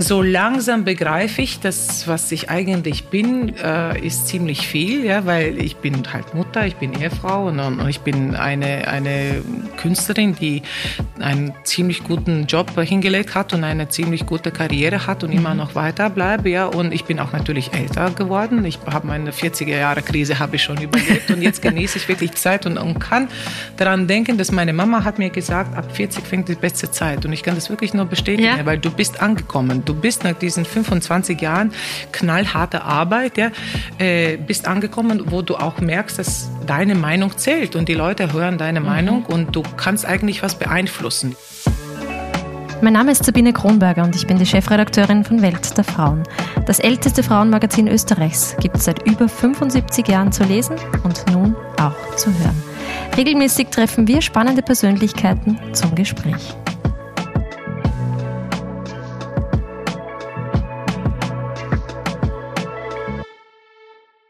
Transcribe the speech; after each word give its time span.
so 0.00 0.22
langsam 0.22 0.84
begreife 0.84 1.42
ich, 1.42 1.58
dass 1.58 2.06
was 2.06 2.30
ich 2.30 2.48
eigentlich 2.50 3.06
bin, 3.06 3.56
äh, 3.56 3.98
ist 3.98 4.28
ziemlich 4.28 4.68
viel, 4.68 5.04
ja, 5.04 5.26
weil 5.26 5.60
ich 5.60 5.76
bin 5.78 6.12
halt 6.12 6.34
Mutter, 6.34 6.64
ich 6.66 6.76
bin 6.76 6.92
Ehefrau 6.92 7.48
und, 7.48 7.58
und 7.58 7.88
ich 7.88 8.00
bin 8.00 8.36
eine, 8.36 8.86
eine 8.86 9.42
Künstlerin, 9.76 10.36
die 10.40 10.62
einen 11.18 11.52
ziemlich 11.64 12.04
guten 12.04 12.46
Job 12.46 12.70
hingelegt 12.80 13.34
hat 13.34 13.52
und 13.52 13.64
eine 13.64 13.88
ziemlich 13.88 14.24
gute 14.24 14.52
Karriere 14.52 15.04
hat 15.08 15.24
und 15.24 15.32
immer 15.32 15.50
mhm. 15.50 15.56
noch 15.56 15.74
weiter 15.74 16.10
bleibe, 16.10 16.48
ja, 16.48 16.66
und 16.66 16.94
ich 16.94 17.04
bin 17.04 17.18
auch 17.18 17.32
natürlich 17.32 17.72
älter 17.74 18.10
geworden. 18.10 18.64
Ich 18.64 18.78
habe 18.86 19.04
meine 19.04 19.32
40er 19.32 19.76
Jahre 19.76 20.02
Krise 20.02 20.38
habe 20.38 20.56
ich 20.56 20.62
schon 20.62 20.80
überlebt 20.80 21.28
und 21.32 21.42
jetzt 21.42 21.60
genieße 21.60 21.98
ich 21.98 22.08
wirklich 22.08 22.34
Zeit 22.34 22.66
und, 22.66 22.78
und 22.78 23.00
kann 23.00 23.26
daran 23.76 24.06
denken, 24.06 24.38
dass 24.38 24.52
meine 24.52 24.72
Mama 24.72 25.02
hat 25.02 25.18
mir 25.18 25.30
gesagt, 25.30 25.76
ab 25.76 25.90
40 25.92 26.24
fängt 26.24 26.48
die 26.48 26.54
beste 26.54 26.88
Zeit 26.88 27.26
und 27.26 27.32
ich 27.32 27.42
kann 27.42 27.56
das 27.56 27.68
wirklich 27.68 27.94
nur 27.94 28.04
bestätigen, 28.04 28.58
ja. 28.58 28.64
weil 28.64 28.78
du 28.78 28.92
bist 28.92 29.20
angekommen 29.20 29.82
du 29.88 29.94
bist 29.94 30.24
nach 30.24 30.34
diesen 30.34 30.64
25 30.64 31.40
Jahren 31.40 31.72
knallharter 32.12 32.84
Arbeit, 32.84 33.38
ja, 33.38 33.50
äh, 33.98 34.36
bist 34.36 34.68
angekommen, 34.68 35.24
wo 35.26 35.42
du 35.42 35.56
auch 35.56 35.80
merkst, 35.80 36.18
dass 36.18 36.50
deine 36.66 36.94
Meinung 36.94 37.36
zählt 37.36 37.74
und 37.74 37.88
die 37.88 37.94
Leute 37.94 38.32
hören 38.32 38.58
deine 38.58 38.80
mhm. 38.80 38.86
Meinung 38.86 39.24
und 39.24 39.56
du 39.56 39.62
kannst 39.76 40.04
eigentlich 40.04 40.42
was 40.42 40.56
beeinflussen. 40.56 41.36
Mein 42.80 42.92
Name 42.92 43.10
ist 43.10 43.24
Sabine 43.24 43.52
Kronberger 43.52 44.04
und 44.04 44.14
ich 44.14 44.28
bin 44.28 44.38
die 44.38 44.46
Chefredakteurin 44.46 45.24
von 45.24 45.42
Welt 45.42 45.76
der 45.76 45.82
Frauen. 45.82 46.22
Das 46.66 46.78
älteste 46.78 47.24
Frauenmagazin 47.24 47.88
Österreichs 47.88 48.54
gibt 48.60 48.76
es 48.76 48.84
seit 48.84 49.04
über 49.04 49.28
75 49.28 50.06
Jahren 50.06 50.30
zu 50.30 50.44
lesen 50.44 50.76
und 51.02 51.24
nun 51.32 51.56
auch 51.80 52.14
zu 52.14 52.30
hören. 52.38 52.62
Regelmäßig 53.16 53.68
treffen 53.68 54.06
wir 54.06 54.22
spannende 54.22 54.62
Persönlichkeiten 54.62 55.58
zum 55.72 55.96
Gespräch. 55.96 56.54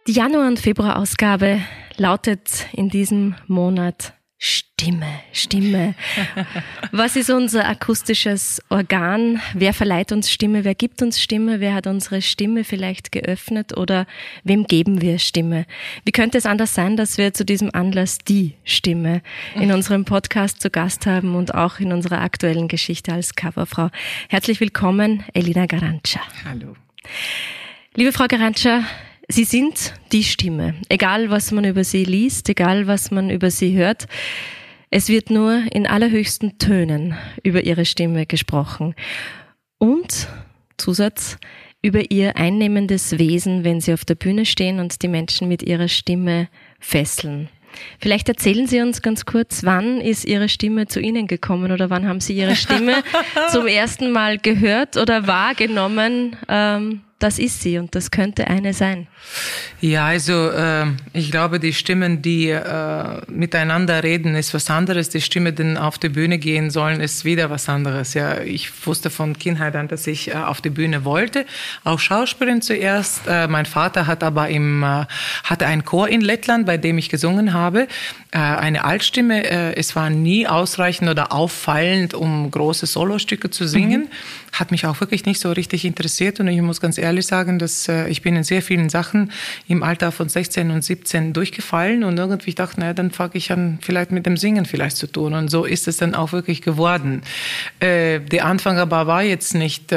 Die 0.09 0.14
Januar- 0.14 0.48
und 0.48 0.59
Februar-Ausgabe 0.59 1.61
lautet 1.98 2.67
in 2.73 2.89
diesem 2.89 3.34
Monat 3.47 4.15
Stimme, 4.39 5.20
Stimme. 5.34 5.95
Was 6.92 7.15
ist 7.15 7.28
unser 7.28 7.69
akustisches 7.69 8.62
Organ? 8.70 9.42
Wer 9.53 9.75
verleiht 9.75 10.11
uns 10.11 10.31
Stimme? 10.31 10.65
Wer 10.65 10.75
gibt 10.75 11.03
uns 11.03 11.20
Stimme? 11.20 11.61
Wer 11.61 11.75
hat 11.75 11.87
unsere 11.87 12.23
Stimme 12.23 12.65
vielleicht 12.65 13.12
geöffnet 13.12 13.77
oder 13.77 14.06
wem 14.45 14.65
geben 14.65 15.03
wir 15.03 15.19
Stimme? 15.19 15.67
Wie 16.06 16.12
könnte 16.12 16.39
es 16.39 16.47
anders 16.47 16.72
sein, 16.72 16.97
dass 16.97 17.19
wir 17.19 17.34
zu 17.34 17.45
diesem 17.45 17.75
Anlass 17.75 18.17
die 18.17 18.55
Stimme 18.65 19.20
in 19.56 19.72
unserem 19.72 20.06
Podcast 20.06 20.62
zu 20.62 20.70
Gast 20.70 21.05
haben 21.05 21.34
und 21.34 21.55
auch 21.55 21.81
in 21.81 21.93
unserer 21.93 22.22
aktuellen 22.22 22.69
Geschichte 22.69 23.12
als 23.12 23.34
Coverfrau? 23.34 23.91
Herzlich 24.31 24.59
willkommen, 24.61 25.22
Elina 25.34 25.67
Garantscha. 25.67 26.20
Hallo. 26.47 26.77
Liebe 27.95 28.12
Frau 28.12 28.27
Garantscha, 28.27 28.84
Sie 29.31 29.45
sind 29.45 29.93
die 30.11 30.25
Stimme. 30.25 30.75
Egal, 30.89 31.29
was 31.29 31.53
man 31.53 31.65
über 31.65 31.84
sie 31.84 32.05
liest, 32.05 32.48
egal, 32.48 32.87
was 32.87 33.11
man 33.11 33.29
über 33.29 33.51
sie 33.51 33.77
hört. 33.77 34.07
Es 34.91 35.11
wird 35.11 35.29
nur 35.29 35.65
in 35.71 35.87
allerhöchsten 35.87 36.57
Tönen 36.59 37.15
über 37.43 37.62
ihre 37.62 37.84
Stimme 37.84 38.25
gesprochen. 38.25 38.95
Und, 39.77 40.29
Zusatz, 40.79 41.37
über 41.83 42.11
ihr 42.11 42.37
einnehmendes 42.37 43.19
Wesen, 43.19 43.65
wenn 43.65 43.83
sie 43.83 43.93
auf 43.93 44.06
der 44.06 44.15
Bühne 44.15 44.47
stehen 44.47 44.81
und 44.81 45.03
die 45.03 45.09
Menschen 45.09 45.47
mit 45.47 45.62
ihrer 45.62 45.89
Stimme 45.89 46.49
fesseln. 46.81 47.51
Vielleicht 48.01 48.31
erzählen 48.31 48.67
Sie 48.67 48.81
uns 48.81 49.03
ganz 49.03 49.27
kurz, 49.27 49.62
wann 49.62 50.01
ist 50.01 50.25
Ihre 50.25 50.49
Stimme 50.49 50.87
zu 50.87 51.01
Ihnen 51.01 51.27
gekommen 51.27 51.71
oder 51.71 51.91
wann 51.91 52.09
haben 52.09 52.21
Sie 52.21 52.34
Ihre 52.34 52.56
Stimme 52.56 53.05
zum 53.53 53.67
ersten 53.67 54.11
Mal 54.11 54.39
gehört 54.39 54.97
oder 54.97 55.27
wahrgenommen? 55.27 56.34
Ähm, 56.49 57.03
das 57.19 57.41
ist 57.41 57.62
sie 57.62 57.78
und 57.78 57.94
das 57.97 58.12
könnte 58.12 58.47
eine 58.47 58.72
sein. 58.72 59.08
Ja, 59.80 60.06
also 60.06 60.50
äh, 60.50 60.86
ich 61.12 61.32
glaube, 61.32 61.59
die 61.59 61.72
Stimmen, 61.72 62.22
die 62.22 62.50
äh, 62.50 63.20
miteinander 63.26 64.04
reden, 64.04 64.37
ist 64.37 64.54
was 64.54 64.70
anderes. 64.70 65.09
Die 65.09 65.20
Stimmen, 65.20 65.54
die 65.54 65.76
auf 65.76 65.98
die 65.98 66.10
Bühne 66.10 66.38
gehen 66.38 66.70
sollen, 66.70 67.00
ist 67.00 67.25
wieder 67.25 67.50
was 67.50 67.69
anderes. 67.69 68.15
Ja, 68.15 68.41
ich 68.41 68.70
wusste 68.87 69.10
von 69.10 69.37
Kindheit 69.37 69.75
an, 69.75 69.88
dass 69.88 70.06
ich 70.06 70.28
äh, 70.28 70.34
auf 70.34 70.60
die 70.60 70.70
Bühne 70.70 71.04
wollte, 71.04 71.44
auch 71.82 71.98
Schauspielerin 71.98 72.62
zuerst. 72.62 73.22
Äh, 73.26 73.48
mein 73.48 73.66
Vater 73.66 74.06
hat 74.06 74.22
aber 74.22 74.48
im 74.48 74.84
äh, 74.84 75.06
hatte 75.43 75.66
einen 75.66 75.84
Chor 75.84 76.09
in 76.09 76.20
Lettland, 76.20 76.66
bei 76.66 76.76
dem 76.76 76.98
ich 76.98 77.09
gesungen 77.09 77.53
habe. 77.53 77.88
Äh, 78.31 78.39
eine 78.39 78.84
Altstimme. 78.84 79.43
Äh, 79.44 79.75
es 79.77 79.97
war 79.97 80.11
nie 80.11 80.47
ausreichend 80.47 81.09
oder 81.09 81.33
auffallend, 81.33 82.12
um 82.12 82.50
große 82.50 82.84
Solostücke 82.84 83.49
zu 83.49 83.66
singen. 83.66 84.03
Mhm. 84.03 84.53
Hat 84.53 84.71
mich 84.71 84.84
auch 84.84 85.00
wirklich 85.00 85.25
nicht 85.25 85.41
so 85.41 85.50
richtig 85.50 85.87
interessiert 85.87 86.38
und 86.38 86.49
ich 86.49 86.61
muss 86.61 86.81
ganz 86.83 86.99
ehrlich 86.99 87.27
sagen, 87.27 87.59
dass 87.59 87.88
äh, 87.88 88.06
ich 88.09 88.21
bin 88.21 88.37
in 88.37 88.44
sehr 88.44 88.61
vielen 88.61 88.91
Sachen 88.91 89.33
im 89.67 89.83
Alter 89.83 90.12
von 90.12 90.28
16 90.28 90.71
und 90.71 90.84
17 90.84 91.33
durchgefallen 91.33 92.05
und 92.05 92.19
irgendwie 92.19 92.53
dachte, 92.53 92.81
naja, 92.81 92.93
dann 92.93 93.12
fange 93.12 93.33
ich 93.34 93.50
an, 93.50 93.78
vielleicht 93.81 94.11
mit 94.11 94.27
dem 94.27 94.37
Singen 94.37 94.67
vielleicht 94.67 94.99
zu 94.99 95.06
tun. 95.06 95.33
Und 95.33 95.49
so 95.49 95.65
ist 95.65 95.88
es 95.88 95.97
dann 95.97 96.15
auch 96.15 96.33
wirklich 96.33 96.61
geworden. 96.61 97.22
Der 97.81 98.44
Anfang 98.44 98.78
aber 98.78 99.06
war 99.06 99.22
jetzt 99.22 99.55
nicht 99.55 99.93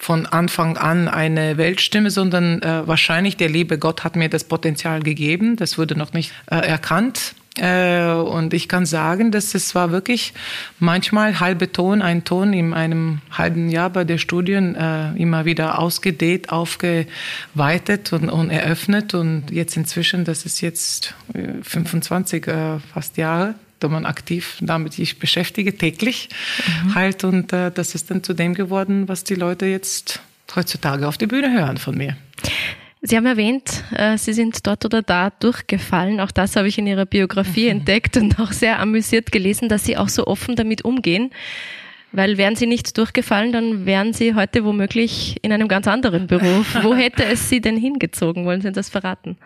von 0.00 0.24
Anfang 0.24 0.78
an 0.78 1.08
eine 1.08 1.58
Weltstimme, 1.58 2.10
sondern 2.10 2.62
äh, 2.62 2.88
wahrscheinlich 2.88 3.36
der 3.36 3.50
liebe 3.50 3.76
Gott 3.78 4.02
hat 4.02 4.16
mir 4.16 4.30
das 4.30 4.44
Potenzial 4.44 5.02
gegeben. 5.02 5.56
Das 5.56 5.76
wurde 5.76 5.94
noch 5.94 6.14
nicht 6.14 6.32
äh, 6.50 6.56
erkannt. 6.56 7.34
Äh, 7.58 8.12
und 8.12 8.54
ich 8.54 8.66
kann 8.66 8.86
sagen, 8.86 9.30
dass 9.30 9.54
es 9.54 9.74
war 9.74 9.92
wirklich 9.92 10.32
manchmal 10.78 11.38
halbe 11.38 11.70
Ton, 11.70 12.00
ein 12.00 12.24
Ton 12.24 12.54
in 12.54 12.72
einem 12.72 13.20
halben 13.30 13.68
Jahr 13.68 13.90
bei 13.90 14.04
der 14.04 14.16
Studien 14.16 14.74
äh, 14.74 15.12
immer 15.16 15.44
wieder 15.44 15.78
ausgedehnt, 15.78 16.50
aufgeweitet 16.50 18.14
und, 18.14 18.30
und 18.30 18.48
eröffnet. 18.48 19.12
Und 19.12 19.50
jetzt 19.50 19.76
inzwischen, 19.76 20.24
das 20.24 20.46
ist 20.46 20.62
jetzt 20.62 21.14
25 21.62 22.46
äh, 22.46 22.78
fast 22.94 23.18
Jahre, 23.18 23.54
da 23.80 23.88
man 23.88 24.06
aktiv 24.06 24.58
damit 24.60 24.92
sich 24.92 25.18
beschäftige, 25.18 25.76
täglich 25.76 26.28
mhm. 26.84 26.94
halt. 26.94 27.24
Und 27.24 27.52
das 27.52 27.94
ist 27.94 28.10
dann 28.10 28.22
zu 28.22 28.34
dem 28.34 28.54
geworden, 28.54 29.08
was 29.08 29.24
die 29.24 29.34
Leute 29.34 29.66
jetzt 29.66 30.20
heutzutage 30.54 31.06
auf 31.08 31.18
die 31.18 31.26
Bühne 31.26 31.52
hören 31.52 31.78
von 31.78 31.96
mir. 31.96 32.16
Sie 33.02 33.16
haben 33.16 33.26
erwähnt, 33.26 33.82
äh, 33.96 34.18
Sie 34.18 34.34
sind 34.34 34.66
dort 34.66 34.84
oder 34.84 35.00
da 35.00 35.30
durchgefallen. 35.30 36.20
Auch 36.20 36.30
das 36.30 36.56
habe 36.56 36.68
ich 36.68 36.76
in 36.76 36.86
Ihrer 36.86 37.06
Biografie 37.06 37.64
mhm. 37.64 37.80
entdeckt 37.80 38.16
und 38.18 38.38
auch 38.38 38.52
sehr 38.52 38.78
amüsiert 38.78 39.32
gelesen, 39.32 39.68
dass 39.68 39.84
Sie 39.84 39.96
auch 39.96 40.08
so 40.08 40.26
offen 40.26 40.54
damit 40.54 40.84
umgehen. 40.84 41.30
Weil 42.12 42.38
wären 42.38 42.56
Sie 42.56 42.66
nicht 42.66 42.98
durchgefallen, 42.98 43.52
dann 43.52 43.86
wären 43.86 44.12
Sie 44.12 44.34
heute 44.34 44.64
womöglich 44.64 45.36
in 45.42 45.52
einem 45.52 45.68
ganz 45.68 45.86
anderen 45.86 46.26
Beruf. 46.26 46.74
Wo 46.82 46.94
hätte 46.94 47.24
es 47.24 47.48
Sie 47.48 47.60
denn 47.60 47.76
hingezogen? 47.76 48.46
Wollen 48.46 48.60
Sie 48.60 48.72
das 48.72 48.88
verraten? 48.88 49.36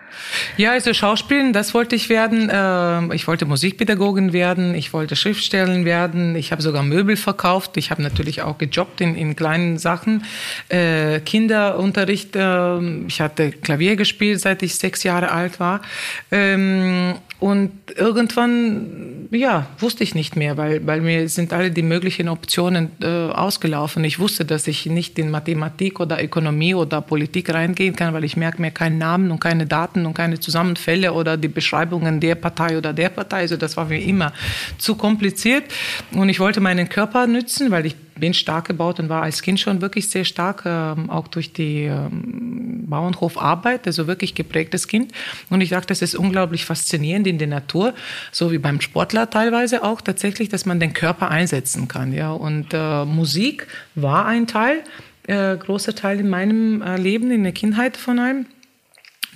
Ja, 0.57 0.73
also 0.73 0.95
Schauspielen, 0.95 1.53
das 1.53 1.75
wollte 1.75 1.95
ich 1.95 2.09
werden. 2.09 2.51
Ähm, 2.51 3.13
ich 3.13 3.27
wollte 3.27 3.45
Musikpädagogin 3.45 4.33
werden. 4.33 4.75
Ich 4.75 4.95
wollte 4.95 5.15
Schriftstellerin 5.15 5.85
werden. 5.85 6.37
Ich 6.37 6.53
habe 6.53 6.63
sogar 6.63 6.83
Möbel 6.83 7.17
verkauft. 7.17 7.77
Ich 7.77 7.91
habe 7.91 8.03
natürlich 8.03 8.41
auch 8.41 8.57
gejobbt 8.57 9.03
in, 9.03 9.15
in 9.15 9.37
kleinen 9.37 9.77
Sachen. 9.77 10.25
Äh, 10.71 11.21
Kinderunterricht. 11.21 12.31
Ähm, 12.35 13.05
ich 13.09 13.21
hatte 13.21 13.51
Klavier 13.53 13.97
gespielt, 13.97 14.41
seit 14.41 14.63
ich 14.63 14.77
sechs 14.77 15.03
Jahre 15.03 15.33
alt 15.33 15.61
war. 15.61 15.83
Ähm, 16.31 17.15
und 17.41 17.73
irgendwann, 17.95 19.29
ja, 19.31 19.67
wusste 19.79 20.03
ich 20.03 20.15
nicht 20.15 20.35
mehr, 20.35 20.57
weil, 20.57 20.87
weil 20.87 21.03
mir 21.03 21.29
sind 21.29 21.53
alle 21.53 21.71
die 21.71 21.83
möglichen 21.83 22.31
Optionen 22.31 22.54
äh, 22.57 23.07
ausgelaufen. 23.33 24.05
Ich 24.05 24.19
wusste, 24.19 24.45
dass 24.45 24.67
ich 24.67 24.87
nicht 24.87 25.19
in 25.19 25.31
Mathematik 25.31 26.01
oder 26.01 26.23
Ökonomie 26.23 26.75
oder 26.75 27.01
Politik 27.01 27.53
reingehen 27.53 27.97
kann, 27.97 28.15
weil 28.15 28.25
ich 28.25 28.37
merke 28.37 28.61
mir 28.61 28.71
keinen 28.71 28.99
Namen 28.99 29.31
und 29.31 29.41
keine 29.41 29.67
Daten 29.67 30.07
und 30.07 30.15
keine 30.15 30.41
Zusammenfälle 30.41 31.13
oder 31.13 31.37
die 31.37 31.49
Beschreibungen 31.49 32.21
der 32.21 32.35
Partei 32.35 32.79
oder 32.79 32.93
der 32.93 33.09
Partei. 33.09 33.39
Also 33.39 33.57
das 33.57 33.77
war 33.77 33.87
mir 33.87 34.01
immer 34.01 34.33
zu 34.79 34.95
kompliziert. 34.95 35.65
Und 36.13 36.29
ich 36.29 36.41
wollte 36.41 36.61
meinen 36.61 36.89
Körper 36.89 37.27
nützen, 37.27 37.71
weil 37.71 37.87
ich 37.87 37.97
bin 38.25 38.33
stark 38.33 38.69
gebaut 38.69 39.01
und 39.01 39.11
war 39.11 39.23
als 39.23 39.43
Kind 39.43 39.61
schon 39.61 39.83
wirklich 39.83 40.09
sehr 40.09 40.25
stark, 40.25 40.63
ähm, 40.65 41.11
auch 41.11 41.29
durch 41.29 41.53
die 41.53 41.83
ähm, 41.83 42.85
Bauernhofarbeit, 42.87 43.87
also 43.87 44.07
wirklich 44.07 44.35
geprägtes 44.35 44.89
Kind. 44.89 45.13
Und 45.51 45.61
ich 45.61 45.69
dachte, 45.69 45.89
das 45.89 46.01
ist 46.01 46.15
unglaublich 46.15 46.65
faszinierend 46.65 47.27
in 47.27 47.37
der 47.37 47.49
Natur, 47.49 47.93
so 48.33 48.51
wie 48.51 48.57
beim 48.57 48.81
Sportler 48.81 49.29
teilweise 49.29 49.85
auch 49.85 50.01
tatsächlich, 50.01 50.49
dass 50.49 50.65
man 50.65 50.81
den 50.81 50.95
Körper 50.95 51.31
einsetzen 51.31 51.87
kann. 51.87 52.15
Ja. 52.15 52.33
Und 52.33 52.69
äh, 52.73 53.05
Musik 53.05 53.67
war 53.95 54.25
ein 54.25 54.47
Teil, 54.47 54.83
äh, 55.27 55.59
großer 55.59 55.95
Teil 55.95 56.19
in 56.21 56.31
meinem 56.31 56.81
äh, 56.81 56.97
Leben, 56.97 57.31
in 57.31 57.43
der 57.43 57.53
Kindheit 57.53 57.99
von 57.99 58.19
einem. 58.19 58.47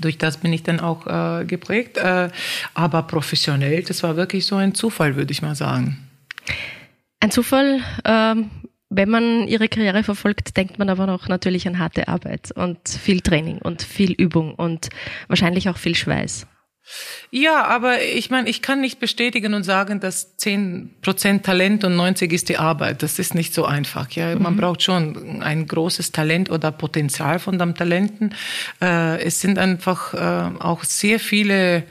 Durch 0.00 0.16
das 0.16 0.38
bin 0.38 0.50
ich 0.54 0.62
dann 0.62 0.80
auch 0.80 1.06
äh, 1.06 1.44
geprägt. 1.44 1.98
Äh, 1.98 2.30
aber 2.72 3.02
professionell, 3.02 3.82
das 3.82 4.02
war 4.02 4.16
wirklich 4.16 4.46
so 4.46 4.56
ein 4.56 4.72
Zufall, 4.72 5.14
würde 5.16 5.32
ich 5.32 5.42
mal 5.42 5.54
sagen. 5.54 5.98
Ein 7.20 7.30
Zufall, 7.30 7.80
ähm, 8.06 8.48
wenn 8.90 9.10
man 9.10 9.48
ihre 9.48 9.68
Karriere 9.68 10.02
verfolgt, 10.02 10.56
denkt 10.56 10.78
man 10.78 10.88
aber 10.88 11.12
auch 11.12 11.28
natürlich 11.28 11.68
an 11.68 11.78
harte 11.78 12.08
Arbeit 12.08 12.52
und 12.52 12.88
viel 12.88 13.20
Training 13.20 13.58
und 13.58 13.82
viel 13.82 14.12
Übung 14.12 14.54
und 14.54 14.88
wahrscheinlich 15.28 15.68
auch 15.68 15.76
viel 15.76 15.94
Schweiß. 15.94 16.46
Ja, 17.30 17.64
aber 17.66 18.02
ich 18.02 18.30
meine, 18.30 18.48
ich 18.48 18.62
kann 18.62 18.80
nicht 18.80 18.98
bestätigen 18.98 19.52
und 19.52 19.62
sagen, 19.62 20.00
dass 20.00 20.38
10% 20.38 21.42
Talent 21.42 21.84
und 21.84 21.96
90 21.96 22.32
ist 22.32 22.48
die 22.48 22.56
Arbeit. 22.56 23.02
Das 23.02 23.18
ist 23.18 23.34
nicht 23.34 23.52
so 23.52 23.66
einfach. 23.66 24.10
Ja, 24.12 24.34
man 24.36 24.54
mhm. 24.54 24.58
braucht 24.58 24.82
schon 24.82 25.42
ein 25.42 25.66
großes 25.66 26.12
Talent 26.12 26.50
oder 26.50 26.72
Potenzial 26.72 27.38
von 27.38 27.58
dem 27.58 27.74
Talenten. 27.74 28.34
Äh, 28.80 29.22
es 29.22 29.40
sind 29.40 29.58
einfach 29.58 30.14
äh, 30.14 30.58
auch 30.60 30.84
sehr 30.84 31.20
viele 31.20 31.84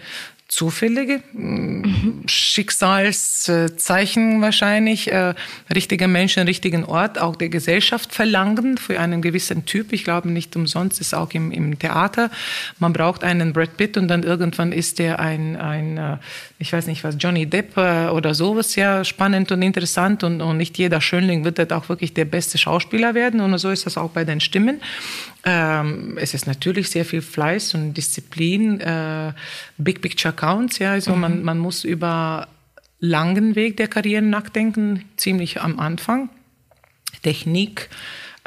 zufällige 0.47 1.21
mhm. 1.33 2.23
Schicksalszeichen 2.25 4.41
wahrscheinlich, 4.41 5.11
äh, 5.11 5.33
richtige 5.73 6.07
Menschen, 6.07 6.47
richtigen 6.47 6.85
Ort, 6.85 7.19
auch 7.19 7.35
der 7.35 7.49
Gesellschaft 7.49 8.13
verlangen 8.13 8.77
für 8.77 8.97
einen 8.99 9.21
gewissen 9.21 9.65
Typ. 9.65 9.91
Ich 9.91 10.05
glaube 10.05 10.29
nicht 10.29 10.55
umsonst 10.55 11.01
ist 11.01 11.13
auch 11.13 11.33
im, 11.33 11.51
im 11.51 11.77
Theater. 11.77 12.31
Man 12.79 12.93
braucht 12.93 13.25
einen 13.25 13.51
Brad 13.51 13.75
Pitt 13.75 13.97
und 13.97 14.07
dann 14.07 14.23
irgendwann 14.23 14.71
ist 14.71 14.99
der 14.99 15.19
ein, 15.19 15.57
ein 15.57 15.97
äh, 15.97 16.17
ich 16.59 16.73
weiß 16.73 16.87
nicht 16.87 17.03
was, 17.03 17.15
Johnny 17.19 17.45
Depp 17.45 17.77
äh, 17.77 18.07
oder 18.07 18.33
sowas 18.33 18.75
ja 18.75 19.03
spannend 19.03 19.51
und 19.51 19.61
interessant 19.61 20.23
und, 20.23 20.41
und 20.41 20.57
nicht 20.57 20.77
jeder 20.77 21.01
Schönling 21.01 21.43
wird 21.43 21.59
dann 21.59 21.71
auch 21.71 21.89
wirklich 21.89 22.13
der 22.13 22.25
beste 22.25 22.57
Schauspieler 22.57 23.13
werden 23.13 23.41
und 23.41 23.57
so 23.57 23.69
ist 23.69 23.85
das 23.85 23.97
auch 23.97 24.11
bei 24.11 24.23
den 24.23 24.39
Stimmen. 24.39 24.81
Ähm, 25.43 26.17
es 26.19 26.33
ist 26.33 26.47
natürlich 26.47 26.89
sehr 26.89 27.05
viel 27.05 27.21
Fleiß 27.21 27.75
und 27.75 27.93
Disziplin, 27.93 28.79
äh, 28.79 29.33
Big 29.77 30.01
Picture 30.01 30.33
Counts, 30.33 30.79
ja, 30.79 30.91
also 30.91 31.13
mhm. 31.13 31.21
man, 31.21 31.43
man 31.43 31.59
muss 31.59 31.83
über 31.83 32.47
langen 32.99 33.55
Weg 33.55 33.77
der 33.77 33.87
Karriere 33.87 34.23
nachdenken, 34.23 35.05
ziemlich 35.17 35.61
am 35.61 35.79
Anfang. 35.79 36.29
Technik 37.21 37.89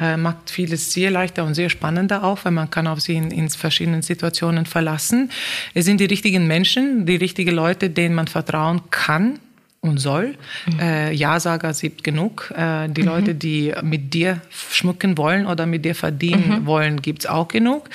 äh, 0.01 0.17
macht 0.17 0.51
vieles 0.51 0.93
sehr 0.93 1.11
leichter 1.11 1.45
und 1.45 1.55
sehr 1.55 1.71
spannender 1.71 2.25
auch, 2.25 2.45
weil 2.45 2.53
man 2.53 2.71
kann 2.71 2.87
auf 2.87 3.01
sie 3.01 3.17
in, 3.17 3.31
in 3.31 3.49
verschiedenen 3.51 4.03
Situationen 4.03 4.67
verlassen. 4.67 5.31
Es 5.75 5.85
sind 5.85 6.01
die 6.01 6.07
richtigen 6.07 6.47
Menschen, 6.47 7.07
die 7.07 7.17
richtigen 7.17 7.55
Leute, 7.55 7.91
denen 7.91 8.15
man 8.15 8.27
vertrauen 8.27 8.83
kann 8.91 9.39
und 9.81 9.99
soll. 9.99 10.37
Mhm. 10.67 10.81
Äh, 10.81 11.13
Ja-Sager 11.13 11.73
gibt 11.73 12.05
genug. 12.05 12.53
Äh, 12.57 12.89
die 12.89 13.03
mhm. 13.03 13.09
Leute, 13.09 13.35
die 13.35 13.73
mit 13.83 14.13
dir 14.13 14.41
schmücken 14.51 15.17
wollen 15.17 15.47
oder 15.47 15.67
mit 15.67 15.85
dir 15.85 15.95
verdienen 15.95 16.63
mhm. 16.63 16.67
wollen, 16.67 17.03
gibt's 17.03 17.27
auch 17.27 17.49
genug. 17.49 17.89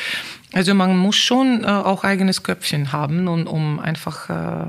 Also 0.54 0.74
man 0.74 0.98
muss 0.98 1.16
schon 1.16 1.64
äh, 1.64 1.68
auch 1.68 2.04
eigenes 2.04 2.44
Köpfchen 2.44 2.92
haben, 2.92 3.28
um, 3.28 3.46
um 3.46 3.80
einfach 3.80 4.30
äh, 4.30 4.68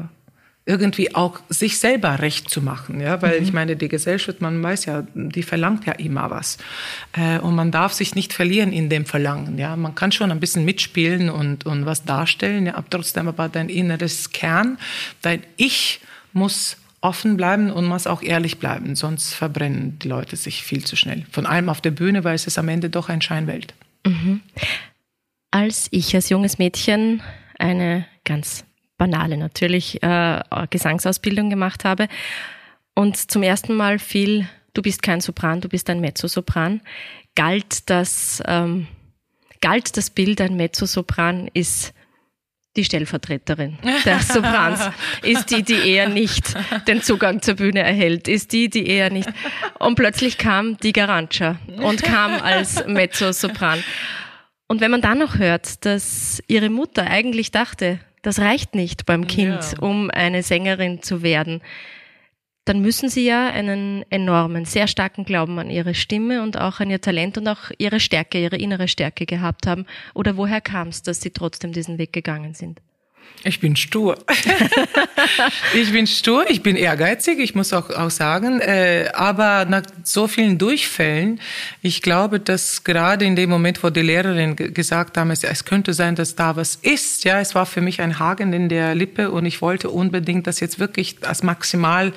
irgendwie 0.69 1.15
auch 1.15 1.39
sich 1.49 1.79
selber 1.79 2.19
recht 2.19 2.51
zu 2.51 2.61
machen. 2.61 3.01
Ja? 3.01 3.23
Weil 3.23 3.41
ich 3.41 3.51
mhm. 3.51 3.55
meine, 3.55 3.77
die 3.77 3.89
Gesellschaft, 3.89 4.41
man 4.41 4.61
weiß 4.61 4.87
ja, 4.87 5.07
die 5.15 5.45
verlangt 5.45 5.87
ja 5.87 5.93
immer 5.93 6.29
was. 6.31 6.59
Äh, 7.13 7.39
und 7.39 7.55
man 7.55 7.71
darf 7.71 7.93
sich 7.93 8.17
nicht 8.17 8.33
verlieren 8.33 8.73
in 8.73 8.91
dem 8.91 9.07
Verlangen. 9.07 9.59
Ja? 9.59 9.77
Man 9.77 9.95
kann 9.95 10.11
schon 10.11 10.33
ein 10.33 10.41
bisschen 10.41 10.65
mitspielen 10.65 11.31
und, 11.31 11.65
und 11.67 11.87
was 11.87 12.05
darstellen, 12.05 12.67
ja? 12.67 12.75
aber 12.75 12.91
trotzdem 12.91 13.29
aber 13.29 13.49
dein 13.49 13.69
inneres 13.69 14.33
Kern, 14.33 14.77
dein 15.23 15.45
Ich 15.57 16.01
muss 16.33 16.77
offen 17.01 17.37
bleiben 17.37 17.71
und 17.71 17.87
muss 17.87 18.09
auch 18.09 18.23
ehrlich 18.23 18.59
bleiben, 18.59 18.97
sonst 18.97 19.35
verbrennen 19.35 19.99
die 20.01 20.09
Leute 20.09 20.35
sich 20.35 20.65
viel 20.65 20.85
zu 20.85 20.97
schnell. 20.97 21.25
Von 21.31 21.47
allem 21.47 21.69
auf 21.69 21.81
der 21.81 21.93
Bühne, 21.93 22.25
weil 22.25 22.35
es 22.35 22.49
ist 22.49 22.59
am 22.59 22.69
Ende 22.69 22.91
doch 22.91 23.09
ein 23.09 23.23
Scheinwelt. 23.23 23.75
Mhm. 24.05 24.41
Als 25.53 25.87
ich 25.93 26.13
als 26.17 26.29
junges 26.29 26.59
Mädchen 26.59 27.23
eine 27.59 28.07
ganz 28.25 28.65
banale 28.97 29.37
natürlich 29.37 30.03
äh, 30.03 30.43
Gesangsausbildung 30.71 31.51
gemacht 31.51 31.85
habe 31.85 32.09
und 32.95 33.17
zum 33.31 33.43
ersten 33.43 33.75
Mal 33.75 33.99
fiel, 33.99 34.49
du 34.73 34.83
bist 34.83 35.03
kein 35.03 35.21
Sopran, 35.21 35.61
du 35.61 35.69
bist 35.69 35.91
ein 35.91 36.01
Mezzosopran, 36.01 36.81
galt 37.35 37.91
das, 37.91 38.43
ähm, 38.47 38.87
galt 39.61 39.97
das 39.97 40.11
Bild, 40.11 40.41
ein 40.41 40.57
Mezzosopran 40.57 41.51
ist 41.53 41.93
die 42.77 42.85
Stellvertreterin 42.85 43.79
der 44.05 44.21
Soprans, 44.21 44.91
ist 45.23 45.51
die, 45.51 45.63
die 45.63 45.91
eher 45.91 46.09
nicht 46.09 46.55
den 46.87 47.03
Zugang 47.03 47.43
zur 47.43 47.55
Bühne 47.55 47.81
erhält, 47.81 48.29
ist 48.29 48.53
die, 48.53 48.69
die 48.69 48.87
eher 48.87 49.11
nicht. 49.11 49.29
Und 49.79 49.95
plötzlich 49.95 50.39
kam 50.39 50.77
die 50.79 50.93
Garantia 50.93 51.59
und 51.79 52.03
kam 52.03 52.33
als 52.33 52.87
Mezzosopran. 52.87 53.83
Und 54.69 54.81
wenn 54.81 54.91
man 54.91 55.01
dann 55.01 55.19
noch 55.19 55.39
hört, 55.39 55.85
dass 55.85 56.43
ihre 56.49 56.71
Mutter 56.71 57.07
eigentlich 57.07 57.51
dachte, 57.51 58.01
das 58.27 58.41
reicht 58.41 58.75
nicht 58.75 59.07
beim 59.07 59.29
Kind, 59.29 59.63
ja. 59.73 59.79
um 59.79 60.11
eine 60.11 60.43
Sängerin 60.43 61.01
zu 61.01 61.23
werden, 61.23 61.63
dann 62.65 62.81
müssen 62.81 63.09
sie 63.09 63.25
ja 63.25 63.49
einen 63.49 64.05
enormen, 64.11 64.65
sehr 64.65 64.89
starken 64.89 65.25
Glauben 65.25 65.57
an 65.61 65.71
ihre 65.71 65.95
Stimme 65.95 66.43
und 66.43 66.59
auch 66.59 66.81
an 66.81 66.91
ihr 66.91 67.01
Talent 67.01 67.39
und 67.39 67.47
auch 67.47 67.71
ihre 67.79 68.01
Stärke, 68.01 68.43
ihre 68.43 68.57
innere 68.57 68.89
Stärke 68.89 69.27
gehabt 69.27 69.69
haben. 69.69 69.87
Oder 70.13 70.37
woher 70.37 70.61
kam 70.61 70.89
es, 70.89 71.03
dass 71.03 71.21
sie 71.21 71.31
trotzdem 71.31 71.71
diesen 71.71 71.99
Weg 71.99 72.13
gegangen 72.13 72.55
sind? 72.55 72.81
Ich 73.47 73.61
bin 73.61 73.77
stur. 73.77 74.19
ich 75.75 75.93
bin 75.93 76.09
stur, 76.09 76.51
ich 76.51 76.63
bin 76.63 76.75
ehrgeizig, 76.75 77.39
ich 77.39 77.55
muss 77.55 77.73
auch, 77.73 77.91
auch 77.91 78.11
sagen. 78.11 78.61
Äh, 78.61 79.11
aber 79.15 79.67
nach 79.67 79.83
so 80.03 80.27
vielen 80.27 80.59
Durchfällen, 80.59 81.41
ich 81.81 82.03
glaube, 82.03 82.41
dass 82.41 82.83
gerade 82.83 83.25
in 83.25 83.37
dem 83.37 83.49
Moment, 83.49 83.85
wo 83.85 83.91
die 83.91 84.03
Lehrerin 84.03 84.57
gesagt 84.57 85.17
haben, 85.17 85.31
es, 85.31 85.45
es 85.45 85.65
könnte 85.65 85.95
sein, 85.95 86.17
dass 86.17 86.35
da 86.35 86.57
was 86.57 86.75
ist, 86.75 87.23
ja, 87.23 87.39
es 87.39 87.55
war 87.55 87.67
für 87.67 87.81
mich 87.81 88.01
ein 88.01 88.19
Haken 88.19 88.53
in 88.53 88.69
der 88.69 88.97
Lippe 88.97 89.31
und 89.31 89.47
ich 89.47 89.63
wollte 89.63 89.91
unbedingt 89.91 90.49
das 90.49 90.59
jetzt 90.59 90.81
wirklich 90.81 91.19
als 91.23 91.45
maximal 91.45 92.13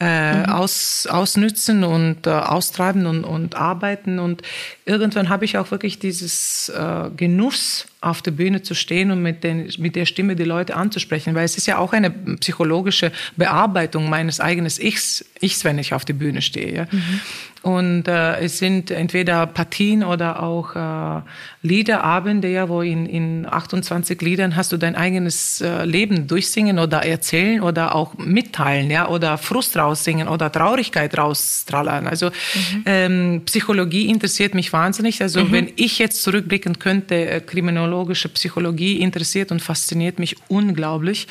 äh, 0.00 0.34
mhm. 0.34 0.44
aus, 0.46 1.06
ausnützen 1.08 1.84
und 1.84 2.26
äh, 2.26 2.30
austreiben 2.30 3.06
und, 3.06 3.22
und 3.22 3.54
arbeiten. 3.54 4.18
Und 4.18 4.42
irgendwann 4.84 5.28
habe 5.28 5.44
ich 5.44 5.58
auch 5.58 5.70
wirklich 5.70 6.00
dieses 6.00 6.70
äh, 6.70 7.10
Genuss 7.16 7.86
auf 8.02 8.20
der 8.20 8.32
Bühne 8.32 8.62
zu 8.62 8.74
stehen 8.74 9.10
und 9.10 9.22
mit, 9.22 9.44
den, 9.44 9.72
mit 9.78 9.96
der 9.96 10.06
Stimme 10.06 10.36
die 10.36 10.44
Leute 10.44 10.76
anzusprechen, 10.76 11.34
weil 11.34 11.44
es 11.44 11.56
ist 11.56 11.66
ja 11.66 11.78
auch 11.78 11.92
eine 11.92 12.10
psychologische 12.10 13.12
Bearbeitung 13.36 14.10
meines 14.10 14.40
eigenen 14.40 14.70
Ichs, 14.78 15.24
Ichs 15.40 15.64
wenn 15.64 15.78
ich 15.78 15.94
auf 15.94 16.04
der 16.04 16.14
Bühne 16.14 16.42
stehe. 16.42 16.74
Ja. 16.74 16.86
Mhm. 16.90 17.20
Und 17.62 18.08
äh, 18.08 18.40
es 18.40 18.58
sind 18.58 18.90
entweder 18.90 19.46
Partien 19.46 20.02
oder 20.02 20.42
auch 20.42 20.74
äh, 20.74 21.22
Liederabende, 21.62 22.48
ja, 22.48 22.68
wo 22.68 22.82
in, 22.82 23.06
in 23.06 23.46
28 23.48 24.20
Liedern 24.20 24.56
hast 24.56 24.72
du 24.72 24.76
dein 24.76 24.96
eigenes 24.96 25.60
äh, 25.60 25.84
Leben 25.84 26.26
durchsingen 26.26 26.80
oder 26.80 27.04
erzählen 27.04 27.60
oder 27.60 27.94
auch 27.94 28.18
mitteilen, 28.18 28.90
ja, 28.90 29.08
oder 29.08 29.38
Frust 29.38 29.76
raussingen 29.76 30.26
oder 30.26 30.50
Traurigkeit 30.50 31.16
raustrallern. 31.16 32.08
Also 32.08 32.30
mhm. 32.30 32.82
ähm, 32.84 33.42
Psychologie 33.46 34.08
interessiert 34.08 34.54
mich 34.54 34.72
wahnsinnig. 34.72 35.22
Also 35.22 35.44
mhm. 35.44 35.52
wenn 35.52 35.72
ich 35.76 36.00
jetzt 36.00 36.22
zurückblicken 36.24 36.80
könnte, 36.80 37.14
äh, 37.14 37.40
kriminologische 37.40 38.28
Psychologie 38.28 39.00
interessiert 39.00 39.52
und 39.52 39.62
fasziniert 39.62 40.18
mich 40.18 40.34
unglaublich. 40.48 41.28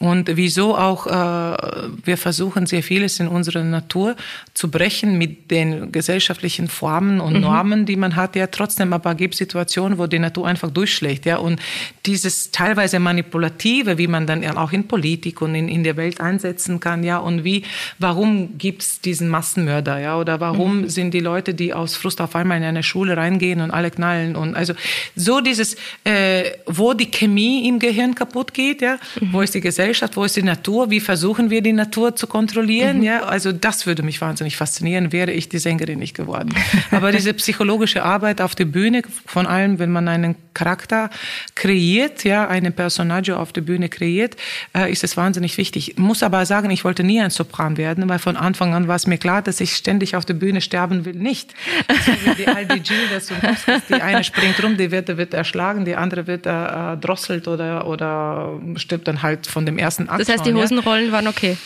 Und 0.00 0.36
wieso 0.36 0.76
auch 0.76 1.06
äh, 1.06 1.56
wir 2.04 2.16
versuchen 2.16 2.66
sehr 2.66 2.84
vieles 2.84 3.18
in 3.18 3.26
unserer 3.26 3.64
Natur 3.64 4.14
zu 4.54 4.70
brechen 4.70 5.18
mit 5.18 5.50
den 5.50 5.90
gesellschaftlichen 5.90 6.68
Formen 6.68 7.20
und 7.20 7.34
mhm. 7.34 7.40
Normen, 7.40 7.86
die 7.86 7.96
man 7.96 8.14
hat, 8.14 8.36
ja 8.36 8.46
trotzdem 8.46 8.92
aber 8.92 9.16
gibt 9.16 9.34
Situationen, 9.34 9.98
wo 9.98 10.06
die 10.06 10.20
Natur 10.20 10.46
einfach 10.46 10.70
durchschlägt, 10.70 11.26
ja 11.26 11.38
und 11.38 11.60
dieses 12.06 12.52
teilweise 12.52 13.00
manipulative, 13.00 13.98
wie 13.98 14.06
man 14.06 14.26
dann 14.26 14.44
auch 14.56 14.72
in 14.72 14.86
Politik 14.86 15.42
und 15.42 15.54
in, 15.56 15.68
in 15.68 15.82
der 15.82 15.96
Welt 15.96 16.20
einsetzen 16.20 16.78
kann, 16.78 17.02
ja 17.02 17.18
und 17.18 17.42
wie, 17.42 17.64
warum 17.98 18.56
gibt's 18.56 19.00
diesen 19.00 19.28
Massenmörder, 19.28 19.98
ja 19.98 20.16
oder 20.16 20.38
warum 20.38 20.82
mhm. 20.82 20.88
sind 20.88 21.12
die 21.12 21.20
Leute, 21.20 21.54
die 21.54 21.74
aus 21.74 21.96
Frust 21.96 22.20
auf 22.20 22.36
einmal 22.36 22.58
in 22.58 22.64
eine 22.64 22.84
Schule 22.84 23.16
reingehen 23.16 23.60
und 23.60 23.72
alle 23.72 23.90
knallen 23.90 24.36
und 24.36 24.54
also 24.54 24.74
so 25.16 25.40
dieses, 25.40 25.76
äh, 26.04 26.44
wo 26.66 26.94
die 26.94 27.10
Chemie 27.10 27.66
im 27.68 27.80
Gehirn 27.80 28.14
kaputt 28.14 28.54
geht, 28.54 28.80
ja, 28.80 28.98
mhm. 29.20 29.32
wo 29.32 29.42
ist 29.42 29.54
die 29.54 29.60
Gesellschaft, 29.60 29.87
wo 30.14 30.24
ist 30.24 30.36
die 30.36 30.42
Natur, 30.42 30.90
wie 30.90 31.00
versuchen 31.00 31.50
wir 31.50 31.62
die 31.62 31.72
Natur 31.72 32.16
zu 32.16 32.26
kontrollieren, 32.26 32.98
mhm. 32.98 33.02
ja, 33.02 33.22
also 33.24 33.52
das 33.52 33.86
würde 33.86 34.02
mich 34.02 34.20
wahnsinnig 34.20 34.56
faszinieren, 34.56 35.12
wäre 35.12 35.32
ich 35.32 35.48
die 35.48 35.58
Sängerin 35.58 35.98
nicht 35.98 36.16
geworden. 36.16 36.54
Aber 36.90 37.12
diese 37.12 37.34
psychologische 37.34 38.02
Arbeit 38.02 38.40
auf 38.40 38.54
der 38.54 38.64
Bühne, 38.64 39.02
von 39.26 39.46
allem, 39.46 39.78
wenn 39.78 39.90
man 39.90 40.08
einen 40.08 40.36
Charakter 40.54 41.10
kreiert, 41.54 42.24
ja, 42.24 42.48
einen 42.48 42.72
Personaggio 42.72 43.36
auf 43.36 43.52
der 43.52 43.60
Bühne 43.60 43.88
kreiert, 43.88 44.36
äh, 44.76 44.90
ist 44.90 45.04
es 45.04 45.16
wahnsinnig 45.16 45.56
wichtig. 45.56 45.92
Ich 45.92 45.98
muss 45.98 46.22
aber 46.22 46.44
sagen, 46.46 46.70
ich 46.70 46.84
wollte 46.84 47.04
nie 47.04 47.20
ein 47.20 47.30
Sopran 47.30 47.76
werden, 47.76 48.08
weil 48.08 48.18
von 48.18 48.36
Anfang 48.36 48.74
an 48.74 48.88
war 48.88 48.96
es 48.96 49.06
mir 49.06 49.18
klar, 49.18 49.40
dass 49.42 49.60
ich 49.60 49.76
ständig 49.76 50.16
auf 50.16 50.24
der 50.24 50.34
Bühne 50.34 50.60
sterben 50.60 51.04
will. 51.04 51.14
Nicht. 51.14 51.54
So 52.04 52.12
wie 52.12 52.34
die 52.34 52.48
Aldi 52.48 52.80
Gildas 52.80 53.30
und 53.30 53.38
die 53.88 53.94
eine 53.94 54.24
springt 54.24 54.62
rum, 54.62 54.76
die 54.76 54.90
wird, 54.90 55.16
wird 55.16 55.32
erschlagen, 55.34 55.84
die 55.84 55.94
andere 55.94 56.26
wird 56.26 56.46
äh, 56.46 56.96
drosselt 56.96 57.46
oder, 57.46 57.86
oder 57.86 58.60
stirbt 58.76 59.06
dann 59.06 59.22
halt 59.22 59.46
von 59.46 59.64
dem 59.64 59.77
ersten 59.78 60.08
Akt. 60.08 60.20
Das 60.20 60.28
heißt, 60.28 60.46
die 60.46 60.54
Hosenrollen 60.54 61.06
ja. 61.06 61.12
waren 61.12 61.28
okay. 61.28 61.56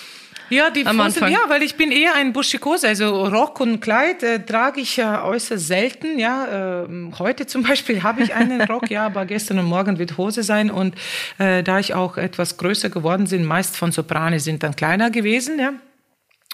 Ja, 0.52 0.68
die 0.68 0.84
Am 0.84 1.02
Hosen, 1.02 1.28
ja, 1.28 1.38
weil 1.48 1.62
ich 1.62 1.76
bin 1.76 1.90
eher 1.90 2.14
ein 2.14 2.34
Buschikose, 2.34 2.86
also 2.86 3.24
Rock 3.26 3.60
und 3.60 3.80
Kleid 3.80 4.22
äh, 4.22 4.44
trage 4.44 4.82
ich 4.82 4.98
äh, 4.98 5.04
äußerst 5.04 5.66
selten. 5.66 6.18
Ja, 6.18 6.82
äh, 6.82 6.88
heute 7.18 7.46
zum 7.46 7.62
Beispiel 7.68 8.02
habe 8.02 8.22
ich 8.22 8.34
einen 8.34 8.60
Rock, 8.60 8.90
ja, 8.90 9.06
aber 9.06 9.24
gestern 9.24 9.58
und 9.60 9.64
morgen 9.64 9.98
wird 9.98 10.18
Hose 10.18 10.42
sein 10.42 10.70
und 10.70 10.94
äh, 11.38 11.62
da 11.62 11.78
ich 11.78 11.94
auch 11.94 12.18
etwas 12.18 12.58
größer 12.58 12.90
geworden 12.90 13.28
bin, 13.28 13.46
meist 13.46 13.78
von 13.78 13.92
Soprane 13.92 14.40
sind 14.40 14.62
dann 14.62 14.76
kleiner 14.76 15.10
gewesen, 15.10 15.58
ja. 15.58 15.72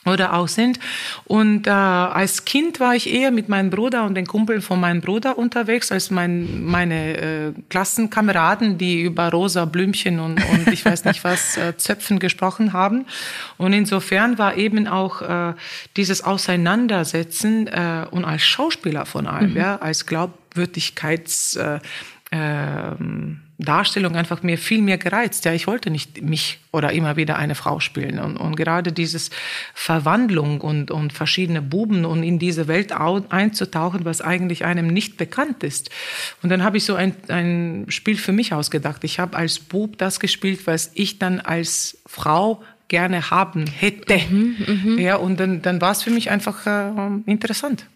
Oder 0.09 0.35
auch 0.35 0.49
sind. 0.49 0.79
Und 1.25 1.67
äh, 1.67 1.71
als 1.71 2.45
Kind 2.45 2.81
war 2.81 2.95
ich 2.95 3.13
eher 3.13 3.31
mit 3.31 3.49
meinem 3.49 3.71
Bruder 3.71 4.05
und 4.05 4.15
den 4.15 4.27
Kumpeln 4.27 4.63
von 4.63 4.81
meinem 4.81 5.01
Bruder 5.01 5.39
unterwegs, 5.39 5.93
als 5.93 6.11
mein, 6.11 6.65
meine 6.65 7.17
äh, 7.17 7.53
Klassenkameraden, 7.69 8.79
die 8.79 9.03
über 9.03 9.31
rosa 9.31 9.65
Blümchen 9.65 10.21
und, 10.21 10.43
und 10.51 10.69
ich 10.69 10.85
weiß 10.85 11.05
nicht 11.05 11.25
was, 11.25 11.57
äh, 11.57 11.75
Zöpfen 11.77 12.19
gesprochen 12.19 12.73
haben. 12.73 13.07
Und 13.57 13.73
insofern 13.73 14.39
war 14.39 14.57
eben 14.57 14.89
auch 14.89 15.23
äh, 15.23 15.55
dieses 15.97 16.25
Auseinandersetzen 16.25 17.67
äh, 17.67 18.07
und 18.11 18.25
als 18.25 18.43
Schauspieler 18.43 19.07
von 19.07 19.27
allem, 19.27 19.51
mhm. 19.51 19.57
ja, 19.57 19.77
als 19.77 20.07
Glaubwürdigkeits... 20.07 21.57
Äh, 21.57 21.81
äh, 22.31 22.95
Darstellung 23.59 24.15
einfach 24.15 24.45
mir 24.45 24.57
viel 24.57 24.81
mehr 24.81 24.99
gereizt. 24.99 25.45
Ja, 25.45 25.53
ich 25.53 25.67
wollte 25.67 25.91
nicht 25.91 26.23
mich 26.23 26.61
oder 26.71 26.93
immer 26.93 27.17
wieder 27.17 27.37
eine 27.37 27.57
Frau 27.57 27.81
spielen. 27.81 28.21
Und, 28.21 28.37
und 28.37 28.57
gerade 28.57 28.93
dieses 28.93 29.31
Verwandlung 29.75 30.61
und, 30.61 30.93
und 30.93 31.13
verschiedene 31.13 31.61
Buben 31.61 32.05
und 32.05 32.23
in 32.23 32.39
diese 32.39 32.69
Welt 32.69 32.93
einzutauchen, 32.93 34.05
was 34.05 34.21
eigentlich 34.21 34.65
einem 34.65 34.87
nicht 34.87 35.17
bekannt 35.17 35.65
ist. 35.65 35.91
Und 36.43 36.51
dann 36.51 36.63
habe 36.63 36.77
ich 36.77 36.85
so 36.85 36.95
ein, 36.95 37.17
ein 37.29 37.87
Spiel 37.89 38.17
für 38.17 38.33
mich 38.33 38.55
ausgedacht. 38.55 39.03
Ich 39.03 39.19
habe 39.19 39.37
als 39.37 39.59
Bub 39.59 39.99
das 39.99 40.21
gespielt, 40.21 40.67
was 40.67 40.93
ich 40.95 41.19
dann 41.19 41.41
als 41.41 41.99
Frau 42.07 42.63
gerne 42.87 43.31
haben 43.31 43.67
hätte. 43.67 44.19
Mhm, 44.31 44.57
mh. 44.97 45.01
Ja, 45.01 45.17
und 45.17 45.41
dann, 45.41 45.63
dann 45.63 45.81
war 45.81 45.91
es 45.91 46.05
für 46.05 46.11
mich 46.11 46.31
einfach 46.31 46.65
äh, 46.67 46.91
interessant. 47.27 47.87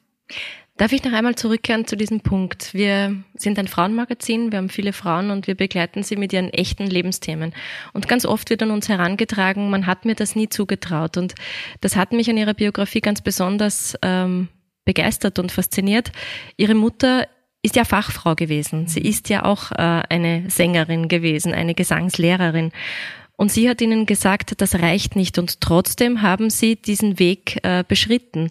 Darf 0.78 0.92
ich 0.92 1.04
noch 1.04 1.12
einmal 1.12 1.34
zurückkehren 1.34 1.86
zu 1.86 1.96
diesem 1.96 2.20
Punkt? 2.20 2.72
Wir 2.72 3.22
sind 3.34 3.58
ein 3.58 3.68
Frauenmagazin, 3.68 4.50
wir 4.50 4.58
haben 4.58 4.70
viele 4.70 4.94
Frauen 4.94 5.30
und 5.30 5.46
wir 5.46 5.54
begleiten 5.54 6.02
sie 6.02 6.16
mit 6.16 6.32
ihren 6.32 6.48
echten 6.48 6.86
Lebensthemen. 6.86 7.52
Und 7.92 8.08
ganz 8.08 8.24
oft 8.24 8.48
wird 8.48 8.62
an 8.62 8.70
uns 8.70 8.88
herangetragen, 8.88 9.68
man 9.68 9.86
hat 9.86 10.06
mir 10.06 10.14
das 10.14 10.34
nie 10.34 10.48
zugetraut. 10.48 11.18
Und 11.18 11.34
das 11.82 11.94
hat 11.94 12.12
mich 12.12 12.30
an 12.30 12.38
ihrer 12.38 12.54
Biografie 12.54 13.02
ganz 13.02 13.20
besonders 13.20 13.98
ähm, 14.00 14.48
begeistert 14.84 15.38
und 15.38 15.52
fasziniert. 15.52 16.10
Ihre 16.56 16.74
Mutter 16.74 17.28
ist 17.60 17.76
ja 17.76 17.84
Fachfrau 17.84 18.34
gewesen. 18.34 18.88
Sie 18.88 19.02
ist 19.02 19.28
ja 19.28 19.44
auch 19.44 19.72
äh, 19.72 20.02
eine 20.08 20.48
Sängerin 20.48 21.08
gewesen, 21.08 21.52
eine 21.52 21.74
Gesangslehrerin. 21.74 22.72
Und 23.36 23.52
sie 23.52 23.68
hat 23.68 23.80
ihnen 23.80 24.06
gesagt, 24.06 24.60
das 24.60 24.76
reicht 24.76 25.16
nicht. 25.16 25.38
Und 25.38 25.60
trotzdem 25.60 26.22
haben 26.22 26.48
sie 26.48 26.76
diesen 26.76 27.18
Weg 27.18 27.60
äh, 27.62 27.84
beschritten. 27.86 28.50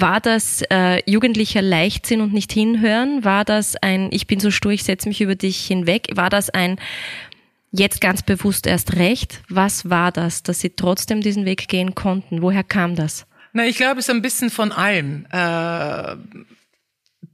War 0.00 0.20
das 0.20 0.62
äh, 0.70 1.02
jugendlicher 1.10 1.62
Leichtsinn 1.62 2.20
und 2.20 2.32
nicht 2.32 2.52
hinhören? 2.52 3.24
War 3.24 3.44
das 3.44 3.76
ein 3.76 4.08
Ich 4.12 4.26
bin 4.26 4.38
so 4.38 4.50
stur, 4.50 4.72
ich 4.72 4.84
setze 4.84 5.08
mich 5.08 5.20
über 5.20 5.34
dich 5.34 5.66
hinweg? 5.66 6.08
War 6.14 6.30
das 6.30 6.50
ein 6.50 6.78
Jetzt 7.70 8.00
ganz 8.00 8.22
bewusst 8.22 8.66
erst 8.66 8.96
recht? 8.96 9.42
Was 9.48 9.90
war 9.90 10.10
das, 10.10 10.42
dass 10.42 10.60
Sie 10.60 10.70
trotzdem 10.70 11.20
diesen 11.20 11.44
Weg 11.44 11.68
gehen 11.68 11.94
konnten? 11.94 12.40
Woher 12.40 12.64
kam 12.64 12.94
das? 12.96 13.26
Na, 13.52 13.66
ich 13.66 13.76
glaube, 13.76 14.00
es 14.00 14.08
ist 14.08 14.14
ein 14.14 14.22
bisschen 14.22 14.50
von 14.50 14.72
allem. 14.72 15.26
Äh 15.30 16.16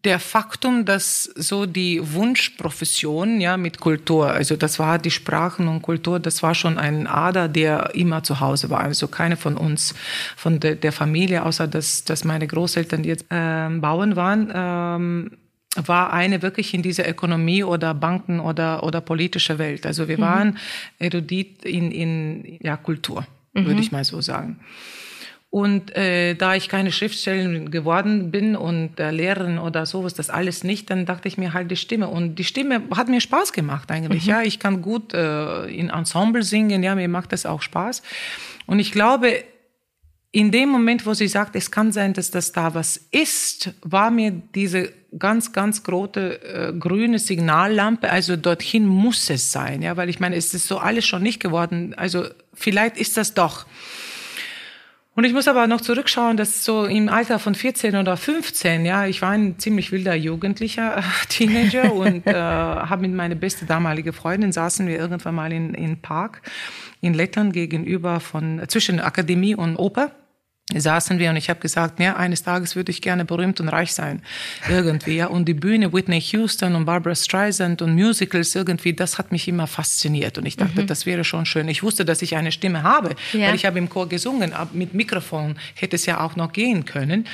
der 0.04 0.18
Faktum, 0.18 0.84
dass 0.84 1.24
so 1.24 1.66
die 1.66 2.00
Wunschprofession 2.12 3.40
ja 3.40 3.56
mit 3.56 3.80
Kultur, 3.80 4.30
also 4.30 4.56
das 4.56 4.78
war 4.78 4.98
die 4.98 5.10
Sprachen 5.10 5.66
und 5.68 5.82
Kultur, 5.82 6.20
das 6.20 6.42
war 6.42 6.54
schon 6.54 6.78
ein 6.78 7.06
Ader, 7.06 7.48
der 7.48 7.94
immer 7.94 8.22
zu 8.22 8.40
Hause 8.40 8.70
war. 8.70 8.80
Also 8.80 9.08
keine 9.08 9.36
von 9.36 9.56
uns, 9.56 9.94
von 10.36 10.60
de, 10.60 10.76
der 10.76 10.92
Familie, 10.92 11.44
außer 11.44 11.66
dass, 11.66 12.04
dass 12.04 12.24
meine 12.24 12.46
Großeltern 12.46 13.04
jetzt 13.04 13.26
äh, 13.30 13.68
Bauern 13.70 14.16
waren, 14.16 14.52
ähm, 14.54 15.30
war 15.76 16.12
eine 16.12 16.42
wirklich 16.42 16.74
in 16.74 16.82
dieser 16.82 17.08
Ökonomie 17.08 17.64
oder 17.64 17.94
Banken 17.94 18.40
oder, 18.40 18.84
oder 18.84 19.00
politische 19.00 19.58
Welt. 19.58 19.86
Also 19.86 20.06
wir 20.06 20.18
mhm. 20.18 20.22
waren 20.22 20.58
erudit 20.98 21.64
in, 21.64 21.90
in 21.90 22.58
ja, 22.60 22.76
Kultur, 22.76 23.26
mhm. 23.54 23.66
würde 23.66 23.80
ich 23.80 23.90
mal 23.90 24.04
so 24.04 24.20
sagen. 24.20 24.60
Und 25.54 25.94
äh, 25.94 26.34
da 26.34 26.56
ich 26.56 26.68
keine 26.68 26.90
Schriftstellerin 26.90 27.70
geworden 27.70 28.32
bin 28.32 28.56
und 28.56 28.98
äh, 28.98 29.12
Lehrerin 29.12 29.60
oder 29.60 29.86
sowas, 29.86 30.12
das 30.12 30.28
alles 30.28 30.64
nicht, 30.64 30.90
dann 30.90 31.06
dachte 31.06 31.28
ich 31.28 31.38
mir 31.38 31.52
halt 31.52 31.70
die 31.70 31.76
Stimme. 31.76 32.08
Und 32.08 32.40
die 32.40 32.44
Stimme 32.44 32.82
hat 32.96 33.06
mir 33.06 33.20
Spaß 33.20 33.52
gemacht 33.52 33.88
eigentlich. 33.92 34.24
Mhm. 34.24 34.30
Ja, 34.30 34.42
ich 34.42 34.58
kann 34.58 34.82
gut 34.82 35.14
äh, 35.14 35.66
in 35.66 35.90
Ensemble 35.90 36.42
singen, 36.42 36.82
ja, 36.82 36.96
mir 36.96 37.06
macht 37.06 37.30
das 37.30 37.46
auch 37.46 37.62
Spaß. 37.62 38.02
Und 38.66 38.80
ich 38.80 38.90
glaube, 38.90 39.44
in 40.32 40.50
dem 40.50 40.70
Moment, 40.70 41.06
wo 41.06 41.14
sie 41.14 41.28
sagt, 41.28 41.54
es 41.54 41.70
kann 41.70 41.92
sein, 41.92 42.14
dass 42.14 42.32
das 42.32 42.50
da 42.50 42.74
was 42.74 42.96
ist, 43.12 43.74
war 43.82 44.10
mir 44.10 44.32
diese 44.32 44.90
ganz, 45.20 45.52
ganz 45.52 45.84
große 45.84 46.42
äh, 46.42 46.72
grüne 46.76 47.20
Signallampe, 47.20 48.10
also 48.10 48.34
dorthin 48.34 48.88
muss 48.88 49.30
es 49.30 49.52
sein, 49.52 49.82
ja, 49.82 49.96
weil 49.96 50.08
ich 50.08 50.18
meine, 50.18 50.34
es 50.34 50.52
ist 50.52 50.66
so 50.66 50.78
alles 50.78 51.06
schon 51.06 51.22
nicht 51.22 51.38
geworden, 51.38 51.94
also 51.94 52.24
vielleicht 52.54 52.96
ist 52.96 53.16
das 53.16 53.34
doch. 53.34 53.66
Und 55.16 55.22
ich 55.22 55.32
muss 55.32 55.46
aber 55.46 55.68
noch 55.68 55.80
zurückschauen, 55.80 56.36
dass 56.36 56.64
so 56.64 56.86
im 56.86 57.08
Alter 57.08 57.38
von 57.38 57.54
14 57.54 57.94
oder 57.94 58.16
15, 58.16 58.84
ja, 58.84 59.06
ich 59.06 59.22
war 59.22 59.30
ein 59.30 59.58
ziemlich 59.60 59.92
wilder 59.92 60.14
Jugendlicher, 60.14 60.98
äh, 60.98 61.02
Teenager 61.28 61.92
und 61.92 62.26
äh, 62.26 62.34
habe 62.34 63.02
mit 63.02 63.14
meiner 63.14 63.36
beste 63.36 63.64
damalige 63.64 64.12
Freundin 64.12 64.50
saßen 64.50 64.88
wir 64.88 64.98
irgendwann 64.98 65.34
mal 65.36 65.52
in 65.52 65.74
in 65.74 66.00
Park 66.00 66.42
in 67.00 67.14
Lettland 67.14 67.52
gegenüber 67.52 68.18
von 68.18 68.62
zwischen 68.66 68.98
Akademie 68.98 69.54
und 69.54 69.76
Oper 69.76 70.10
saßen 70.72 71.18
wir 71.18 71.28
und 71.28 71.36
ich 71.36 71.50
habe 71.50 71.60
gesagt, 71.60 72.00
ja, 72.00 72.16
eines 72.16 72.42
Tages 72.42 72.74
würde 72.74 72.90
ich 72.90 73.02
gerne 73.02 73.26
berühmt 73.26 73.60
und 73.60 73.68
reich 73.68 73.92
sein. 73.92 74.22
Irgendwie, 74.68 75.16
ja. 75.16 75.26
Und 75.26 75.46
die 75.46 75.52
Bühne 75.52 75.92
Whitney 75.92 76.20
Houston 76.20 76.74
und 76.74 76.86
Barbara 76.86 77.14
Streisand 77.14 77.82
und 77.82 77.94
Musicals 77.94 78.54
irgendwie, 78.54 78.94
das 78.94 79.18
hat 79.18 79.30
mich 79.30 79.46
immer 79.46 79.66
fasziniert. 79.66 80.38
Und 80.38 80.46
ich 80.46 80.56
dachte, 80.56 80.82
mhm. 80.82 80.86
das 80.86 81.04
wäre 81.04 81.22
schon 81.22 81.44
schön. 81.44 81.68
Ich 81.68 81.82
wusste, 81.82 82.06
dass 82.06 82.22
ich 82.22 82.36
eine 82.36 82.50
Stimme 82.50 82.82
habe, 82.82 83.14
ja. 83.34 83.48
weil 83.48 83.54
ich 83.56 83.66
habe 83.66 83.78
im 83.78 83.90
Chor 83.90 84.08
gesungen. 84.08 84.54
Mit 84.72 84.94
Mikrofon 84.94 85.56
hätte 85.74 85.96
es 85.96 86.06
ja 86.06 86.20
auch 86.20 86.34
noch 86.34 86.52
gehen 86.52 86.86
können. 86.86 87.26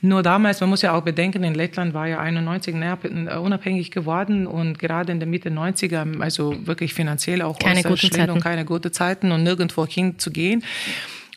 Nur 0.00 0.22
damals, 0.22 0.60
man 0.60 0.70
muss 0.70 0.82
ja 0.82 0.92
auch 0.92 1.02
bedenken, 1.02 1.42
in 1.42 1.54
Lettland 1.54 1.92
war 1.92 2.06
ja 2.06 2.20
91 2.20 2.76
unabhängig 2.76 3.90
geworden 3.90 4.46
und 4.46 4.78
gerade 4.78 5.10
in 5.10 5.18
der 5.18 5.28
Mitte 5.28 5.50
90er, 5.50 6.20
also 6.20 6.54
wirklich 6.66 6.94
finanziell 6.94 7.42
auch 7.42 7.58
keine 7.58 7.82
guten 7.82 8.12
Zeiten. 8.12 8.30
und 8.30 8.40
keine 8.40 8.64
gute 8.64 8.92
Zeiten 8.92 9.32
und 9.32 9.42
nirgendwo 9.42 9.86
hinzugehen. 9.86 10.62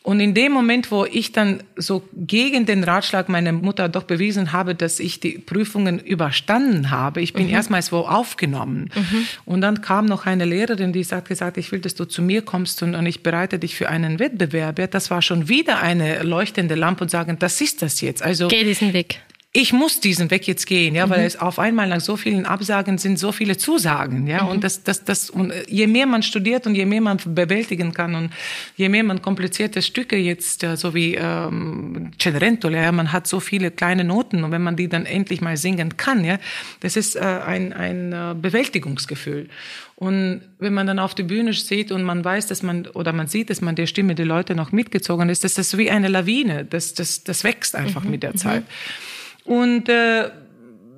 Und 0.02 0.20
in 0.20 0.32
dem 0.32 0.52
Moment, 0.52 0.90
wo 0.90 1.04
ich 1.04 1.32
dann 1.32 1.62
so 1.76 2.02
gegen 2.14 2.64
den 2.64 2.84
Ratschlag 2.84 3.28
meiner 3.28 3.52
Mutter 3.52 3.88
doch 3.88 4.04
bewiesen 4.04 4.52
habe, 4.52 4.74
dass 4.74 4.98
ich 4.98 5.20
die 5.20 5.38
Prüfungen 5.38 5.98
überstanden 5.98 6.90
habe, 6.90 7.20
ich 7.20 7.34
bin 7.34 7.46
mhm. 7.46 7.52
erstmals 7.52 7.92
wo 7.92 7.98
aufgenommen. 7.98 8.90
Mhm. 8.94 9.26
Und 9.44 9.60
dann 9.60 9.82
kam 9.82 10.06
noch 10.06 10.24
eine 10.24 10.46
Lehrerin, 10.46 10.92
die 10.92 11.04
hat 11.04 11.28
gesagt, 11.28 11.58
ich 11.58 11.70
will, 11.70 11.80
dass 11.80 11.94
du 11.94 12.06
zu 12.06 12.22
mir 12.22 12.42
kommst 12.42 12.82
und, 12.82 12.94
und 12.94 13.04
ich 13.04 13.22
bereite 13.22 13.58
dich 13.58 13.74
für 13.74 13.88
einen 13.88 14.18
Wettbewerb. 14.18 14.78
Ja, 14.78 14.86
das 14.86 15.10
war 15.10 15.20
schon 15.20 15.48
wieder 15.48 15.80
eine 15.80 16.22
leuchtende 16.22 16.76
Lampe 16.76 17.04
und 17.04 17.10
sagen, 17.10 17.38
das 17.38 17.60
ist 17.60 17.82
das 17.82 18.00
jetzt. 18.00 18.22
Also 18.22 18.48
geh 18.48 18.64
diesen 18.64 18.92
Weg 18.94 19.20
ich 19.52 19.72
muss 19.72 19.98
diesen 19.98 20.30
Weg 20.30 20.46
jetzt 20.46 20.66
gehen, 20.66 20.94
ja, 20.94 21.06
mhm. 21.06 21.10
weil 21.10 21.26
es 21.26 21.36
auf 21.36 21.58
einmal 21.58 21.88
nach 21.88 22.00
so 22.00 22.16
vielen 22.16 22.46
Absagen 22.46 22.98
sind 22.98 23.18
so 23.18 23.32
viele 23.32 23.56
Zusagen, 23.56 24.28
ja, 24.28 24.44
mhm. 24.44 24.50
und 24.50 24.64
das, 24.64 24.84
das, 24.84 25.04
das, 25.04 25.28
und 25.28 25.52
je 25.66 25.88
mehr 25.88 26.06
man 26.06 26.22
studiert 26.22 26.68
und 26.68 26.76
je 26.76 26.86
mehr 26.86 27.00
man 27.00 27.18
bewältigen 27.24 27.92
kann 27.92 28.14
und 28.14 28.30
je 28.76 28.88
mehr 28.88 29.02
man 29.02 29.22
komplizierte 29.22 29.82
Stücke 29.82 30.16
jetzt, 30.16 30.64
so 30.76 30.94
wie 30.94 31.16
ähm, 31.16 32.12
Cenerentola, 32.20 32.80
ja, 32.80 32.92
man 32.92 33.12
hat 33.12 33.26
so 33.26 33.40
viele 33.40 33.72
kleine 33.72 34.04
Noten 34.04 34.44
und 34.44 34.52
wenn 34.52 34.62
man 34.62 34.76
die 34.76 34.88
dann 34.88 35.04
endlich 35.04 35.40
mal 35.40 35.56
singen 35.56 35.96
kann, 35.96 36.24
ja, 36.24 36.38
das 36.78 36.96
ist 36.96 37.16
äh, 37.16 37.20
ein, 37.20 37.72
ein 37.72 38.12
äh, 38.12 38.34
Bewältigungsgefühl. 38.40 39.48
Und 39.96 40.42
wenn 40.60 40.72
man 40.72 40.86
dann 40.86 40.98
auf 41.00 41.14
die 41.14 41.24
Bühne 41.24 41.54
steht 41.54 41.90
und 41.92 42.04
man 42.04 42.24
weiß, 42.24 42.46
dass 42.46 42.62
man, 42.62 42.86
oder 42.86 43.12
man 43.12 43.26
sieht, 43.26 43.50
dass 43.50 43.60
man 43.60 43.74
der 43.74 43.86
Stimme 43.86 44.14
die 44.14 44.22
Leute 44.22 44.54
noch 44.54 44.70
mitgezogen 44.70 45.28
ist, 45.28 45.42
das 45.42 45.58
ist 45.58 45.76
wie 45.76 45.90
eine 45.90 46.08
Lawine, 46.08 46.64
das, 46.64 46.94
das, 46.94 47.24
das 47.24 47.42
wächst 47.44 47.74
einfach 47.74 48.04
mhm. 48.04 48.12
mit 48.12 48.22
der 48.22 48.36
Zeit. 48.36 48.62
Mhm. 48.62 49.10
Und 49.50 49.88
äh, 49.88 50.30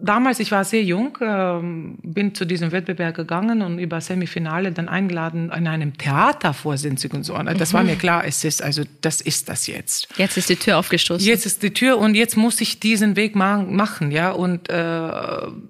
damals, 0.02 0.40
ich 0.40 0.50
war 0.50 0.64
sehr 0.64 0.82
jung, 0.82 1.16
äh, 1.20 1.60
bin 2.02 2.34
zu 2.34 2.44
diesem 2.44 2.72
Wettbewerb 2.72 3.14
gegangen 3.14 3.62
und 3.62 3.78
über 3.78 4.00
Semifinale 4.00 4.72
dann 4.72 4.88
eingeladen 4.88 5.50
in 5.56 5.66
einem 5.66 5.96
Theater 5.96 6.52
vorsitzig 6.52 7.14
und 7.14 7.24
so. 7.24 7.34
Das 7.38 7.72
mhm. 7.72 7.76
war 7.76 7.84
mir 7.84 7.96
klar, 7.96 8.24
es 8.26 8.44
ist, 8.44 8.62
also 8.62 8.82
das 9.00 9.20
ist 9.20 9.48
das 9.48 9.66
jetzt. 9.66 10.08
Jetzt 10.16 10.36
ist 10.36 10.48
die 10.48 10.56
Tür 10.56 10.78
aufgestoßen. 10.78 11.26
Jetzt 11.26 11.46
ist 11.46 11.62
die 11.62 11.72
Tür 11.72 11.98
und 11.98 12.14
jetzt 12.14 12.36
muss 12.36 12.60
ich 12.60 12.80
diesen 12.80 13.16
Weg 13.16 13.36
ma 13.36 13.58
machen, 13.58 14.10
ja. 14.10 14.32
Und 14.32 14.68
äh, 14.68 15.10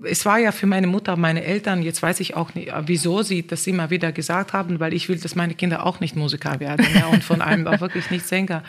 es 0.04 0.24
war 0.24 0.38
ja 0.38 0.52
für 0.52 0.66
meine 0.66 0.86
Mutter, 0.86 1.16
meine 1.16 1.44
Eltern, 1.44 1.82
jetzt 1.82 2.02
weiß 2.02 2.20
ich 2.20 2.34
auch 2.34 2.54
nicht, 2.54 2.72
wieso 2.86 3.22
sie 3.22 3.46
das 3.46 3.66
immer 3.66 3.90
wieder 3.90 4.12
gesagt 4.12 4.52
haben, 4.52 4.80
weil 4.80 4.94
ich 4.94 5.08
will, 5.08 5.18
dass 5.18 5.34
meine 5.34 5.54
Kinder 5.54 5.84
auch 5.84 6.00
nicht 6.00 6.16
Musiker 6.16 6.58
werden, 6.58 6.86
ja, 6.94 7.06
und 7.06 7.22
von 7.22 7.42
einem 7.42 7.66
auch 7.66 7.80
wirklich 7.80 8.10
nicht 8.10 8.26
Sänger, 8.26 8.62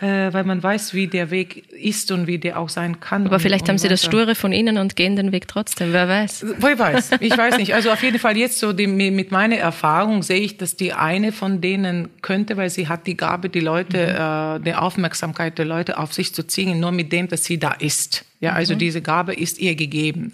äh, 0.00 0.32
weil 0.32 0.44
man 0.44 0.62
weiß, 0.62 0.94
wie 0.94 1.08
der 1.08 1.30
Weg 1.30 1.70
ist 1.72 2.12
und 2.12 2.26
wie 2.26 2.38
der 2.38 2.58
auch 2.58 2.68
sein 2.68 3.00
kann. 3.00 3.26
Aber 3.26 3.36
und, 3.36 3.40
vielleicht 3.40 3.64
und 3.64 3.70
haben 3.70 3.78
sie 3.78 3.88
das 3.88 4.04
Sture 4.04 4.34
von 4.34 4.52
Ihnen 4.52 4.78
und 4.78 4.96
gehen 5.00 5.16
den 5.16 5.32
Weg 5.32 5.48
trotzdem, 5.48 5.94
wer 5.94 6.06
weiß. 6.08 6.44
Wer 6.58 6.78
weiß, 6.78 7.12
ich 7.20 7.34
weiß 7.34 7.56
nicht. 7.56 7.72
Also 7.72 7.90
auf 7.90 8.02
jeden 8.02 8.18
Fall 8.18 8.36
jetzt 8.36 8.58
so 8.58 8.74
die, 8.74 8.86
mit 8.86 9.30
meiner 9.30 9.56
Erfahrung 9.56 10.22
sehe 10.22 10.40
ich, 10.40 10.58
dass 10.58 10.76
die 10.76 10.92
eine 10.92 11.32
von 11.32 11.62
denen 11.62 12.10
könnte, 12.20 12.58
weil 12.58 12.68
sie 12.68 12.86
hat 12.86 13.06
die 13.06 13.16
Gabe, 13.16 13.48
die 13.48 13.60
Leute, 13.60 13.96
mhm. 13.96 14.60
äh, 14.60 14.66
die 14.66 14.74
Aufmerksamkeit 14.74 15.56
der 15.56 15.64
Leute 15.64 15.96
auf 15.96 16.12
sich 16.12 16.34
zu 16.34 16.46
ziehen, 16.46 16.80
nur 16.80 16.92
mit 16.92 17.12
dem, 17.12 17.28
dass 17.28 17.44
sie 17.44 17.58
da 17.58 17.72
ist. 17.72 18.26
Ja, 18.40 18.52
also 18.52 18.74
mhm. 18.74 18.78
diese 18.78 19.00
Gabe 19.00 19.32
ist 19.32 19.58
ihr 19.58 19.74
gegeben. 19.74 20.32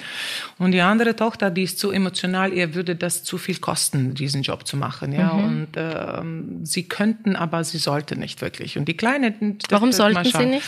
Und 0.59 0.73
die 0.73 0.81
andere 0.81 1.15
Tochter, 1.15 1.51
die 1.51 1.63
ist 1.63 1.79
zu 1.79 1.93
emotional, 1.93 2.53
ihr 2.53 2.75
würde 2.75 2.97
das 2.97 3.23
zu 3.23 3.39
viel 3.39 3.59
kosten, 3.59 4.15
diesen 4.15 4.43
Job 4.43 4.67
zu 4.67 4.77
machen. 4.77 5.13
Ja, 5.13 5.33
mhm. 5.33 5.45
und 5.45 5.69
ähm, 5.77 6.61
sie 6.65 6.89
könnten, 6.89 7.37
aber 7.37 7.63
sie 7.63 7.79
sollte 7.79 8.17
nicht 8.17 8.43
wirklich. 8.43 8.79
Und 8.79 8.87
die 8.87 8.97
Kleine, 8.97 9.33
warum 9.71 9.93
sollten 9.93 10.25
sie 10.25 10.47
nicht? 10.47 10.67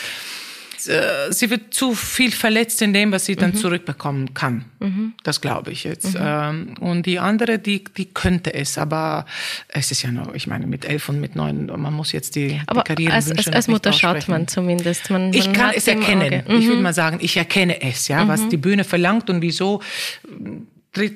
Äh, 0.89 1.33
sie 1.33 1.51
wird 1.51 1.75
zu 1.75 1.95
viel 1.95 2.33
verletzt 2.33 2.81
in 2.83 2.93
dem, 2.93 3.13
was 3.13 3.27
sie 3.27 3.37
dann 3.37 3.51
mhm. 3.51 3.57
zurückbekommen 3.57 4.35
kann. 4.35 4.65
Mhm. 4.81 5.15
Das 5.23 5.41
glaube 5.41 5.71
ich 5.71 5.85
jetzt. 5.85 6.15
Mhm. 6.15 6.21
Ähm, 6.21 6.75
und 6.81 7.07
die 7.07 7.19
andere, 7.19 7.59
die, 7.59 7.85
die 7.85 8.07
könnte 8.07 8.55
es, 8.55 8.79
aber 8.79 9.27
es 9.69 9.91
ist 9.91 10.03
ja 10.03 10.11
noch, 10.11 10.35
ich 10.35 10.47
meine, 10.47 10.67
mit 10.67 10.85
elf 10.85 11.09
und 11.09 11.21
mit 11.21 11.37
neun, 11.37 11.67
man 11.67 11.93
muss 11.93 12.13
jetzt 12.13 12.37
die, 12.37 12.61
aber 12.67 12.83
die 12.83 12.89
Karriere 12.89 13.15
als, 13.15 13.31
als, 13.31 13.49
als 13.49 13.69
Mutter 13.69 13.93
schaut 13.93 14.29
man 14.29 14.49
zumindest. 14.49 15.11
Man, 15.11 15.33
ich 15.33 15.53
kann 15.53 15.73
es 15.75 15.87
erkennen. 15.87 16.43
Ich 16.49 16.67
würde 16.67 16.83
mal 16.83 16.95
sagen, 16.95 17.19
ich 17.21 17.37
erkenne 17.37 17.83
es, 17.83 18.09
ja, 18.09 18.27
was 18.27 18.43
mhm. 18.43 18.51
die 18.51 18.57
Bühne 18.57 18.85
verlangt 18.85 19.31
und 19.31 19.43
wieso 19.43 19.83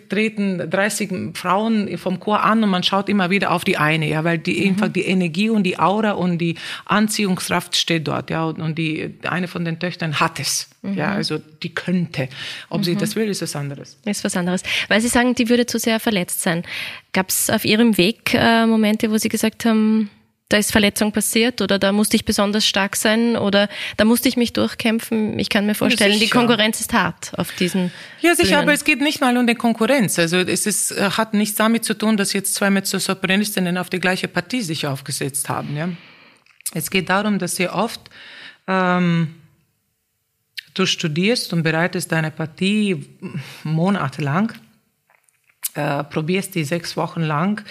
treten 0.09 0.71
30 0.71 1.35
Frauen 1.35 1.97
vom 1.99 2.21
Chor 2.21 2.43
an 2.43 2.63
und 2.63 2.71
man 2.71 2.83
schaut 2.83 3.09
immer 3.09 3.31
wieder 3.31 3.51
auf 3.51 3.65
die 3.65 3.77
eine, 3.77 4.09
ja, 4.09 4.25
weil 4.25 4.39
die 4.39 4.61
mhm. 4.61 4.69
einfach 4.69 4.89
die 4.89 5.03
Energie 5.03 5.51
und 5.51 5.65
die 5.65 5.79
Aura 5.79 6.13
und 6.13 6.39
die 6.39 6.57
Anziehungskraft 6.85 7.77
steht 7.77 8.09
dort, 8.09 8.31
ja, 8.31 8.45
und 8.45 8.77
die 8.77 9.15
eine 9.25 9.49
von 9.49 9.65
den 9.65 9.79
Töchtern 9.79 10.21
hat 10.21 10.41
es, 10.41 10.69
mhm. 10.83 10.95
ja, 10.95 11.13
also 11.13 11.39
die 11.63 11.75
könnte. 11.75 12.29
Ob 12.69 12.81
mhm. 12.81 12.85
sie 12.85 12.97
das 12.97 13.17
will, 13.17 13.29
ist 13.29 13.43
was 13.43 13.57
anderes. 13.57 13.99
Ist 14.05 14.25
was 14.25 14.37
anderes. 14.37 14.63
Weil 14.89 15.01
Sie 15.01 15.09
sagen, 15.09 15.35
die 15.35 15.49
würde 15.49 15.67
zu 15.67 15.79
sehr 15.79 16.01
verletzt 16.01 16.41
sein. 16.43 16.63
Gab 17.13 17.29
es 17.29 17.51
auf 17.51 17.65
Ihrem 17.65 17.97
Weg 17.99 18.35
äh, 18.35 18.67
Momente, 18.67 19.11
wo 19.11 19.19
Sie 19.19 19.29
gesagt 19.29 19.65
haben, 19.65 20.11
da 20.53 20.59
ist 20.59 20.71
Verletzung 20.71 21.13
passiert 21.13 21.63
oder 21.63 21.79
da 21.79 21.93
musste 21.93 22.17
ich 22.17 22.25
besonders 22.25 22.67
stark 22.67 22.97
sein 22.97 23.37
oder 23.37 23.69
da 23.97 24.05
musste 24.05 24.29
ich 24.29 24.37
mich 24.37 24.53
durchkämpfen. 24.53 25.39
Ich 25.39 25.49
kann 25.49 25.65
mir 25.65 25.75
vorstellen, 25.75 26.19
die 26.19 26.29
Konkurrenz 26.29 26.81
ist 26.81 26.93
hart 26.93 27.33
auf 27.39 27.53
diesen. 27.53 27.91
Ja, 28.21 28.35
sicher, 28.35 28.49
Bühnen. 28.49 28.63
aber 28.63 28.73
es 28.75 28.85
geht 28.85 29.01
nicht 29.01 29.21
mal 29.21 29.37
um 29.37 29.47
die 29.47 29.55
Konkurrenz. 29.55 30.19
Also 30.19 30.39
es 30.39 30.67
ist, 30.67 30.91
äh, 30.93 31.11
hat 31.11 31.33
nichts 31.33 31.57
damit 31.57 31.85
zu 31.85 31.95
tun, 31.95 32.17
dass 32.17 32.35
jetzt 32.35 32.55
zwei 32.55 32.69
Mezzosopranistinnen 32.71 33.79
auf 33.79 33.89
die 33.89 33.99
gleiche 33.99 34.29
Partie 34.29 34.61
sich 34.61 34.87
aufgesetzt 34.87 35.49
haben. 35.49 35.75
Ja? 35.77 35.89
Es 36.75 36.91
geht 36.91 37.09
darum, 37.09 37.39
dass 37.39 37.57
sie 37.57 37.69
oft 37.69 38.01
ähm, 38.67 39.35
du 40.75 40.87
studierst 40.87 41.53
und 41.53 41.63
bereitest 41.63 42.13
deine 42.13 42.31
Partie 42.31 43.07
monatelang, 43.65 44.53
äh, 45.75 46.05
probierst 46.05 46.55
die 46.55 46.65
sechs 46.65 46.97
Wochen 46.97 47.23
lang 47.23 47.65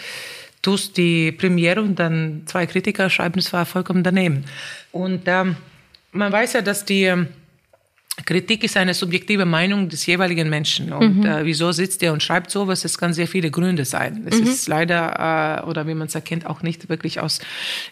tust 0.61 0.97
die 0.97 1.31
Premiere 1.31 1.81
und 1.81 1.99
dann 1.99 2.43
zwei 2.45 2.65
Kritiker 2.65 3.09
schreiben, 3.09 3.39
es 3.39 3.51
war 3.53 3.65
vollkommen 3.65 4.03
daneben. 4.03 4.45
Und 4.91 5.23
ähm, 5.25 5.55
man 6.11 6.31
weiß 6.31 6.53
ja, 6.53 6.61
dass 6.61 6.85
die 6.85 7.03
ähm, 7.03 7.27
Kritik 8.25 8.63
ist 8.63 8.77
eine 8.77 8.93
subjektive 8.93 9.45
Meinung 9.45 9.89
des 9.89 10.05
jeweiligen 10.05 10.49
Menschen. 10.49 10.93
Und 10.93 11.19
mhm. 11.19 11.25
äh, 11.25 11.45
wieso 11.45 11.71
sitzt 11.71 12.03
er 12.03 12.13
und 12.13 12.23
schreibt 12.23 12.51
sowas? 12.51 12.85
Es 12.85 12.97
kann 12.97 13.13
sehr 13.13 13.27
viele 13.27 13.51
Gründe 13.51 13.85
sein. 13.85 14.23
Es 14.25 14.39
mhm. 14.39 14.47
ist 14.47 14.67
leider, 14.67 15.61
äh, 15.63 15.69
oder 15.69 15.87
wie 15.87 15.93
man 15.93 16.07
es 16.07 16.15
erkennt, 16.15 16.45
auch 16.45 16.61
nicht 16.61 16.89
wirklich 16.89 17.19
aus, 17.19 17.39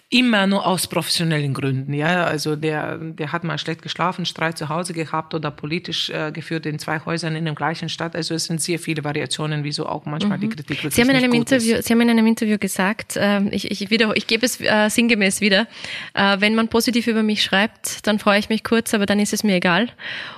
immer 0.09 0.47
nur 0.47 0.65
aus 0.65 0.87
professionellen 0.87 1.53
Gründen. 1.53 1.93
Ja, 1.93 2.25
also 2.25 2.55
der, 2.55 2.97
der 2.97 3.31
hat 3.31 3.43
mal 3.43 3.57
schlecht 3.57 3.81
geschlafen, 3.81 4.25
Streit 4.25 4.57
zu 4.57 4.69
Hause 4.69 4.93
gehabt 4.93 5.33
oder 5.33 5.51
politisch 5.51 6.09
äh, 6.09 6.31
geführt 6.31 6.65
in 6.65 6.79
zwei 6.79 6.99
Häusern 7.05 7.35
in 7.35 7.45
der 7.45 7.55
gleichen 7.55 7.89
Stadt. 7.89 8.15
Also 8.15 8.35
es 8.35 8.45
sind 8.45 8.61
sehr 8.61 8.79
viele 8.79 9.03
Variationen, 9.03 9.63
wieso 9.63 9.85
auch 9.85 10.05
manchmal 10.05 10.37
mhm. 10.37 10.41
die 10.41 10.49
Kritik 10.49 10.83
wirklich 10.83 10.95
Sie 10.95 11.01
haben 11.01 11.09
in 11.09 11.15
einem 11.15 11.33
Interview, 11.33 11.75
ist. 11.75 11.87
Sie 11.87 11.93
haben 11.93 12.01
in 12.01 12.09
einem 12.09 12.27
Interview 12.27 12.57
gesagt, 12.57 13.15
äh, 13.15 13.41
ich, 13.49 13.71
ich, 13.71 13.89
wieder, 13.89 14.15
ich 14.15 14.27
gebe 14.27 14.45
es 14.45 14.59
äh, 14.59 14.89
sinngemäß 14.89 15.41
wieder, 15.41 15.67
äh, 16.13 16.37
wenn 16.39 16.55
man 16.55 16.67
positiv 16.67 17.07
über 17.07 17.23
mich 17.23 17.43
schreibt, 17.43 18.05
dann 18.07 18.19
freue 18.19 18.39
ich 18.39 18.49
mich 18.49 18.63
kurz, 18.63 18.93
aber 18.93 19.05
dann 19.05 19.19
ist 19.19 19.33
es 19.33 19.43
mir 19.43 19.55
egal. 19.55 19.89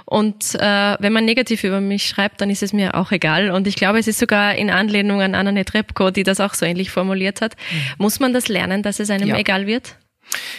Und 0.05 0.55
äh, 0.55 0.95
wenn 1.00 1.13
man 1.13 1.25
negativ 1.25 1.63
über 1.63 1.81
mich 1.81 2.07
schreibt, 2.07 2.41
dann 2.41 2.50
ist 2.50 2.63
es 2.63 2.73
mir 2.73 2.95
auch 2.95 3.11
egal. 3.11 3.51
Und 3.51 3.67
ich 3.67 3.75
glaube, 3.75 4.00
es 4.00 4.07
ist 4.07 4.19
sogar 4.19 4.55
in 4.55 4.69
Anlehnung 4.69 5.21
an 5.21 5.35
Anna 5.35 5.51
Netrebko, 5.51 6.11
die 6.11 6.23
das 6.23 6.39
auch 6.39 6.53
so 6.53 6.65
ähnlich 6.65 6.91
formuliert 6.91 7.41
hat. 7.41 7.55
Mhm. 7.55 7.77
Muss 7.97 8.19
man 8.19 8.33
das 8.33 8.47
lernen, 8.47 8.83
dass 8.83 9.00
es 9.00 9.09
einem 9.09 9.29
ja. 9.29 9.38
egal 9.38 9.67
wird? 9.67 9.95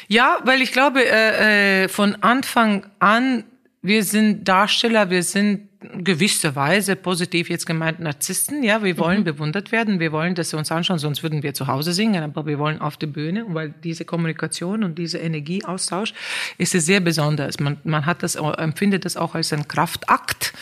Ja, 0.09 0.39
weil 0.45 0.61
ich 0.61 0.73
glaube, 0.73 1.05
äh, 1.05 1.85
äh, 1.85 1.89
von 1.89 2.17
Anfang 2.23 2.87
an, 2.99 3.45
wir 3.81 4.05
sind 4.05 4.47
Darsteller, 4.47 5.11
wir 5.11 5.23
sind 5.23 5.69
gewisserweise 5.99 6.97
positiv 6.97 7.49
jetzt 7.49 7.67
gemeint 7.67 8.01
Narzissten. 8.01 8.63
Ja, 8.63 8.83
wir 8.83 8.99
wollen 8.99 9.21
mhm. 9.21 9.25
bewundert 9.25 9.73
werden, 9.73 10.01
wir 10.01 10.13
wollen, 10.13 10.35
dass 10.35 10.51
sie 10.51 10.57
uns 10.57 10.71
anschauen, 10.73 10.99
sonst 10.99 11.23
würden 11.23 11.43
wir 11.43 11.55
zu 11.55 11.67
Hause 11.67 11.93
singen, 11.93 12.23
aber 12.23 12.47
wir 12.47 12.59
wollen 12.59 12.81
auf 12.81 12.97
die 12.97 13.07
Bühne, 13.07 13.45
weil 13.49 13.75
diese 13.85 14.05
Kommunikation 14.05 14.85
und 14.85 14.99
dieser 14.99 15.21
Energieaustausch 15.21 16.15
ist 16.59 16.73
sehr 16.73 17.01
besonders. 17.01 17.61
Man, 17.61 17.79
man 17.85 18.07
hat 18.07 18.23
das, 18.23 18.37
empfindet 18.37 19.05
das 19.05 19.17
auch 19.17 19.35
als 19.35 19.53
ein 19.53 19.69
Kraftakt, 19.69 20.53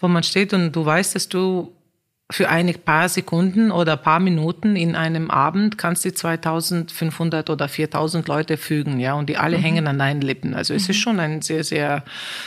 wo 0.00 0.08
man 0.08 0.22
steht 0.22 0.52
und 0.52 0.72
du 0.72 0.84
weißt, 0.84 1.14
dass 1.14 1.28
du 1.28 1.72
für 2.30 2.50
ein 2.50 2.70
paar 2.84 3.08
Sekunden 3.08 3.70
oder 3.70 3.96
paar 3.96 4.20
Minuten 4.20 4.76
in 4.76 4.94
einem 4.96 5.30
Abend 5.30 5.78
kannst 5.78 6.04
du 6.04 6.12
2500 6.12 7.48
oder 7.48 7.68
4000 7.68 8.28
Leute 8.28 8.58
fügen, 8.58 9.00
ja, 9.00 9.14
und 9.14 9.30
die 9.30 9.38
alle 9.38 9.56
mhm. 9.56 9.62
hängen 9.62 9.86
an 9.86 9.98
deinen 9.98 10.20
Lippen. 10.20 10.52
Also 10.52 10.74
es 10.74 10.84
mhm. 10.84 10.90
ist 10.90 10.96
schon 10.98 11.20
ein 11.20 11.40
sehr, 11.40 11.64
sehr, 11.64 12.04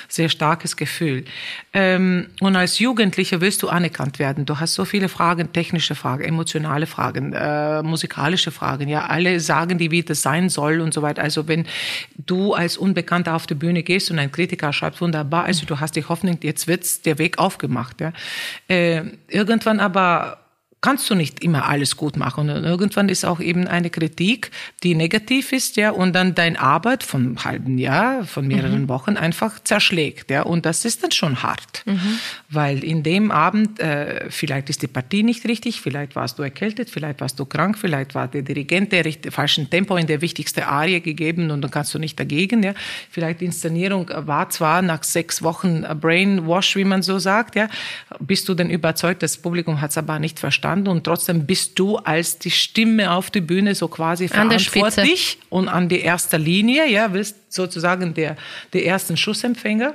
sehr 0.07 0.29
starkes 0.29 0.77
Gefühl. 0.77 1.25
Ähm, 1.73 2.27
und 2.41 2.55
als 2.55 2.77
Jugendlicher 2.77 3.41
willst 3.41 3.63
du 3.63 3.69
anerkannt 3.69 4.19
werden. 4.19 4.45
Du 4.45 4.59
hast 4.59 4.75
so 4.75 4.85
viele 4.85 5.09
Fragen, 5.09 5.51
technische 5.51 5.95
Fragen, 5.95 6.25
emotionale 6.25 6.85
Fragen, 6.85 7.33
äh, 7.33 7.81
musikalische 7.81 8.51
Fragen, 8.51 8.87
ja, 8.87 9.07
alle 9.07 9.39
sagen 9.39 9.79
die, 9.79 9.89
wie 9.89 10.03
das 10.03 10.21
sein 10.21 10.49
soll 10.49 10.81
und 10.81 10.93
so 10.93 11.01
weiter. 11.01 11.23
Also 11.23 11.47
wenn 11.47 11.65
du 12.17 12.53
als 12.53 12.77
Unbekannter 12.77 13.35
auf 13.35 13.47
die 13.47 13.55
Bühne 13.55 13.81
gehst 13.81 14.11
und 14.11 14.19
ein 14.19 14.31
Kritiker 14.31 14.73
schreibt, 14.73 15.01
wunderbar, 15.01 15.45
also 15.45 15.65
du 15.65 15.79
hast 15.79 15.95
die 15.95 16.05
Hoffnung, 16.05 16.37
jetzt 16.43 16.67
wird's 16.67 17.01
der 17.01 17.17
Weg 17.17 17.39
aufgemacht, 17.39 17.99
ja. 17.99 18.13
Äh, 18.67 19.05
irgendwann 19.27 19.70
irgendwann 19.71 19.79
aber 19.79 20.37
kannst 20.81 21.07
du 21.11 21.15
nicht 21.15 21.43
immer 21.43 21.67
alles 21.67 21.95
gut 21.95 22.17
machen. 22.17 22.49
Und 22.49 22.63
irgendwann 22.63 23.07
ist 23.07 23.23
auch 23.23 23.39
eben 23.39 23.67
eine 23.67 23.91
Kritik, 23.91 24.49
die 24.81 24.95
negativ 24.95 25.51
ist, 25.53 25.77
ja, 25.77 25.91
und 25.91 26.13
dann 26.13 26.33
deine 26.33 26.59
Arbeit 26.59 27.03
von 27.03 27.21
einem 27.21 27.43
halben 27.43 27.77
Jahr, 27.77 28.25
von 28.25 28.47
mehreren 28.47 28.83
mhm. 28.83 28.89
Wochen 28.89 29.15
einfach 29.15 29.59
zerschlägt, 29.63 30.31
ja, 30.31 30.41
und 30.41 30.65
das 30.65 30.83
ist 30.83 31.03
dann 31.03 31.11
schon 31.11 31.43
hart, 31.43 31.83
mhm. 31.85 31.99
weil 32.49 32.83
in 32.83 33.03
dem 33.03 33.29
Abend 33.29 33.79
äh, 33.79 34.31
vielleicht 34.31 34.71
ist 34.71 34.81
die 34.81 34.87
Partie 34.87 35.21
nicht 35.21 35.45
richtig, 35.47 35.81
vielleicht 35.81 36.15
warst 36.15 36.39
du 36.39 36.43
erkältet, 36.43 36.89
vielleicht 36.89 37.21
warst 37.21 37.39
du 37.39 37.45
krank, 37.45 37.77
vielleicht 37.77 38.15
war 38.15 38.27
der 38.27 38.41
Dirigent 38.41 38.91
der 38.91 39.05
falschen 39.29 39.69
Tempo 39.69 39.95
in 39.97 40.07
der 40.07 40.21
wichtigste 40.21 40.67
Arie 40.67 40.99
gegeben 40.99 41.51
und 41.51 41.61
dann 41.61 41.69
kannst 41.69 41.93
du 41.93 41.99
nicht 41.99 42.19
dagegen, 42.19 42.63
ja, 42.63 42.73
vielleicht 43.11 43.41
die 43.41 43.45
Inszenierung 43.45 44.09
war 44.11 44.49
zwar 44.49 44.81
nach 44.81 45.03
sechs 45.03 45.43
Wochen 45.43 45.83
Brainwash, 46.01 46.75
wie 46.75 46.85
man 46.85 47.03
so 47.03 47.19
sagt, 47.19 47.55
ja, 47.55 47.69
bist 48.19 48.49
du 48.49 48.55
denn 48.55 48.71
überzeugt, 48.71 49.21
das 49.21 49.37
Publikum 49.37 49.79
hat 49.79 49.91
es 49.91 49.97
aber 49.99 50.17
nicht 50.17 50.39
verstanden 50.39 50.70
verstanden 50.71 50.87
und 50.87 51.03
trotzdem 51.03 51.45
bist 51.45 51.77
du 51.77 51.97
als 51.97 52.37
die 52.39 52.51
Stimme 52.51 53.11
auf 53.11 53.29
der 53.29 53.41
Bühne 53.41 53.75
so 53.75 53.87
quasi 53.87 54.27
verantwortlich 54.27 55.37
und 55.49 55.67
an 55.67 55.89
die 55.89 55.99
erster 55.99 56.37
Linie, 56.37 56.89
ja, 56.89 57.07
bist 57.09 57.35
sozusagen 57.49 58.13
der, 58.13 58.37
der 58.73 58.85
ersten 58.85 59.17
Schussempfänger. 59.17 59.93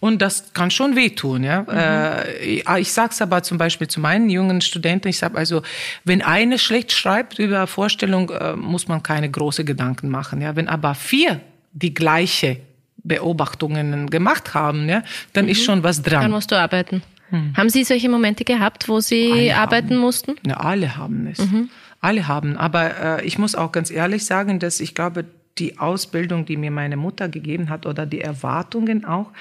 Und 0.00 0.20
das 0.20 0.52
kann 0.52 0.70
schon 0.70 0.94
wehtun, 0.94 1.44
ja. 1.44 1.62
Mhm. 1.62 1.68
Äh, 1.70 2.80
ich 2.80 2.92
sag's 2.92 3.20
aber 3.22 3.42
zum 3.42 3.58
Beispiel 3.58 3.88
zu 3.88 4.00
meinen 4.00 4.30
jungen 4.30 4.60
Studenten, 4.60 5.08
ich 5.08 5.18
sage 5.18 5.36
also, 5.38 5.62
wenn 6.04 6.22
eine 6.22 6.58
schlecht 6.58 6.92
schreibt 6.92 7.38
über 7.38 7.66
Vorstellung, 7.66 8.30
äh, 8.30 8.54
muss 8.54 8.88
man 8.88 9.02
keine 9.02 9.30
großen 9.30 9.64
Gedanken 9.64 10.08
machen, 10.08 10.40
ja. 10.40 10.54
Wenn 10.54 10.68
aber 10.68 10.94
vier 10.94 11.40
die 11.72 11.94
gleiche 11.94 12.58
Beobachtungen 13.04 14.10
gemacht 14.10 14.54
haben, 14.54 14.88
ja, 14.88 15.02
dann 15.32 15.46
mhm. 15.46 15.52
ist 15.52 15.64
schon 15.64 15.82
was 15.82 16.02
dran. 16.02 16.22
Dann 16.22 16.30
musst 16.30 16.50
du 16.50 16.56
arbeiten. 16.56 17.02
Hm. 17.30 17.54
Haben 17.56 17.70
Sie 17.70 17.84
solche 17.84 18.08
Momente 18.08 18.44
gehabt, 18.44 18.88
wo 18.88 19.00
Sie 19.00 19.32
alle 19.32 19.56
arbeiten 19.56 19.90
haben. 19.94 19.98
mussten? 19.98 20.34
Ja, 20.46 20.58
alle 20.58 20.96
haben 20.96 21.26
es. 21.26 21.38
Mhm. 21.38 21.68
Alle 22.00 22.28
haben. 22.28 22.56
Aber 22.56 23.20
äh, 23.20 23.26
ich 23.26 23.38
muss 23.38 23.54
auch 23.54 23.72
ganz 23.72 23.90
ehrlich 23.90 24.24
sagen, 24.24 24.58
dass 24.60 24.80
ich 24.80 24.94
glaube, 24.94 25.24
die 25.58 25.78
Ausbildung, 25.78 26.44
die 26.44 26.56
mir 26.56 26.70
meine 26.70 26.96
Mutter 26.96 27.28
gegeben 27.28 27.68
hat 27.68 27.86
oder 27.86 28.06
die 28.06 28.20
Erwartungen 28.20 29.04
auch, 29.04 29.32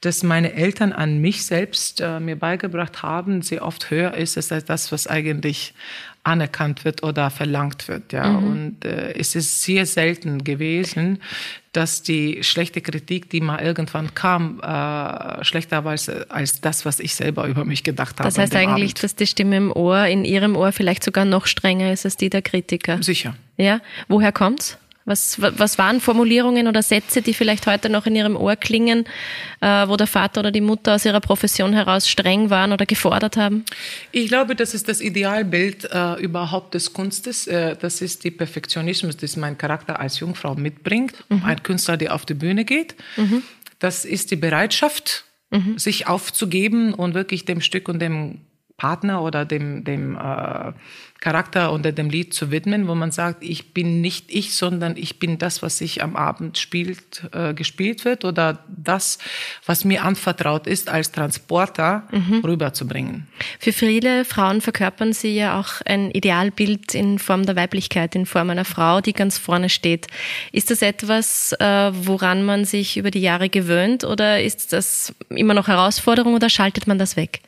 dass 0.00 0.22
meine 0.22 0.52
Eltern 0.52 0.92
an 0.92 1.20
mich 1.20 1.44
selbst 1.44 2.00
äh, 2.00 2.20
mir 2.20 2.36
beigebracht 2.36 3.02
haben, 3.02 3.42
sehr 3.42 3.64
oft 3.64 3.90
höher 3.90 4.14
ist 4.14 4.38
als 4.52 4.64
das, 4.64 4.92
was 4.92 5.06
eigentlich 5.06 5.74
anerkannt 6.24 6.84
wird 6.84 7.02
oder 7.02 7.30
verlangt 7.30 7.86
wird. 7.88 8.12
Ja. 8.12 8.28
Mhm. 8.28 8.46
Und 8.46 8.84
äh, 8.84 9.12
es 9.12 9.34
ist 9.34 9.62
sehr 9.62 9.86
selten 9.86 10.42
gewesen, 10.42 11.20
dass 11.72 12.02
die 12.02 12.42
schlechte 12.42 12.80
Kritik, 12.80 13.30
die 13.30 13.40
mal 13.40 13.60
irgendwann 13.60 14.14
kam, 14.14 14.60
äh, 14.60 15.44
schlechter 15.44 15.84
war 15.84 15.92
als, 15.92 16.08
als 16.08 16.60
das, 16.60 16.84
was 16.84 17.00
ich 17.00 17.14
selber 17.14 17.46
über 17.46 17.64
mich 17.64 17.82
gedacht 17.82 18.18
habe. 18.18 18.28
Das 18.28 18.38
heißt 18.38 18.56
eigentlich, 18.56 18.92
Abend. 18.92 19.02
dass 19.02 19.16
die 19.16 19.26
Stimme 19.26 19.56
im 19.56 19.72
Ohr, 19.72 20.06
in 20.06 20.24
Ihrem 20.24 20.56
Ohr 20.56 20.72
vielleicht 20.72 21.04
sogar 21.04 21.24
noch 21.24 21.46
strenger 21.46 21.92
ist 21.92 22.04
als 22.04 22.16
die 22.16 22.30
der 22.30 22.42
Kritiker. 22.42 23.02
Sicher. 23.02 23.36
Ja. 23.56 23.80
Woher 24.08 24.32
kommt's? 24.32 24.78
Was, 25.06 25.38
was 25.38 25.76
waren 25.76 26.00
Formulierungen 26.00 26.66
oder 26.66 26.82
Sätze, 26.82 27.20
die 27.20 27.34
vielleicht 27.34 27.66
heute 27.66 27.90
noch 27.90 28.06
in 28.06 28.16
Ihrem 28.16 28.36
Ohr 28.36 28.56
klingen, 28.56 29.04
äh, 29.60 29.86
wo 29.86 29.96
der 29.96 30.06
Vater 30.06 30.40
oder 30.40 30.50
die 30.50 30.62
Mutter 30.62 30.94
aus 30.94 31.04
ihrer 31.04 31.20
Profession 31.20 31.74
heraus 31.74 32.08
streng 32.08 32.48
waren 32.48 32.72
oder 32.72 32.86
gefordert 32.86 33.36
haben? 33.36 33.66
Ich 34.12 34.28
glaube, 34.28 34.56
das 34.56 34.72
ist 34.72 34.88
das 34.88 35.02
Idealbild 35.02 35.90
äh, 35.92 36.14
überhaupt 36.22 36.72
des 36.72 36.94
Kunstes. 36.94 37.46
Äh, 37.46 37.76
das 37.76 38.00
ist 38.00 38.24
die 38.24 38.30
Perfektionismus, 38.30 39.18
das 39.18 39.36
mein 39.36 39.58
Charakter 39.58 40.00
als 40.00 40.20
Jungfrau 40.20 40.54
mitbringt. 40.54 41.12
Mhm. 41.28 41.42
Ein 41.44 41.62
Künstler, 41.62 41.98
der 41.98 42.14
auf 42.14 42.24
die 42.24 42.34
Bühne 42.34 42.64
geht. 42.64 42.94
Mhm. 43.18 43.42
Das 43.80 44.06
ist 44.06 44.30
die 44.30 44.36
Bereitschaft, 44.36 45.24
mhm. 45.50 45.76
sich 45.78 46.06
aufzugeben 46.06 46.94
und 46.94 47.12
wirklich 47.12 47.44
dem 47.44 47.60
Stück 47.60 47.90
und 47.90 47.98
dem 48.00 48.40
Partner 48.78 49.22
oder 49.22 49.44
dem, 49.44 49.84
dem 49.84 50.16
äh, 50.16 50.72
Charakter 51.24 51.72
unter 51.72 51.90
dem 51.90 52.10
Lied 52.10 52.34
zu 52.34 52.50
widmen, 52.50 52.86
wo 52.86 52.94
man 52.94 53.10
sagt, 53.10 53.42
ich 53.42 53.72
bin 53.72 54.02
nicht 54.02 54.26
ich, 54.28 54.54
sondern 54.54 54.94
ich 54.98 55.18
bin 55.18 55.38
das, 55.38 55.62
was 55.62 55.78
sich 55.78 56.02
am 56.02 56.16
Abend 56.16 56.58
spielt, 56.58 57.22
äh, 57.32 57.54
gespielt 57.54 58.04
wird 58.04 58.26
oder 58.26 58.62
das, 58.68 59.16
was 59.64 59.86
mir 59.86 60.04
anvertraut 60.04 60.66
ist, 60.66 60.90
als 60.90 61.12
Transporter 61.12 62.06
mhm. 62.12 62.40
rüberzubringen. 62.44 63.26
Für 63.58 63.72
viele 63.72 64.26
Frauen 64.26 64.60
verkörpern 64.60 65.14
Sie 65.14 65.34
ja 65.34 65.58
auch 65.58 65.80
ein 65.86 66.10
Idealbild 66.10 66.94
in 66.94 67.18
Form 67.18 67.46
der 67.46 67.56
Weiblichkeit, 67.56 68.14
in 68.14 68.26
Form 68.26 68.50
einer 68.50 68.66
Frau, 68.66 69.00
die 69.00 69.14
ganz 69.14 69.38
vorne 69.38 69.70
steht. 69.70 70.08
Ist 70.52 70.70
das 70.70 70.82
etwas, 70.82 71.52
äh, 71.58 71.90
woran 71.94 72.44
man 72.44 72.66
sich 72.66 72.98
über 72.98 73.10
die 73.10 73.22
Jahre 73.22 73.48
gewöhnt 73.48 74.04
oder 74.04 74.42
ist 74.42 74.74
das 74.74 75.14
immer 75.30 75.54
noch 75.54 75.68
Herausforderung 75.68 76.34
oder 76.34 76.50
schaltet 76.50 76.86
man 76.86 76.98
das 76.98 77.16
weg? 77.16 77.40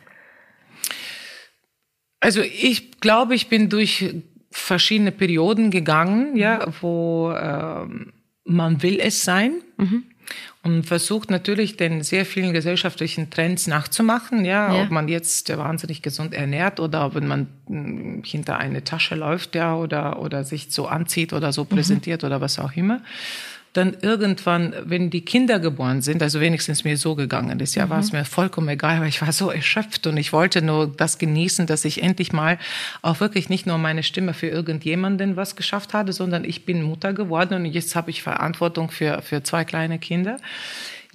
Also 2.21 2.41
ich 2.41 3.01
glaube, 3.01 3.35
ich 3.35 3.49
bin 3.49 3.69
durch 3.69 4.15
verschiedene 4.51 5.13
Perioden 5.13 5.71
gegangen, 5.71 6.37
ja, 6.37 6.67
wo 6.81 7.31
äh, 7.31 7.87
man 8.45 8.83
will 8.83 8.99
es 9.01 9.23
sein. 9.23 9.63
Mhm. 9.77 10.05
Und 10.65 10.83
versucht 10.83 11.31
natürlich 11.31 11.77
den 11.77 12.03
sehr 12.03 12.27
vielen 12.27 12.53
gesellschaftlichen 12.53 13.31
Trends 13.31 13.69
nachzumachen, 13.69 14.45
ja, 14.45 14.75
ja. 14.75 14.83
ob 14.83 14.91
man 14.91 15.07
jetzt 15.07 15.57
wahnsinnig 15.57 16.03
gesund 16.03 16.35
ernährt 16.35 16.81
oder 16.81 17.15
wenn 17.15 17.29
man 17.29 17.47
hm, 17.69 18.23
hinter 18.25 18.59
eine 18.59 18.83
Tasche 18.83 19.15
läuft, 19.15 19.55
ja, 19.55 19.77
oder, 19.77 20.19
oder 20.19 20.43
sich 20.43 20.67
so 20.71 20.89
anzieht 20.89 21.33
oder 21.33 21.53
so 21.53 21.63
mhm. 21.63 21.69
präsentiert 21.69 22.23
mhm. 22.23 22.27
oder 22.27 22.41
was 22.41 22.59
auch 22.59 22.73
immer 22.73 23.03
dann 23.77 23.97
irgendwann, 24.01 24.75
wenn 24.85 25.11
die 25.11 25.25
Kinder 25.25 25.59
geboren 25.59 26.03
sind, 26.03 26.23
also 26.23 26.41
wenigstens 26.41 26.85
mir 26.85 26.97
so 26.97 27.15
gegangen 27.15 27.61
ist, 27.61 27.75
ja, 27.75 27.87
mhm. 27.87 27.91
war 27.91 27.99
es 28.01 28.13
mir 28.13 28.25
vollkommen 28.25 28.69
egal, 28.69 29.01
weil 29.01 29.09
ich 29.09 29.21
war 29.23 29.33
so 29.33 29.51
erschöpft 29.51 30.07
und 30.07 30.17
ich 30.17 30.33
wollte 30.33 30.63
nur 30.63 30.89
das 30.89 31.19
genießen, 31.19 31.67
dass 31.67 31.85
ich 31.85 32.03
endlich 32.03 32.33
mal 32.33 32.59
auch 33.03 33.21
wirklich 33.21 33.49
nicht 33.49 33.67
nur 33.67 33.79
meine 33.79 34.03
Stimme 34.03 34.35
für 34.35 34.49
irgendjemanden 34.49 35.37
was 35.37 35.57
geschafft 35.57 35.95
hatte, 35.95 36.13
sondern 36.13 36.45
ich 36.45 36.65
bin 36.65 36.83
Mutter 36.83 37.13
geworden 37.13 37.55
und 37.55 37.65
jetzt 37.67 37.97
habe 37.97 38.11
ich 38.11 38.23
Verantwortung 38.23 38.91
für, 38.91 39.23
für 39.23 39.43
zwei 39.43 39.65
kleine 39.65 39.99
Kinder. 39.99 40.39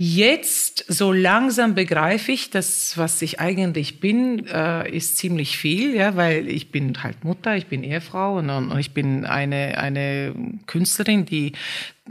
Jetzt 0.04 0.84
so 0.88 1.12
langsam 1.12 1.76
begreife 1.76 2.32
ich, 2.32 2.50
dass 2.50 2.98
was 2.98 3.22
ich 3.22 3.40
eigentlich 3.40 4.00
bin, 4.00 4.48
äh, 4.48 4.90
ist 4.90 5.18
ziemlich 5.18 5.60
viel, 5.60 5.94
ja, 5.94 6.16
weil 6.16 6.48
ich 6.48 6.72
bin 6.72 7.04
halt 7.04 7.24
Mutter, 7.24 7.56
ich 7.56 7.68
bin 7.68 7.84
Ehefrau 7.84 8.40
und, 8.40 8.50
und 8.50 8.80
ich 8.80 8.96
bin 8.96 9.26
eine 9.26 9.78
eine 9.78 10.34
Künstlerin, 10.66 11.26
die 11.26 11.54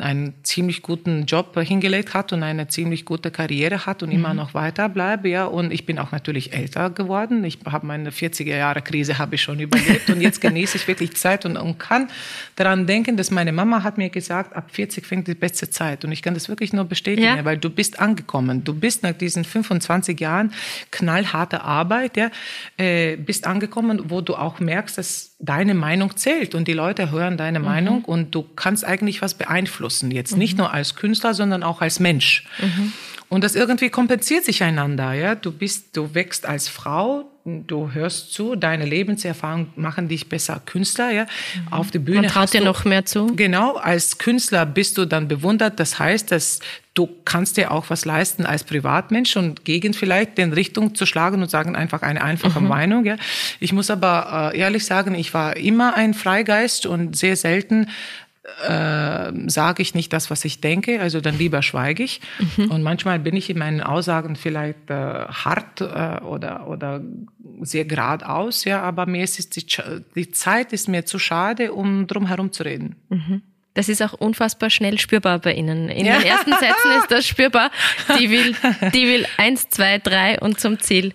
einen 0.03 0.35
ziemlich 0.43 0.83
guten 0.83 1.27
Job 1.27 1.59
hingelegt 1.59 2.15
hat 2.15 2.33
und 2.33 2.43
eine 2.43 2.69
ziemlich 2.69 3.05
gute 3.05 3.31
Karriere 3.31 3.87
hat 3.87 4.03
und 4.03 4.11
mhm. 4.11 4.17
immer 4.17 4.35
noch 4.35 4.55
weiter 4.55 4.89
bleibe, 4.89 5.29
ja. 5.29 5.45
Und 5.45 5.73
ich 5.73 5.87
bin 5.87 5.99
auch 5.99 6.13
natürlich 6.13 6.53
älter 6.53 6.91
geworden. 6.91 7.45
Ich 7.45 7.59
habe 7.65 7.87
meine 7.87 8.11
40er 8.11 8.57
Jahre 8.57 8.83
Krise 8.83 9.19
habe 9.19 9.35
ich 9.35 9.43
schon 9.43 9.61
überlebt 9.61 10.11
und 10.11 10.21
jetzt 10.21 10.41
genieße 10.41 10.77
ich 10.77 10.89
wirklich 10.89 11.15
Zeit 11.17 11.45
und, 11.47 11.57
und 11.57 11.79
kann 11.79 12.09
daran 12.57 12.87
denken, 12.87 13.17
dass 13.17 13.31
meine 13.31 13.53
Mama 13.53 13.83
hat 13.83 13.99
mir 13.99 14.11
gesagt, 14.11 14.55
ab 14.55 14.71
40 14.73 15.07
fängt 15.07 15.29
die 15.29 15.35
beste 15.35 15.71
Zeit 15.71 16.05
und 16.05 16.13
ich 16.13 16.23
kann 16.23 16.35
das 16.35 16.49
wirklich 16.49 16.73
nur 16.73 16.85
bestätigen, 16.85 17.37
ja. 17.37 17.45
weil 17.45 17.59
du 17.59 17.71
bist 17.71 18.01
angekommen. 18.01 18.65
Du 18.65 18.75
bist 18.75 19.03
nach 19.03 19.13
diesen 19.13 19.45
25 19.45 20.19
Jahren 20.21 20.53
knallharter 20.91 21.65
Arbeit, 21.65 22.17
ja, 22.17 22.31
äh, 22.77 23.17
bist 23.17 23.47
angekommen, 23.47 24.11
wo 24.11 24.21
du 24.21 24.35
auch 24.35 24.61
merkst, 24.61 24.99
dass 24.99 25.30
deine 25.41 25.75
Meinung 25.75 26.17
zählt 26.17 26.55
und 26.55 26.69
die 26.69 26.75
Leute 26.75 27.11
hören 27.11 27.37
deine 27.37 27.59
mhm. 27.59 27.65
Meinung 27.65 28.05
und 28.05 28.35
du 28.35 28.45
kannst 28.57 28.85
eigentlich 28.85 29.23
was 29.23 29.35
beeinflussen. 29.35 30.11
Jetzt 30.11 30.33
mhm. 30.33 30.39
nicht 30.39 30.59
nur 30.59 30.73
als 30.73 30.95
Künstler, 30.95 31.35
sondern 31.35 31.63
auch 31.63 31.81
als 31.81 31.99
Mensch. 31.99 32.47
Mhm. 32.61 32.93
Und 33.29 33.45
das 33.45 33.55
irgendwie 33.55 33.91
kompensiert 33.91 34.45
sich 34.45 34.63
einander, 34.63 35.13
ja. 35.13 35.35
Du 35.35 35.53
bist, 35.53 35.97
du 35.97 36.15
wächst 36.15 36.47
als 36.47 36.69
Frau, 36.69 37.31
du 37.67 37.93
hörst 37.93 38.33
zu, 38.33 38.57
deine 38.57 38.85
Lebenserfahrung 38.85 39.69
machen 39.77 40.09
dich 40.09 40.29
besser 40.29 40.61
Künstler, 40.65 41.11
ja. 41.11 41.25
Mhm. 41.25 41.73
Auf 41.73 41.91
der 41.91 41.99
Bühne. 42.01 42.23
Man 42.23 42.31
traut 42.31 42.53
dir 42.53 42.63
noch 42.63 42.85
mehr 42.85 43.05
zu. 43.05 43.35
Genau, 43.37 43.77
als 43.77 44.19
Künstler 44.19 44.67
bist 44.67 44.99
du 44.99 45.05
dann 45.05 45.29
bewundert. 45.29 45.79
Das 45.81 45.99
heißt, 45.99 46.31
dass 46.31 46.61
du 46.95 47.09
kannst 47.25 47.57
dir 47.57 47.71
auch 47.71 47.91
was 47.91 48.05
leisten 48.05 48.45
als 48.47 48.65
Privatmensch 48.65 49.37
und 49.37 49.65
gegen 49.65 49.95
vielleicht 49.95 50.39
den 50.39 50.53
Richtung 50.53 50.95
zu 50.95 51.07
schlagen 51.07 51.41
und 51.43 51.51
sagen 51.51 51.77
einfach 51.77 52.03
eine 52.03 52.23
einfache 52.23 52.61
mhm. 52.61 52.69
Meinung, 52.69 53.05
ja. 53.05 53.17
Ich 53.61 53.73
muss 53.73 53.91
aber 53.91 54.53
äh, 54.53 54.59
ehrlich 54.59 54.85
sagen, 54.85 55.15
ich 55.15 55.33
war 55.35 55.57
immer 55.57 55.95
ein 55.95 56.15
Freigeist 56.15 56.87
und 56.87 57.17
sehr 57.17 57.37
selten 57.37 57.89
äh, 58.67 59.33
sage 59.49 59.83
ich 59.83 59.95
nicht 59.95 60.13
das, 60.13 60.31
was 60.31 60.45
ich 60.45 60.61
denke, 60.61 61.01
also 61.01 61.21
dann 61.21 61.37
lieber 61.37 61.63
schweige 61.63 62.03
ich. 62.03 62.21
Mhm. 62.57 62.71
Und 62.71 62.83
manchmal 62.83 63.19
bin 63.19 63.37
ich 63.37 63.51
in 63.51 63.59
meinen 63.59 63.81
Aussagen 63.81 64.37
vielleicht 64.37 64.91
äh, 64.91 64.95
hart 64.95 65.81
äh, 65.81 66.25
oder, 66.25 66.67
oder 66.69 67.03
sehr 67.61 67.85
geradeaus, 67.85 68.65
ja, 68.65 68.81
aber 68.83 69.07
mir 69.07 69.25
ist 69.25 69.57
die, 69.57 69.67
die 70.15 70.31
Zeit 70.31 70.73
ist 70.73 70.89
mir 70.89 71.05
zu 71.05 71.19
schade, 71.19 71.73
um 71.73 72.07
drum 72.07 72.27
herum 72.27 72.53
zu 72.53 72.63
reden. 72.63 72.97
Mhm. 73.11 73.43
Das 73.75 73.89
ist 73.89 74.03
auch 74.03 74.15
unfassbar 74.15 74.69
schnell 74.69 74.99
spürbar 74.99 75.39
bei 75.39 75.55
Ihnen. 75.55 75.89
In 75.89 76.05
ja. 76.05 76.19
den 76.19 76.27
ersten 76.27 76.51
Sätzen 76.51 76.91
ist 76.99 77.11
das 77.11 77.27
spürbar. 77.27 77.71
Die 78.19 78.29
will, 78.29 78.57
die 78.93 79.07
will 79.07 79.27
eins, 79.37 79.69
zwei, 79.69 79.99
drei 79.99 80.41
und 80.41 80.59
zum 80.59 80.81
Ziel. 80.81 81.13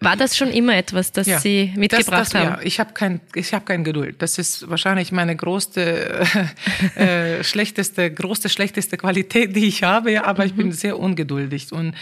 War 0.00 0.16
das 0.16 0.36
schon 0.36 0.48
immer 0.48 0.74
etwas, 0.74 1.12
das 1.12 1.26
ja, 1.26 1.38
Sie 1.38 1.72
mitgebracht 1.76 2.20
das, 2.20 2.30
das, 2.30 2.40
haben? 2.40 2.50
Ja, 2.50 2.60
ich 2.62 2.80
habe 2.80 2.94
kein, 2.94 3.20
ich 3.34 3.52
habe 3.52 3.66
kein 3.66 3.84
Geduld. 3.84 4.22
Das 4.22 4.38
ist 4.38 4.70
wahrscheinlich 4.70 5.12
meine 5.12 5.36
größte, 5.36 6.24
äh, 6.96 7.44
schlechteste, 7.44 8.10
größte, 8.10 8.48
schlechteste 8.48 8.96
Qualität, 8.96 9.54
die 9.54 9.66
ich 9.66 9.82
habe. 9.82 10.12
Ja, 10.12 10.24
aber 10.24 10.44
mhm. 10.44 10.48
ich 10.48 10.54
bin 10.54 10.72
sehr 10.72 10.98
ungeduldig 10.98 11.72
und 11.72 11.94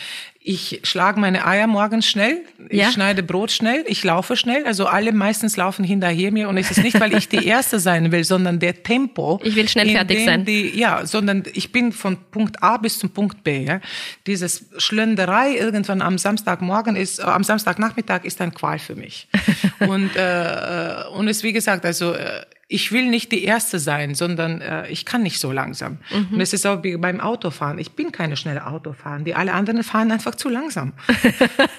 ich 0.48 0.80
schlage 0.84 1.18
meine 1.18 1.44
Eier 1.44 1.66
morgens 1.66 2.06
schnell, 2.06 2.44
ich 2.68 2.78
ja. 2.78 2.92
schneide 2.92 3.24
Brot 3.24 3.50
schnell, 3.50 3.84
ich 3.88 4.04
laufe 4.04 4.36
schnell. 4.36 4.64
Also 4.64 4.86
alle 4.86 5.10
meistens 5.10 5.56
laufen 5.56 5.84
hinterher 5.84 6.30
mir 6.30 6.48
und 6.48 6.56
es 6.56 6.70
ist 6.70 6.84
nicht, 6.84 7.00
weil 7.00 7.16
ich 7.16 7.28
die 7.28 7.44
Erste 7.44 7.80
sein 7.80 8.12
will, 8.12 8.22
sondern 8.22 8.60
der 8.60 8.84
Tempo. 8.84 9.40
Ich 9.42 9.56
will 9.56 9.68
schnell 9.68 9.90
fertig 9.90 10.24
sein. 10.24 10.44
Die, 10.44 10.78
ja, 10.78 11.04
sondern 11.04 11.42
ich 11.52 11.72
bin 11.72 11.90
von 11.90 12.16
Punkt 12.30 12.62
A 12.62 12.76
bis 12.76 13.00
zum 13.00 13.10
Punkt 13.10 13.42
B. 13.42 13.64
Ja. 13.64 13.80
Dieses 14.28 14.66
Schlönderei 14.78 15.56
irgendwann 15.56 16.00
am 16.00 16.16
Samstagmorgen 16.16 16.94
ist, 16.94 17.18
äh, 17.18 17.22
am 17.22 17.42
Samstagnachmittag 17.42 18.24
ist 18.24 18.40
ein 18.40 18.54
Qual 18.54 18.78
für 18.78 18.94
mich. 18.94 19.26
und 19.80 20.14
äh, 20.14 21.00
äh, 21.00 21.08
und 21.08 21.26
es 21.26 21.42
wie 21.42 21.52
gesagt, 21.52 21.84
also 21.84 22.12
äh, 22.12 22.42
ich 22.68 22.90
will 22.90 23.06
nicht 23.06 23.30
die 23.30 23.44
Erste 23.44 23.78
sein, 23.78 24.16
sondern 24.16 24.60
äh, 24.60 24.88
ich 24.88 25.04
kann 25.04 25.22
nicht 25.22 25.38
so 25.38 25.52
langsam. 25.52 25.98
Mhm. 26.10 26.34
Und 26.34 26.40
es 26.40 26.52
ist 26.52 26.66
auch 26.66 26.82
wie 26.82 26.96
beim 26.96 27.20
Autofahren. 27.20 27.78
Ich 27.78 27.92
bin 27.92 28.10
keine 28.10 28.36
schnelle 28.36 28.66
Autofahren. 28.66 29.24
Die 29.24 29.34
alle 29.34 29.52
anderen 29.52 29.84
fahren 29.84 30.10
einfach 30.10 30.34
zu 30.34 30.48
langsam. 30.48 30.92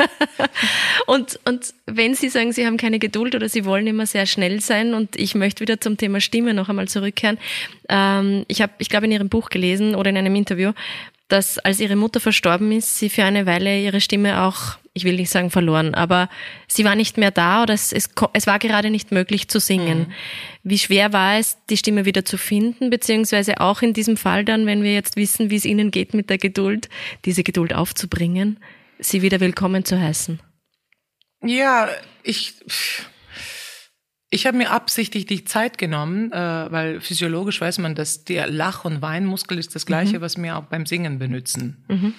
und, 1.05 1.39
und 1.43 1.73
wenn 1.87 2.15
Sie 2.15 2.29
sagen, 2.29 2.53
Sie 2.53 2.65
haben 2.65 2.77
keine 2.77 2.99
Geduld 2.99 3.35
oder 3.35 3.49
Sie 3.49 3.65
wollen 3.65 3.85
immer 3.85 4.05
sehr 4.05 4.25
schnell 4.25 4.61
sein 4.61 4.93
und 4.93 5.17
ich 5.17 5.35
möchte 5.35 5.59
wieder 5.59 5.81
zum 5.81 5.97
Thema 5.97 6.21
Stimme 6.21 6.53
noch 6.53 6.69
einmal 6.69 6.87
zurückkehren. 6.87 7.37
Ähm, 7.89 8.45
ich 8.47 8.61
habe, 8.61 8.71
ich 8.77 8.87
glaube, 8.87 9.07
in 9.07 9.11
Ihrem 9.11 9.29
Buch 9.29 9.49
gelesen 9.49 9.93
oder 9.93 10.09
in 10.09 10.17
einem 10.17 10.35
Interview, 10.35 10.71
dass 11.27 11.59
als 11.59 11.79
ihre 11.79 11.95
Mutter 11.95 12.19
verstorben 12.19 12.71
ist, 12.71 12.97
sie 12.97 13.09
für 13.09 13.23
eine 13.25 13.45
Weile 13.45 13.79
ihre 13.81 13.99
Stimme 13.99 14.43
auch, 14.43 14.77
ich 14.97 15.05
will 15.05 15.15
nicht 15.15 15.29
sagen 15.29 15.49
verloren, 15.49 15.95
aber 15.95 16.29
sie 16.67 16.83
war 16.83 16.95
nicht 16.95 17.17
mehr 17.17 17.31
da 17.31 17.63
oder 17.63 17.73
es, 17.73 17.93
es, 17.93 18.09
es 18.33 18.47
war 18.47 18.59
gerade 18.59 18.89
nicht 18.89 19.11
möglich 19.11 19.47
zu 19.47 19.59
singen. 19.59 19.99
Mhm. 19.99 20.13
Wie 20.63 20.79
schwer 20.79 21.13
war 21.13 21.37
es, 21.37 21.57
die 21.69 21.77
Stimme 21.77 22.05
wieder 22.05 22.25
zu 22.25 22.37
finden, 22.37 22.89
beziehungsweise 22.89 23.61
auch 23.61 23.81
in 23.81 23.93
diesem 23.93 24.17
Fall 24.17 24.43
dann, 24.43 24.65
wenn 24.65 24.83
wir 24.83 24.93
jetzt 24.93 25.15
wissen, 25.15 25.49
wie 25.49 25.55
es 25.55 25.65
ihnen 25.65 25.91
geht 25.91 26.13
mit 26.13 26.29
der 26.29 26.37
Geduld, 26.37 26.89
diese 27.23 27.43
Geduld 27.43 27.73
aufzubringen, 27.73 28.59
sie 28.99 29.21
wieder 29.21 29.39
willkommen 29.39 29.85
zu 29.85 29.99
heißen? 29.99 30.41
Ja, 31.43 31.87
ich 32.23 32.55
ich 34.29 34.45
habe 34.45 34.57
mir 34.57 34.71
absichtlich 34.71 35.25
die 35.25 35.45
Zeit 35.45 35.77
genommen, 35.77 36.31
äh, 36.33 36.37
weil 36.37 36.99
physiologisch 36.99 37.61
weiß 37.61 37.77
man, 37.77 37.95
dass 37.95 38.25
der 38.25 38.47
Lach- 38.47 38.83
und 38.83 39.01
Weinmuskel 39.01 39.57
ist 39.57 39.73
das 39.73 39.85
gleiche, 39.85 40.17
mhm. 40.17 40.21
was 40.21 40.37
wir 40.37 40.57
auch 40.57 40.65
beim 40.65 40.85
Singen 40.85 41.17
benutzen. 41.17 41.85
Mhm. 41.87 42.13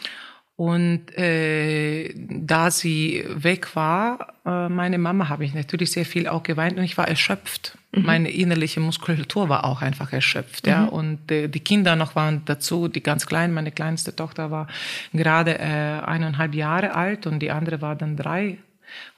Und 0.58 1.16
äh, 1.16 2.12
da 2.16 2.72
sie 2.72 3.24
weg 3.28 3.76
war, 3.76 4.34
äh, 4.44 4.68
meine 4.68 4.98
Mama, 4.98 5.28
habe 5.28 5.44
ich 5.44 5.54
natürlich 5.54 5.92
sehr 5.92 6.04
viel 6.04 6.26
auch 6.26 6.42
geweint 6.42 6.76
und 6.76 6.82
ich 6.82 6.98
war 6.98 7.06
erschöpft. 7.06 7.78
Mhm. 7.92 8.02
Meine 8.02 8.28
innerliche 8.28 8.80
Muskulatur 8.80 9.48
war 9.48 9.64
auch 9.64 9.82
einfach 9.82 10.12
erschöpft. 10.12 10.66
Ja. 10.66 10.80
Mhm. 10.80 10.88
Und 10.88 11.30
äh, 11.30 11.46
die 11.46 11.60
Kinder 11.60 11.94
noch 11.94 12.16
waren 12.16 12.42
dazu, 12.44 12.88
die 12.88 13.04
ganz 13.04 13.26
kleinen, 13.26 13.54
meine 13.54 13.70
kleinste 13.70 14.16
Tochter 14.16 14.50
war 14.50 14.66
gerade 15.12 15.60
äh, 15.60 15.62
eineinhalb 15.62 16.56
Jahre 16.56 16.92
alt 16.92 17.28
und 17.28 17.38
die 17.38 17.52
andere 17.52 17.80
war 17.80 17.94
dann 17.94 18.16
drei 18.16 18.58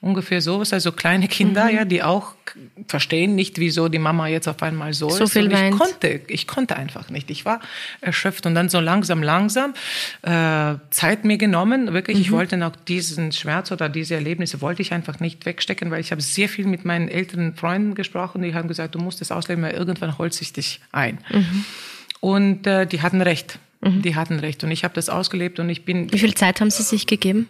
Ungefähr 0.01 0.41
sowas, 0.41 0.73
also 0.73 0.91
kleine 0.91 1.27
Kinder, 1.27 1.65
mhm. 1.65 1.75
ja, 1.75 1.85
die 1.85 2.03
auch 2.03 2.33
verstehen 2.87 3.35
nicht, 3.35 3.59
wieso 3.59 3.87
die 3.87 3.99
Mama 3.99 4.27
jetzt 4.27 4.47
auf 4.47 4.61
einmal 4.63 4.93
so, 4.93 5.09
so 5.09 5.23
ist. 5.23 5.33
Viel 5.33 5.45
und 5.45 5.51
ich 5.53 5.71
konnte, 5.71 6.21
ich 6.27 6.47
konnte 6.47 6.75
einfach 6.75 7.09
nicht. 7.09 7.29
Ich 7.29 7.45
war 7.45 7.59
erschöpft 8.01 8.45
und 8.45 8.55
dann 8.55 8.69
so 8.69 8.79
langsam, 8.79 9.23
langsam 9.23 9.73
äh, 10.23 10.75
Zeit 10.89 11.23
mir 11.23 11.37
genommen. 11.37 11.93
Wirklich, 11.93 12.17
mhm. 12.17 12.21
ich 12.23 12.31
wollte 12.31 12.57
noch 12.57 12.75
diesen 12.75 13.31
Schmerz 13.31 13.71
oder 13.71 13.89
diese 13.89 14.15
Erlebnisse 14.15 14.61
wollte 14.61 14.81
ich 14.81 14.93
einfach 14.93 15.19
nicht 15.19 15.45
wegstecken, 15.45 15.91
weil 15.91 16.01
ich 16.01 16.11
habe 16.11 16.21
sehr 16.21 16.49
viel 16.49 16.65
mit 16.65 16.85
meinen 16.85 17.07
älteren 17.07 17.55
Freunden 17.55 17.95
gesprochen. 17.95 18.41
Die 18.41 18.53
haben 18.53 18.67
gesagt, 18.67 18.95
du 18.95 18.99
musst 18.99 19.21
es 19.21 19.31
ausleben, 19.31 19.63
weil 19.63 19.73
irgendwann 19.73 20.17
holt 20.17 20.33
sich 20.33 20.53
dich 20.53 20.81
ein. 20.91 21.19
Mhm. 21.29 21.65
Und 22.19 22.67
äh, 22.67 22.85
die 22.85 23.01
hatten 23.01 23.21
recht. 23.21 23.59
Mhm. 23.81 24.01
Die 24.03 24.15
hatten 24.15 24.39
recht. 24.39 24.63
Und 24.63 24.71
ich 24.71 24.83
habe 24.83 24.93
das 24.93 25.09
ausgelebt 25.09 25.59
und 25.59 25.69
ich 25.69 25.85
bin. 25.85 26.11
Wie 26.13 26.19
viel 26.19 26.35
Zeit 26.35 26.61
haben 26.61 26.69
Sie 26.69 26.83
sich 26.83 27.07
gegeben? 27.07 27.49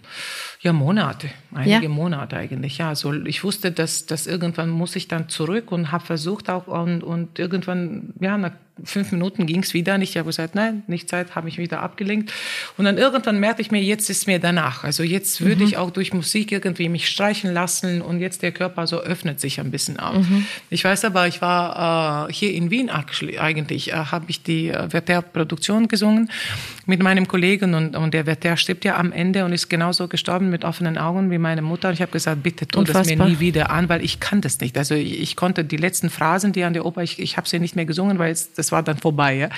Ja, 0.62 0.74
Monate. 0.74 1.32
Einige 1.54 1.84
ja. 1.84 1.90
Monate 1.90 2.38
eigentlich. 2.38 2.78
Ja, 2.78 2.90
also 2.90 3.14
ich 3.14 3.44
wusste, 3.44 3.72
dass, 3.72 4.06
dass 4.06 4.28
irgendwann 4.28 4.70
muss 4.70 4.96
ich 4.96 5.08
dann 5.08 5.28
zurück 5.28 5.72
und 5.72 5.92
habe 5.92 6.06
versucht 6.06 6.52
auch 6.52 6.68
und, 6.68 7.04
und 7.04 7.40
irgendwann, 7.40 8.14
ja, 8.20 8.38
nach 8.38 8.52
fünf 8.84 9.12
Minuten 9.12 9.46
ging 9.46 9.62
es 9.62 9.74
wieder 9.74 9.98
nicht. 9.98 10.12
Ich 10.12 10.18
habe 10.18 10.28
gesagt, 10.28 10.56
nein, 10.56 10.84
nicht 10.88 11.10
Zeit, 11.10 11.36
habe 11.36 11.46
mich 11.46 11.58
wieder 11.58 11.82
abgelenkt. 11.82 12.32
Und 12.78 12.86
dann 12.86 12.98
irgendwann 12.98 13.40
merkte 13.40 13.62
ich 13.62 13.72
mir, 13.72 13.82
jetzt 13.82 14.10
ist 14.10 14.28
mir 14.28 14.40
danach. 14.40 14.84
Also 14.84 15.04
jetzt 15.04 15.42
würde 15.42 15.62
mhm. 15.62 15.68
ich 15.68 15.78
auch 15.78 15.92
durch 15.92 16.14
Musik 16.14 16.52
irgendwie 16.52 16.90
mich 16.90 17.08
streichen 17.08 17.54
lassen 17.54 18.02
und 18.02 18.20
jetzt 18.20 18.42
der 18.42 18.52
Körper 18.52 18.88
so 18.88 19.00
öffnet 19.02 19.40
sich 19.40 19.60
ein 19.60 19.72
bisschen 19.72 20.00
auf. 20.00 20.28
Mhm. 20.28 20.46
Ich 20.70 20.84
weiß 20.84 21.06
aber, 21.06 21.28
ich 21.28 21.42
war 21.42 22.30
äh, 22.30 22.34
hier 22.34 22.54
in 22.54 22.72
Wien 22.72 22.90
eigentlich, 22.90 23.92
äh, 23.92 23.94
habe 23.94 24.26
ich 24.30 24.44
die 24.44 24.70
äh, 24.70 24.92
Werther-Produktion 24.92 25.88
gesungen 25.88 26.30
mit 26.86 27.02
meinem 27.02 27.28
Kollegen 27.28 27.74
und, 27.74 27.96
und 27.96 28.14
der 28.14 28.26
Werther 28.26 28.58
stirbt 28.58 28.86
ja 28.86 28.98
am 28.98 29.12
Ende 29.12 29.46
und 29.46 29.54
ist 29.54 29.70
genauso 29.70 30.08
gestorben 30.08 30.50
mit 30.52 30.64
offenen 30.64 30.98
Augen 30.98 31.32
wie 31.32 31.38
meine 31.38 31.62
Mutter. 31.62 31.88
Und 31.90 31.96
ich 31.96 32.02
habe 32.02 32.12
gesagt, 32.12 32.44
bitte 32.44 32.68
tu 32.68 32.80
Unfassbar. 32.80 33.04
das 33.04 33.18
mir 33.18 33.26
nie 33.26 33.40
wieder 33.40 33.72
an, 33.72 33.90
weil 33.90 34.04
ich 34.04 34.20
kann 34.20 34.42
das 34.42 34.60
nicht. 34.60 34.78
Also 34.78 34.94
ich, 34.94 35.20
ich 35.20 35.36
konnte 35.36 35.64
die 35.64 35.78
letzten 35.78 36.10
Phrasen, 36.10 36.54
die 36.54 36.64
an 36.64 36.74
der 36.74 36.86
Oper, 36.86 37.02
ich, 37.02 37.20
ich 37.20 37.38
habe 37.38 37.50
sie 37.50 37.60
nicht 37.60 37.76
mehr 37.76 37.86
gesungen, 37.86 38.20
weil 38.20 38.32
es, 38.32 38.54
das 38.54 38.72
war 38.72 38.84
dann 38.84 38.98
vorbei. 38.98 39.36
Ja. 39.36 39.50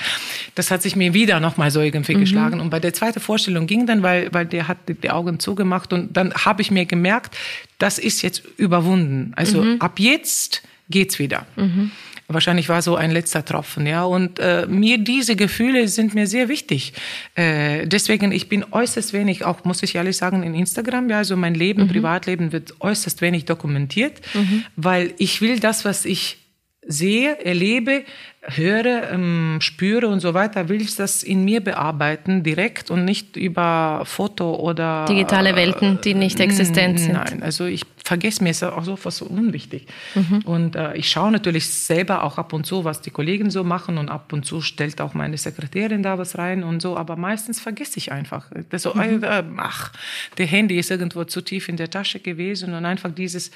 Das 0.56 0.72
hat 0.72 0.82
sich 0.82 0.96
mir 0.96 1.14
wieder 1.14 1.40
nochmal 1.40 1.72
so 1.72 1.82
irgendwie 1.82 2.16
mhm. 2.16 2.22
geschlagen. 2.22 2.62
Und 2.62 2.70
bei 2.70 2.80
der 2.80 2.94
zweiten 2.94 3.20
Vorstellung 3.20 3.68
ging 3.68 3.86
dann, 3.86 4.04
weil, 4.04 4.34
weil 4.34 4.46
der 4.46 4.68
hat 4.68 4.78
die 4.88 5.10
Augen 5.10 5.40
zugemacht 5.40 5.92
und 5.92 6.16
dann 6.16 6.34
habe 6.34 6.62
ich 6.62 6.72
mir 6.72 6.86
gemerkt, 6.86 7.36
das 7.80 8.00
ist 8.00 8.22
jetzt 8.22 8.44
überwunden. 8.58 9.34
Also 9.36 9.62
mhm. 9.62 9.82
ab 9.82 10.00
jetzt 10.00 10.64
geht's 10.90 11.20
wieder. 11.20 11.46
Mhm. 11.56 11.92
Wahrscheinlich 12.34 12.70
war 12.70 12.82
so 12.82 12.96
ein 12.96 13.12
letzter 13.12 13.46
Tropfen, 13.46 13.86
ja. 13.86 14.04
Und 14.04 14.40
äh, 14.40 14.66
mir 14.68 14.98
diese 14.98 15.36
Gefühle 15.36 15.88
sind 15.88 16.14
mir 16.14 16.28
sehr 16.28 16.50
wichtig. 16.50 16.94
Äh, 17.36 17.88
deswegen, 17.88 18.32
ich 18.32 18.50
bin 18.50 18.66
äußerst 18.72 19.14
wenig, 19.14 19.46
auch 19.46 19.64
muss 19.64 19.84
ich 19.84 19.96
ehrlich 19.96 20.18
sagen, 20.18 20.44
in 20.44 20.56
Instagram. 20.56 21.10
Ja, 21.10 21.20
also 21.20 21.38
mein 21.38 21.56
Leben, 21.56 21.84
mhm. 21.84 21.90
Privatleben 21.90 22.52
wird 22.52 22.82
äußerst 22.82 23.22
wenig 23.22 23.46
dokumentiert, 23.46 24.22
mhm. 24.34 24.66
weil 24.76 25.14
ich 25.18 25.42
will 25.42 25.60
das, 25.60 25.86
was 25.86 26.06
ich 26.06 26.43
sehe, 26.88 27.44
erlebe, 27.44 28.04
höre, 28.42 29.12
ähm, 29.12 29.58
spüre 29.62 30.08
und 30.08 30.20
so 30.20 30.34
weiter, 30.34 30.68
will 30.68 30.82
ich 30.82 30.96
das 30.96 31.24
in 31.24 31.46
mir 31.46 31.62
bearbeiten, 31.62 32.44
direkt 32.44 32.92
und 32.92 33.06
nicht 33.06 33.38
über 33.38 34.02
Foto 34.06 34.56
oder 34.56 35.06
digitale 35.06 35.56
Welten, 35.56 36.00
die 36.04 36.14
nicht 36.14 36.40
existent 36.40 37.00
sind. 37.00 37.14
Nein, 37.14 37.42
also 37.42 37.66
ich 37.66 37.84
vergesse 38.04 38.44
mir, 38.44 38.50
ist 38.50 38.64
auch 38.64 38.84
so 38.84 38.98
was 39.04 39.18
so 39.18 39.26
unwichtig. 39.26 39.88
Mhm. 40.14 40.42
Und 40.44 40.76
äh, 40.76 40.94
ich 40.96 41.10
schaue 41.10 41.32
natürlich 41.32 41.70
selber 41.70 42.24
auch 42.24 42.38
ab 42.38 42.52
und 42.52 42.66
zu, 42.66 42.84
was 42.84 43.02
die 43.02 43.12
Kollegen 43.12 43.50
so 43.50 43.64
machen 43.64 43.98
und 43.98 44.10
ab 44.10 44.34
und 44.34 44.46
zu 44.46 44.62
stellt 44.62 45.00
auch 45.00 45.14
meine 45.14 45.38
Sekretärin 45.38 46.04
da 46.04 46.18
was 46.18 46.38
rein 46.38 46.64
und 46.64 46.82
so, 46.82 46.98
aber 46.98 47.16
meistens 47.16 47.62
vergesse 47.62 47.98
ich 47.98 48.12
einfach. 48.12 48.52
Das 48.70 48.82
so, 48.82 48.94
mhm. 48.94 49.24
äh, 49.24 49.44
ach, 49.56 49.94
der 50.38 50.48
Handy 50.48 50.78
ist 50.78 50.92
irgendwo 50.92 51.24
zu 51.24 51.40
tief 51.40 51.70
in 51.70 51.78
der 51.78 51.90
Tasche 51.90 52.20
gewesen 52.20 52.74
und 52.74 52.86
einfach 52.86 53.12
dieses 53.12 53.52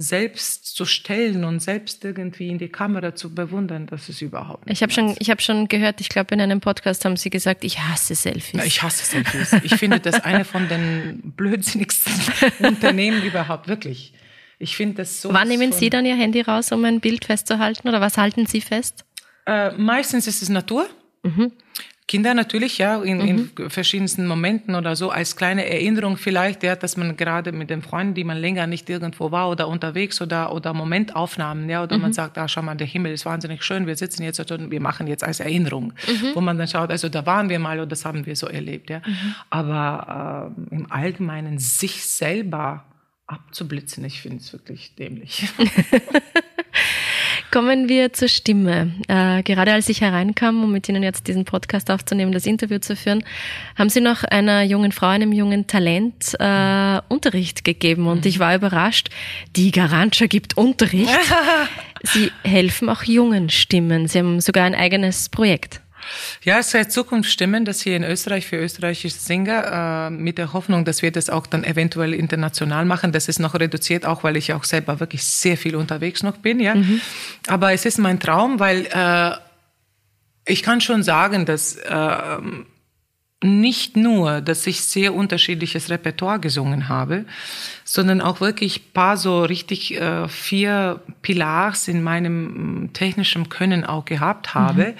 selbst 0.00 0.76
zu 0.76 0.84
stellen 0.84 1.44
und 1.44 1.58
selbst 1.60 2.04
irgendwie 2.04 2.48
in 2.48 2.58
die 2.58 2.68
Kamera 2.68 3.16
zu 3.16 3.34
bewundern, 3.34 3.86
das 3.86 4.08
ist 4.08 4.22
überhaupt 4.22 4.66
nicht. 4.66 4.76
Ich 4.76 4.82
habe 4.82 4.92
schon, 4.92 5.16
ich 5.18 5.28
habe 5.28 5.42
schon 5.42 5.66
gehört, 5.66 6.00
ich 6.00 6.08
glaube 6.08 6.32
in 6.34 6.40
einem 6.40 6.60
Podcast 6.60 7.04
haben 7.04 7.16
Sie 7.16 7.30
gesagt, 7.30 7.64
ich 7.64 7.80
hasse 7.80 8.14
Selfies. 8.14 8.64
Ich 8.64 8.82
hasse 8.82 9.04
Selfies. 9.04 9.54
Ich 9.64 9.74
finde 9.74 9.98
das 9.98 10.22
eine 10.24 10.44
von 10.44 10.68
den 10.68 11.32
blödsinnigsten 11.36 12.12
Unternehmen 12.60 13.24
überhaupt 13.24 13.66
wirklich. 13.66 14.14
Ich 14.60 14.76
finde 14.76 14.96
das 14.96 15.20
so. 15.20 15.32
Wann 15.32 15.48
nehmen 15.48 15.72
Sie 15.72 15.90
dann 15.90 16.06
Ihr 16.06 16.16
Handy 16.16 16.42
raus, 16.42 16.70
um 16.70 16.84
ein 16.84 17.00
Bild 17.00 17.24
festzuhalten, 17.24 17.88
oder 17.88 18.00
was 18.00 18.18
halten 18.18 18.46
Sie 18.46 18.60
fest? 18.60 19.04
Äh, 19.46 19.72
meistens 19.72 20.28
ist 20.28 20.42
es 20.42 20.48
Natur. 20.48 20.88
Mhm. 21.24 21.52
Kinder 22.08 22.32
natürlich, 22.32 22.78
ja, 22.78 23.02
in, 23.02 23.18
mhm. 23.18 23.50
in 23.58 23.70
verschiedensten 23.70 24.26
Momenten 24.26 24.74
oder 24.74 24.96
so, 24.96 25.10
als 25.10 25.36
kleine 25.36 25.68
Erinnerung 25.68 26.16
vielleicht, 26.16 26.62
ja, 26.62 26.74
dass 26.74 26.96
man 26.96 27.18
gerade 27.18 27.52
mit 27.52 27.68
den 27.68 27.82
Freunden, 27.82 28.14
die 28.14 28.24
man 28.24 28.38
länger 28.38 28.66
nicht 28.66 28.88
irgendwo 28.88 29.30
war 29.30 29.50
oder 29.50 29.68
unterwegs 29.68 30.22
oder, 30.22 30.52
oder 30.52 30.72
Momentaufnahmen, 30.72 31.68
ja, 31.68 31.82
oder 31.82 31.96
mhm. 31.96 32.02
man 32.02 32.12
sagt, 32.14 32.38
ah, 32.38 32.48
schau 32.48 32.62
mal, 32.62 32.76
der 32.76 32.86
Himmel 32.86 33.12
ist 33.12 33.26
wahnsinnig 33.26 33.62
schön, 33.62 33.86
wir 33.86 33.94
sitzen 33.94 34.22
jetzt 34.22 34.40
und 34.50 34.70
wir 34.70 34.80
machen 34.80 35.06
jetzt 35.06 35.22
als 35.22 35.40
Erinnerung, 35.40 35.92
mhm. 36.06 36.34
wo 36.34 36.40
man 36.40 36.56
dann 36.56 36.66
schaut, 36.66 36.90
also 36.90 37.10
da 37.10 37.26
waren 37.26 37.50
wir 37.50 37.58
mal 37.58 37.78
und 37.78 37.92
das 37.92 38.06
haben 38.06 38.24
wir 38.24 38.36
so 38.36 38.46
erlebt, 38.46 38.88
ja. 38.88 39.02
Mhm. 39.04 39.34
Aber 39.50 40.54
äh, 40.70 40.74
im 40.74 40.90
Allgemeinen 40.90 41.58
sich 41.58 42.06
selber 42.06 42.84
abzublitzen, 43.26 44.02
ich 44.04 44.22
finde 44.22 44.38
es 44.38 44.50
wirklich 44.54 44.94
dämlich. 44.94 45.46
Kommen 47.50 47.88
wir 47.88 48.12
zur 48.12 48.28
Stimme. 48.28 48.92
Äh, 49.08 49.42
gerade 49.42 49.72
als 49.72 49.88
ich 49.88 50.02
hereinkam, 50.02 50.62
um 50.62 50.70
mit 50.70 50.88
Ihnen 50.88 51.02
jetzt 51.02 51.26
diesen 51.28 51.46
Podcast 51.46 51.90
aufzunehmen, 51.90 52.32
das 52.32 52.44
Interview 52.44 52.78
zu 52.78 52.94
führen, 52.94 53.24
haben 53.76 53.88
Sie 53.88 54.02
noch 54.02 54.22
einer 54.24 54.62
jungen 54.62 54.92
Frau, 54.92 55.06
einem 55.06 55.32
jungen 55.32 55.66
Talent 55.66 56.34
äh, 56.38 57.00
Unterricht 57.08 57.64
gegeben. 57.64 58.06
Und 58.06 58.26
ich 58.26 58.38
war 58.38 58.54
überrascht, 58.54 59.08
die 59.56 59.70
Garantia 59.70 60.26
gibt 60.26 60.58
Unterricht. 60.58 61.08
Sie 62.02 62.30
helfen 62.44 62.90
auch 62.90 63.02
jungen 63.02 63.48
Stimmen. 63.48 64.08
Sie 64.08 64.18
haben 64.18 64.40
sogar 64.40 64.64
ein 64.64 64.74
eigenes 64.74 65.30
Projekt. 65.30 65.80
Ja, 66.42 66.58
es 66.58 66.72
heißt 66.74 66.92
Zukunftsstimmen, 66.92 67.64
das 67.64 67.80
hier 67.80 67.96
in 67.96 68.04
Österreich 68.04 68.46
für 68.46 68.56
österreichische 68.56 69.16
Singer, 69.16 70.08
äh, 70.08 70.10
mit 70.10 70.38
der 70.38 70.52
Hoffnung, 70.52 70.84
dass 70.84 71.02
wir 71.02 71.10
das 71.10 71.30
auch 71.30 71.46
dann 71.46 71.64
eventuell 71.64 72.14
international 72.14 72.84
machen. 72.84 73.12
Das 73.12 73.28
ist 73.28 73.38
noch 73.38 73.54
reduziert, 73.54 74.06
auch 74.06 74.24
weil 74.24 74.36
ich 74.36 74.52
auch 74.52 74.64
selber 74.64 75.00
wirklich 75.00 75.24
sehr 75.24 75.56
viel 75.56 75.76
unterwegs 75.76 76.22
noch 76.22 76.38
bin, 76.38 76.60
ja. 76.60 76.74
Mhm. 76.74 77.00
Aber 77.46 77.72
es 77.72 77.84
ist 77.84 77.98
mein 77.98 78.20
Traum, 78.20 78.60
weil 78.60 78.86
äh, 78.92 79.32
ich 80.46 80.62
kann 80.62 80.80
schon 80.80 81.02
sagen, 81.02 81.46
dass 81.46 81.76
äh, 81.76 82.38
nicht 83.42 83.96
nur, 83.96 84.40
dass 84.40 84.66
ich 84.66 84.80
sehr 84.80 85.14
unterschiedliches 85.14 85.90
Repertoire 85.90 86.40
gesungen 86.40 86.88
habe, 86.88 87.24
sondern 87.84 88.20
auch 88.20 88.40
wirklich 88.40 88.92
paar 88.92 89.16
so 89.16 89.44
richtig 89.44 89.94
äh, 89.94 90.28
vier 90.28 91.00
Pilars 91.22 91.86
in 91.86 92.02
meinem 92.02 92.90
technischen 92.94 93.48
Können 93.48 93.84
auch 93.84 94.04
gehabt 94.04 94.54
habe. 94.54 94.94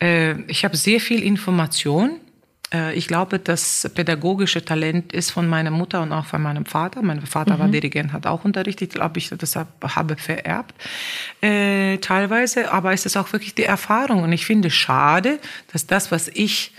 Mhm. 0.00 0.06
Äh, 0.06 0.42
ich 0.50 0.66
habe 0.66 0.76
sehr 0.76 1.00
viel 1.00 1.22
Information. 1.22 2.20
Äh, 2.74 2.94
ich 2.94 3.08
glaube, 3.08 3.38
das 3.38 3.90
pädagogische 3.94 4.62
Talent 4.62 5.14
ist 5.14 5.30
von 5.30 5.48
meiner 5.48 5.70
Mutter 5.70 6.02
und 6.02 6.12
auch 6.12 6.26
von 6.26 6.42
meinem 6.42 6.66
Vater. 6.66 7.00
Mein 7.00 7.24
Vater 7.24 7.54
mhm. 7.54 7.58
war 7.58 7.68
Dirigent, 7.68 8.12
hat 8.12 8.26
auch 8.26 8.44
unterrichtet. 8.44 8.88
Ich 8.88 8.94
glaube, 8.94 9.18
ich 9.18 9.30
das 9.30 9.56
habe 9.56 10.16
vererbt 10.18 10.74
äh, 11.40 11.96
teilweise. 11.98 12.70
Aber 12.70 12.92
es 12.92 13.06
ist 13.06 13.16
auch 13.16 13.32
wirklich 13.32 13.54
die 13.54 13.64
Erfahrung. 13.64 14.24
Und 14.24 14.32
ich 14.32 14.44
finde 14.44 14.68
schade, 14.68 15.38
dass 15.72 15.86
das, 15.86 16.12
was 16.12 16.28
ich 16.28 16.72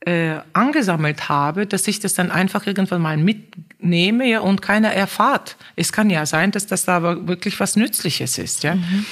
äh, 0.00 0.36
angesammelt 0.52 1.28
habe, 1.28 1.66
dass 1.66 1.88
ich 1.88 2.00
das 2.00 2.14
dann 2.14 2.30
einfach 2.30 2.66
irgendwann 2.66 3.02
mal 3.02 3.16
mitnehme 3.16 4.28
ja, 4.28 4.40
und 4.40 4.62
keiner 4.62 4.92
erfahrt. 4.92 5.56
Es 5.76 5.92
kann 5.92 6.08
ja 6.10 6.24
sein, 6.26 6.50
dass 6.50 6.66
das 6.66 6.84
da 6.84 7.02
wirklich 7.26 7.58
was 7.60 7.76
Nützliches 7.76 8.38
ist. 8.38 8.62
Ja. 8.62 8.76
Mhm. 8.76 9.04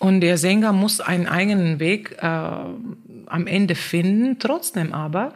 Und 0.00 0.20
der 0.20 0.36
Sänger 0.38 0.72
muss 0.72 1.00
einen 1.00 1.28
eigenen 1.28 1.78
Weg 1.78 2.16
äh, 2.20 2.26
am 2.26 3.46
Ende 3.46 3.76
finden. 3.76 4.38
Trotzdem 4.40 4.92
aber, 4.92 5.32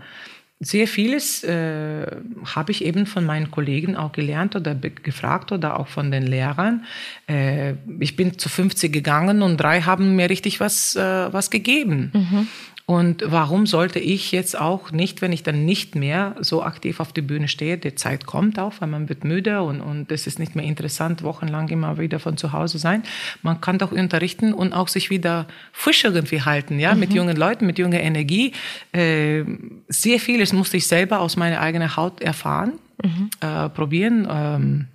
sehr 0.59 0.88
vieles 0.88 1.45
äh, 1.45 2.07
habe 2.55 2.73
ich 2.73 2.83
eben 2.83 3.05
von 3.05 3.27
meinen 3.27 3.51
Kollegen 3.51 3.95
auch 3.95 4.12
gelernt 4.12 4.57
oder 4.57 4.75
gefragt 4.75 5.53
oder 5.53 5.79
auch 5.79 5.87
von 5.87 6.11
den 6.11 6.27
Lehrern. 6.27 6.85
Äh, 7.29 7.75
ich 8.01 8.16
bin 8.16 8.38
zu 8.38 8.49
50 8.49 8.90
gegangen 8.90 9.42
und 9.42 9.59
drei 9.59 9.83
haben 9.83 10.16
mir 10.16 10.31
richtig 10.31 10.59
was, 10.59 10.97
äh, 10.97 11.33
was 11.33 11.51
gegeben. 11.51 12.11
Mhm. 12.14 12.49
Und 12.88 13.25
warum 13.27 13.66
sollte 13.66 13.99
ich 13.99 14.31
jetzt 14.31 14.57
auch 14.57 14.92
nicht, 14.92 15.20
wenn 15.20 15.33
ich 15.33 15.42
dann 15.42 15.64
nicht 15.64 15.96
mehr 15.96 16.37
so 16.38 16.62
aktiv 16.62 17.01
auf 17.01 17.12
die 17.12 17.20
Bühne 17.20 17.49
stehe, 17.49 17.79
die 17.79 17.96
Zeit 17.96 18.27
kommt 18.27 18.61
auch, 18.61 18.75
weil 18.79 18.87
man 18.87 19.09
wird 19.09 19.25
müde 19.25 19.62
und, 19.62 19.81
und 19.81 20.12
es 20.12 20.29
ist 20.29 20.38
nicht 20.38 20.55
mehr 20.55 20.64
interessant, 20.64 21.25
wochenlang 21.25 21.68
immer 21.68 21.99
wieder 21.99 22.20
von 22.20 22.37
zu 22.37 22.53
Hause 22.53 22.79
sein. 22.79 23.03
Man 23.42 23.61
kann 23.61 23.79
doch 23.79 23.90
unterrichten 23.90 24.55
und 24.55 24.72
auch 24.72 24.87
sich 24.87 25.11
wieder 25.11 25.49
frisch 25.72 26.05
irgendwie 26.05 26.42
halten, 26.42 26.79
ja, 26.79 26.94
mhm. 26.94 27.01
mit 27.01 27.12
jungen 27.12 27.37
Leuten, 27.37 27.66
mit 27.66 27.81
junger 27.81 27.99
Energie. 27.99 28.53
Äh, 28.92 29.42
sehr 29.88 30.20
vieles 30.20 30.53
musste 30.53 30.77
ich 30.77 30.87
selber 30.87 31.18
aus 31.18 31.37
meiner 31.37 31.59
eigenen 31.61 31.96
Haut 31.96 32.20
erfahren, 32.20 32.75
mhm. 33.03 33.31
äh, 33.40 33.68
probieren. 33.68 34.29
Ähm, 34.31 34.87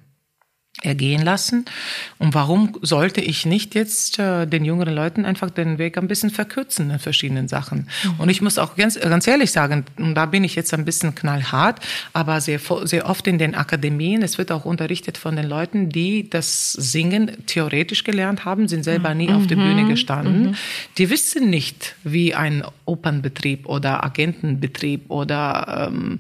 ergehen 0.81 1.21
lassen. 1.21 1.65
Und 2.17 2.33
warum 2.33 2.77
sollte 2.81 3.21
ich 3.21 3.45
nicht 3.45 3.75
jetzt 3.75 4.17
äh, 4.19 4.47
den 4.47 4.65
jüngeren 4.65 4.95
Leuten 4.95 5.25
einfach 5.25 5.49
den 5.49 5.77
Weg 5.77 5.97
ein 5.97 6.07
bisschen 6.07 6.29
verkürzen 6.29 6.89
in 6.89 6.99
verschiedenen 6.99 7.47
Sachen? 7.47 7.87
Mhm. 8.03 8.19
Und 8.19 8.29
ich 8.29 8.41
muss 8.41 8.57
auch 8.57 8.75
ganz, 8.75 8.99
ganz 8.99 9.27
ehrlich 9.27 9.51
sagen, 9.51 9.85
und 9.97 10.15
da 10.15 10.25
bin 10.25 10.43
ich 10.43 10.55
jetzt 10.55 10.73
ein 10.73 10.85
bisschen 10.85 11.13
knallhart, 11.13 11.79
aber 12.13 12.41
sehr, 12.41 12.59
sehr 12.83 13.07
oft 13.07 13.27
in 13.27 13.37
den 13.37 13.53
Akademien, 13.53 14.23
es 14.23 14.37
wird 14.37 14.51
auch 14.51 14.65
unterrichtet 14.65 15.17
von 15.17 15.35
den 15.35 15.47
Leuten, 15.47 15.89
die 15.89 16.29
das 16.29 16.71
Singen 16.71 17.45
theoretisch 17.45 18.03
gelernt 18.03 18.45
haben, 18.45 18.67
sind 18.67 18.83
selber 18.83 19.13
nie 19.13 19.27
mhm. 19.27 19.35
auf 19.35 19.47
der 19.47 19.57
Bühne 19.57 19.87
gestanden. 19.87 20.43
Mhm. 20.43 20.55
Die 20.97 21.09
wissen 21.09 21.49
nicht, 21.49 21.95
wie 22.03 22.33
ein 22.33 22.63
Opernbetrieb 22.85 23.67
oder 23.67 24.03
Agentenbetrieb 24.03 25.11
oder 25.11 25.89
ähm, 25.91 26.19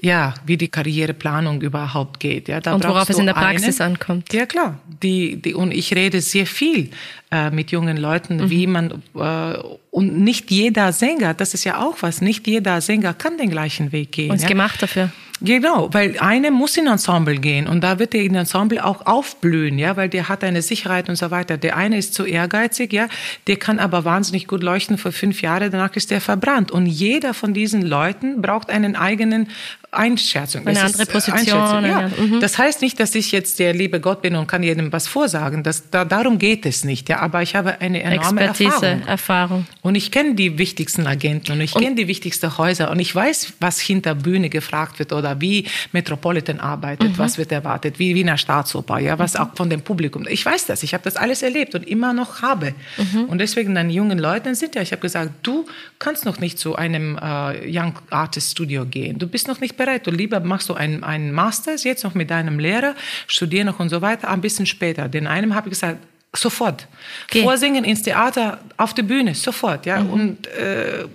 ja, 0.00 0.34
wie 0.46 0.56
die 0.56 0.68
Karriereplanung 0.68 1.60
überhaupt 1.60 2.20
geht. 2.20 2.48
Ja, 2.48 2.60
da 2.60 2.74
und 2.74 2.84
worauf 2.84 3.08
es 3.08 3.18
in 3.18 3.26
der 3.26 3.34
Praxis 3.34 3.80
eine, 3.80 3.92
ankommt. 3.92 4.32
Ja, 4.32 4.46
klar. 4.46 4.78
Die, 5.02 5.42
die, 5.42 5.54
und 5.54 5.72
ich 5.72 5.94
rede 5.94 6.20
sehr 6.20 6.46
viel 6.46 6.90
äh, 7.32 7.50
mit 7.50 7.72
jungen 7.72 7.96
Leuten, 7.96 8.36
mhm. 8.36 8.50
wie 8.50 8.66
man, 8.66 9.02
äh, 9.16 9.58
und 9.90 10.20
nicht 10.20 10.50
jeder 10.50 10.92
Sänger, 10.92 11.34
das 11.34 11.54
ist 11.54 11.64
ja 11.64 11.84
auch 11.84 11.96
was, 12.00 12.20
nicht 12.20 12.46
jeder 12.46 12.80
Sänger 12.80 13.12
kann 13.12 13.38
den 13.38 13.50
gleichen 13.50 13.90
Weg 13.90 14.12
gehen. 14.12 14.30
Und 14.30 14.36
ist 14.36 14.42
ja. 14.42 14.48
gemacht 14.48 14.80
dafür. 14.80 15.10
Genau, 15.40 15.88
weil 15.92 16.18
eine 16.18 16.50
muss 16.50 16.76
in 16.76 16.88
Ensemble 16.88 17.36
gehen 17.36 17.68
und 17.68 17.82
da 17.82 18.00
wird 18.00 18.12
der 18.12 18.22
in 18.22 18.34
Ensemble 18.34 18.84
auch 18.84 19.06
aufblühen, 19.06 19.78
ja, 19.78 19.96
weil 19.96 20.08
der 20.08 20.28
hat 20.28 20.42
eine 20.42 20.62
Sicherheit 20.62 21.08
und 21.08 21.14
so 21.14 21.30
weiter. 21.30 21.56
Der 21.56 21.76
eine 21.76 21.96
ist 21.96 22.14
zu 22.14 22.24
ehrgeizig, 22.24 22.92
ja, 22.92 23.08
der 23.46 23.56
kann 23.56 23.78
aber 23.78 24.04
wahnsinnig 24.04 24.48
gut 24.48 24.64
leuchten 24.64 24.98
für 24.98 25.12
fünf 25.12 25.40
Jahre, 25.40 25.70
danach 25.70 25.94
ist 25.94 26.10
der 26.10 26.20
verbrannt. 26.20 26.72
Und 26.72 26.86
jeder 26.86 27.34
von 27.34 27.54
diesen 27.54 27.82
Leuten 27.82 28.42
braucht 28.42 28.68
einen 28.68 28.96
eigenen 28.96 29.48
Einschätzung. 29.90 30.66
Eine 30.66 30.82
andere 30.82 31.06
Position. 31.06 31.84
Ja. 31.84 32.08
Mhm. 32.08 32.40
Das 32.40 32.58
heißt 32.58 32.82
nicht, 32.82 33.00
dass 33.00 33.14
ich 33.14 33.32
jetzt 33.32 33.58
der 33.58 33.72
liebe 33.72 34.00
Gott 34.00 34.20
bin 34.20 34.36
und 34.36 34.46
kann 34.46 34.62
jedem 34.62 34.92
was 34.92 35.08
vorsagen. 35.08 35.62
Das, 35.62 35.88
da, 35.90 36.04
darum 36.04 36.38
geht 36.38 36.66
es 36.66 36.84
nicht. 36.84 37.08
Ja. 37.08 37.20
Aber 37.20 37.40
ich 37.40 37.54
habe 37.54 37.80
eine 37.80 38.02
enorme 38.02 38.42
Expertise, 38.42 38.86
Erfahrung. 38.86 39.08
Erfahrung. 39.08 39.66
Und 39.80 39.94
ich 39.94 40.10
kenne 40.10 40.34
die 40.34 40.58
wichtigsten 40.58 41.06
Agenten 41.06 41.52
und 41.52 41.62
ich 41.62 41.72
kenne 41.72 41.94
die 41.94 42.06
wichtigsten 42.06 42.58
Häuser 42.58 42.90
und 42.90 43.00
ich 43.00 43.14
weiß, 43.14 43.54
was 43.60 43.80
hinter 43.80 44.14
Bühne 44.14 44.50
gefragt 44.50 44.98
wird 44.98 45.12
oder 45.14 45.40
wie 45.40 45.66
Metropolitan 45.92 46.60
arbeitet, 46.60 47.12
mhm. 47.12 47.18
was 47.18 47.38
wird 47.38 47.50
erwartet, 47.50 47.98
wie 47.98 48.14
Wiener 48.14 48.36
Staatsoper, 48.36 48.98
ja, 48.98 49.18
was 49.18 49.34
mhm. 49.34 49.40
auch 49.40 49.48
von 49.56 49.70
dem 49.70 49.80
Publikum. 49.80 50.26
Ich 50.28 50.44
weiß 50.44 50.66
das. 50.66 50.82
Ich 50.82 50.92
habe 50.92 51.04
das 51.04 51.16
alles 51.16 51.40
erlebt 51.40 51.74
und 51.74 51.88
immer 51.88 52.12
noch 52.12 52.42
habe. 52.42 52.74
Mhm. 52.98 53.24
Und 53.24 53.38
deswegen 53.38 53.74
dann 53.74 53.88
jungen 53.88 54.18
Leuten 54.18 54.54
sind 54.54 54.74
ja, 54.74 54.82
ich 54.82 54.92
habe 54.92 55.00
gesagt, 55.00 55.30
du 55.44 55.64
kannst 55.98 56.26
noch 56.26 56.40
nicht 56.40 56.58
zu 56.58 56.76
einem 56.76 57.16
äh, 57.16 57.66
Young 57.66 57.94
Artist 58.10 58.50
Studio 58.50 58.84
gehen. 58.84 59.18
Du 59.18 59.26
bist 59.26 59.48
noch 59.48 59.60
nicht 59.60 59.77
bereit. 59.78 60.06
Du 60.06 60.10
lieber 60.10 60.40
machst 60.40 60.68
du 60.68 60.74
einen, 60.74 61.02
einen 61.02 61.32
Master 61.32 61.74
jetzt 61.76 62.04
noch 62.04 62.14
mit 62.14 62.30
deinem 62.30 62.58
Lehrer, 62.58 62.94
studier 63.26 63.64
noch 63.64 63.80
und 63.80 63.88
so 63.88 64.02
weiter, 64.02 64.28
ein 64.28 64.40
bisschen 64.40 64.66
später. 64.66 65.08
Den 65.08 65.26
einem 65.26 65.54
habe 65.54 65.68
ich 65.68 65.72
gesagt, 65.72 65.98
sofort. 66.34 66.86
Okay. 67.24 67.42
Vorsingen 67.42 67.84
ins 67.84 68.02
Theater, 68.02 68.60
auf 68.76 68.92
der 68.94 69.04
Bühne, 69.04 69.34
sofort, 69.34 69.86
ja. 69.86 70.00
Mhm. 70.00 70.10
Und 70.10 70.46
äh, 70.48 71.06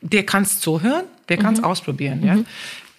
der 0.00 0.24
kann 0.24 0.42
es 0.42 0.60
zuhören, 0.60 1.04
der 1.28 1.38
kann 1.38 1.54
es 1.54 1.60
mhm. 1.60 1.66
ausprobieren, 1.66 2.24
ja. 2.24 2.34
Mhm. 2.34 2.46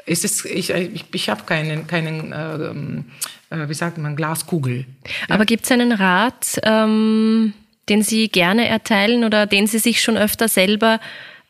Es 0.06 0.24
ist, 0.24 0.46
ich 0.46 0.72
ich, 0.72 1.06
ich 1.14 1.30
habe 1.30 1.44
keinen, 1.44 1.86
keinen 1.86 2.32
äh, 2.32 3.56
äh, 3.56 3.70
wie 3.70 3.74
sagt 3.74 3.98
man, 3.98 4.16
Glaskugel. 4.16 4.86
Ja? 5.28 5.36
Aber 5.36 5.46
gibt 5.46 5.66
es 5.66 5.72
einen 5.72 5.92
Rat, 5.92 6.60
ähm, 6.64 7.54
den 7.90 8.04
Sie 8.04 8.28
gerne 8.30 8.68
erteilen 8.68 9.24
oder 9.24 9.46
den 9.46 9.68
Sie 9.68 9.80
sich 9.80 10.02
schon 10.02 10.18
öfter 10.18 10.48
selber 10.48 11.00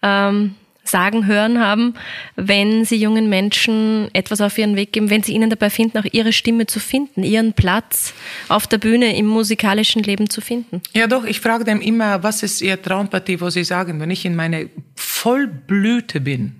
ähm, 0.01 0.55
sagen 0.89 1.25
hören 1.27 1.59
haben, 1.59 1.93
wenn 2.35 2.85
sie 2.85 2.97
jungen 2.97 3.29
Menschen 3.29 4.09
etwas 4.13 4.41
auf 4.41 4.57
ihren 4.57 4.75
Weg 4.75 4.93
geben, 4.93 5.09
wenn 5.09 5.23
sie 5.23 5.33
ihnen 5.33 5.49
dabei 5.49 5.69
finden, 5.69 5.97
auch 5.97 6.05
ihre 6.11 6.33
Stimme 6.33 6.65
zu 6.65 6.79
finden, 6.79 7.23
ihren 7.23 7.53
Platz 7.53 8.13
auf 8.47 8.67
der 8.67 8.77
Bühne 8.77 9.15
im 9.15 9.27
musikalischen 9.27 10.03
Leben 10.03 10.29
zu 10.29 10.41
finden? 10.41 10.81
Ja, 10.93 11.07
doch, 11.07 11.25
ich 11.25 11.39
frage 11.39 11.63
dem 11.63 11.81
immer, 11.81 12.23
was 12.23 12.43
ist 12.43 12.61
ihr 12.61 12.81
Traumpartie, 12.81 13.39
wo 13.41 13.49
sie 13.49 13.63
sagen, 13.63 13.99
wenn 13.99 14.11
ich 14.11 14.25
in 14.25 14.35
meine 14.35 14.69
Vollblüte 14.95 16.21
bin, 16.21 16.59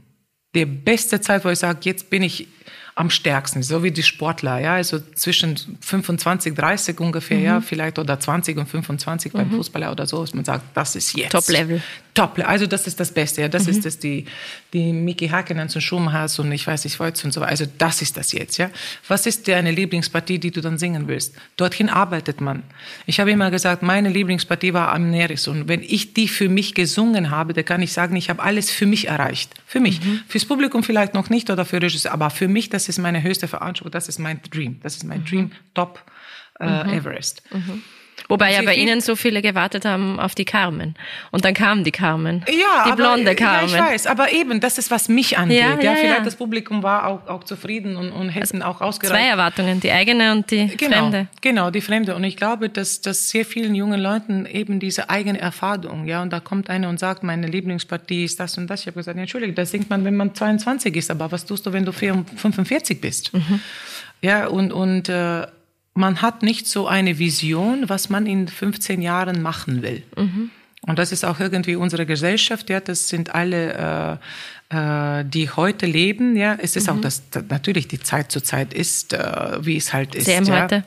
die 0.55 0.65
beste 0.65 1.21
Zeit, 1.21 1.45
wo 1.45 1.49
ich 1.49 1.59
sage, 1.59 1.79
jetzt 1.83 2.09
bin 2.09 2.23
ich 2.23 2.47
am 2.99 3.09
stärksten, 3.09 3.63
so 3.63 3.81
wie 3.81 3.91
die 3.91 4.03
Sportler, 4.03 4.59
ja, 4.59 4.73
also 4.73 4.99
zwischen 5.15 5.55
25, 5.79 6.53
30 6.53 6.99
ungefähr, 6.99 7.37
mhm. 7.37 7.45
ja, 7.45 7.61
vielleicht 7.61 7.97
oder 7.97 8.19
20 8.19 8.57
und 8.57 8.67
25 8.67 9.31
mhm. 9.31 9.37
beim 9.37 9.51
Fußballer 9.51 9.89
oder 9.93 10.05
so, 10.05 10.19
dass 10.19 10.33
man 10.33 10.43
sagt, 10.43 10.65
das 10.73 10.97
ist 10.97 11.15
jetzt. 11.15 11.31
Top 11.31 11.47
Level. 11.47 11.81
Top, 12.13 12.39
also 12.43 12.65
das 12.65 12.87
ist 12.87 12.99
das 12.99 13.11
Beste, 13.13 13.41
ja, 13.41 13.47
das 13.47 13.65
mhm. 13.65 13.69
ist 13.69 13.85
das, 13.85 13.99
die, 13.99 14.25
die 14.73 14.91
Miki 14.91 15.29
Hakkinen 15.29 15.69
zum 15.69 15.79
Schumhaus 15.79 16.39
und 16.39 16.51
ich 16.51 16.65
weiß 16.65 16.83
nicht, 16.83 16.99
Voits 16.99 17.23
und 17.23 17.31
so 17.31 17.41
weiter, 17.41 17.51
also 17.51 17.65
das 17.77 18.01
ist 18.01 18.17
das 18.17 18.31
jetzt, 18.31 18.57
ja. 18.57 18.69
Was 19.07 19.25
ist 19.25 19.47
deine 19.47 19.71
Lieblingspartie, 19.71 20.39
die 20.39 20.51
du 20.51 20.61
dann 20.61 20.77
singen 20.77 21.07
willst? 21.07 21.35
Dorthin 21.55 21.87
arbeitet 21.87 22.41
man. 22.41 22.63
Ich 23.05 23.19
habe 23.19 23.31
immer 23.31 23.51
gesagt, 23.51 23.83
meine 23.83 24.09
Lieblingspartie 24.09 24.73
war 24.73 24.93
Amneris 24.93 25.47
und 25.47 25.67
wenn 25.67 25.83
ich 25.83 26.13
die 26.13 26.27
für 26.27 26.49
mich 26.49 26.73
gesungen 26.73 27.29
habe, 27.29 27.53
dann 27.53 27.65
kann 27.65 27.81
ich 27.81 27.93
sagen, 27.93 28.15
ich 28.15 28.29
habe 28.29 28.41
alles 28.41 28.71
für 28.71 28.85
mich 28.85 29.07
erreicht. 29.07 29.53
Für 29.65 29.79
mich. 29.79 30.03
Mhm. 30.03 30.21
Fürs 30.27 30.45
Publikum 30.45 30.83
vielleicht 30.83 31.13
noch 31.13 31.29
nicht 31.29 31.49
oder 31.49 31.63
für 31.63 31.81
Regisseur, 31.81 32.11
aber 32.11 32.31
für 32.31 32.47
mich, 32.47 32.69
das 32.69 32.89
ist 32.89 32.97
meine 32.97 33.21
höchste 33.23 33.47
Veranstaltung, 33.47 33.91
das 33.91 34.09
ist 34.09 34.19
mein 34.19 34.41
Dream, 34.49 34.79
das 34.81 34.95
ist 34.95 35.03
mein 35.03 35.19
mhm. 35.19 35.25
Dream 35.25 35.51
Top 35.73 36.03
äh, 36.59 36.83
mhm. 36.83 36.89
Everest. 36.89 37.43
Wobei 38.29 38.53
ja 38.53 38.61
bei 38.61 38.75
Ihnen 38.75 39.01
so 39.01 39.15
viele 39.15 39.41
gewartet 39.41 39.85
haben 39.85 40.19
auf 40.19 40.35
die 40.35 40.45
Carmen. 40.45 40.93
Und 41.31 41.45
dann 41.45 41.55
kam 41.55 41.83
die 41.83 41.91
Carmen. 41.91 42.45
Ja, 42.47 42.85
die 42.85 42.91
aber, 42.91 42.95
blonde 42.95 43.33
Carmen. 43.33 43.69
Ja, 43.69 43.85
ich 43.87 43.91
weiß, 43.91 44.07
aber 44.07 44.31
eben, 44.31 44.59
das 44.59 44.77
ist, 44.77 44.91
was 44.91 45.09
mich 45.09 45.39
angeht. 45.39 45.57
Ja, 45.59 45.69
ja, 45.71 45.81
ja 45.81 45.95
vielleicht 45.95 46.25
das 46.27 46.35
Publikum 46.35 46.83
war 46.83 47.07
auch, 47.07 47.27
auch 47.27 47.43
zufrieden 47.43 47.97
und, 47.97 48.11
und 48.11 48.29
hätten 48.29 48.61
also 48.61 48.77
auch 48.77 48.81
ausgereicht. 48.81 49.19
Zwei 49.19 49.27
Erwartungen, 49.27 49.79
die 49.79 49.91
eigene 49.91 50.31
und 50.31 50.51
die 50.51 50.67
genau, 50.67 50.97
fremde. 50.97 51.27
Genau, 51.41 51.71
die 51.71 51.81
fremde. 51.81 52.15
Und 52.15 52.23
ich 52.23 52.37
glaube, 52.37 52.69
dass, 52.69 53.01
dass 53.01 53.31
sehr 53.31 53.45
vielen 53.45 53.73
jungen 53.73 53.99
Leuten 53.99 54.45
eben 54.45 54.79
diese 54.79 55.09
eigene 55.09 55.39
Erfahrung, 55.39 56.05
ja, 56.05 56.21
und 56.21 56.31
da 56.31 56.39
kommt 56.39 56.69
einer 56.69 56.87
und 56.87 56.99
sagt, 56.99 57.23
meine 57.23 57.47
Lieblingspartie 57.47 58.25
ist 58.25 58.39
das 58.39 58.59
und 58.59 58.69
das. 58.69 58.81
Ich 58.81 58.87
habe 58.87 58.97
gesagt, 58.97 59.17
ja, 59.17 59.21
Entschuldigung, 59.21 59.55
das 59.55 59.71
singt 59.71 59.89
man, 59.89 60.05
wenn 60.05 60.15
man 60.15 60.35
22 60.35 60.95
ist, 60.95 61.09
aber 61.09 61.31
was 61.31 61.47
tust 61.47 61.65
du, 61.65 61.73
wenn 61.73 61.83
du 61.83 61.91
45 61.91 63.01
bist? 63.01 63.33
Mhm. 63.33 63.59
Ja, 64.21 64.47
und, 64.47 64.71
und 64.71 65.09
äh, 65.09 65.47
man 65.99 66.21
hat 66.21 66.43
nicht 66.43 66.65
so 66.65 66.87
eine 66.87 67.19
Vision, 67.19 67.89
was 67.89 68.09
man 68.09 68.25
in 68.25 68.47
15 68.47 69.01
Jahren 69.01 69.41
machen 69.41 69.83
will. 69.83 70.01
Mhm. 70.15 70.49
Und 70.81 70.97
das 70.97 71.11
ist 71.11 71.25
auch 71.25 71.41
irgendwie 71.41 71.75
unsere 71.75 72.05
Gesellschaft, 72.05 72.69
ja, 72.69 72.79
das 72.79 73.09
sind 73.09 73.35
alle, 73.35 74.19
äh, 74.71 75.19
äh, 75.19 75.25
die 75.25 75.49
heute 75.49 75.85
leben, 75.85 76.37
ja. 76.37 76.57
Es 76.57 76.77
ist 76.77 76.87
mhm. 76.87 76.97
auch 76.97 77.01
das, 77.01 77.23
natürlich 77.49 77.89
die 77.89 77.99
Zeit 77.99 78.31
zu 78.31 78.41
Zeit 78.41 78.73
ist, 78.73 79.11
äh, 79.11 79.57
wie 79.59 79.75
es 79.75 79.91
halt 79.91 80.15
ist. 80.15 80.25
Sehr 80.25 80.37
im 80.37 80.45
ja. 80.45 80.63
heute. 80.63 80.85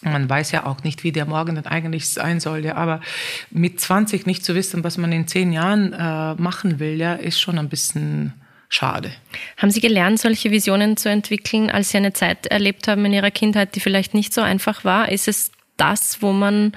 Man 0.00 0.30
weiß 0.30 0.52
ja 0.52 0.64
auch 0.64 0.82
nicht, 0.84 1.04
wie 1.04 1.12
der 1.12 1.26
Morgen 1.26 1.56
dann 1.56 1.66
eigentlich 1.66 2.08
sein 2.08 2.40
soll, 2.40 2.64
ja. 2.64 2.76
Aber 2.76 3.02
mit 3.50 3.78
20 3.78 4.24
nicht 4.24 4.42
zu 4.42 4.54
wissen, 4.54 4.82
was 4.84 4.96
man 4.96 5.12
in 5.12 5.28
10 5.28 5.52
Jahren 5.52 5.92
äh, 5.92 6.34
machen 6.40 6.78
will, 6.80 6.94
ja, 6.94 7.12
ist 7.12 7.38
schon 7.38 7.58
ein 7.58 7.68
bisschen 7.68 8.32
schade. 8.70 9.12
Haben 9.58 9.70
Sie 9.70 9.80
gelernt, 9.80 10.18
solche 10.18 10.50
Visionen 10.50 10.96
zu 10.96 11.10
entwickeln, 11.10 11.70
als 11.70 11.90
Sie 11.90 11.98
eine 11.98 12.14
Zeit 12.14 12.46
erlebt 12.46 12.88
haben 12.88 13.04
in 13.04 13.12
Ihrer 13.12 13.30
Kindheit, 13.30 13.74
die 13.74 13.80
vielleicht 13.80 14.14
nicht 14.14 14.32
so 14.32 14.40
einfach 14.40 14.84
war? 14.84 15.10
Ist 15.10 15.28
es 15.28 15.52
das, 15.76 16.22
wo 16.22 16.32
man 16.32 16.72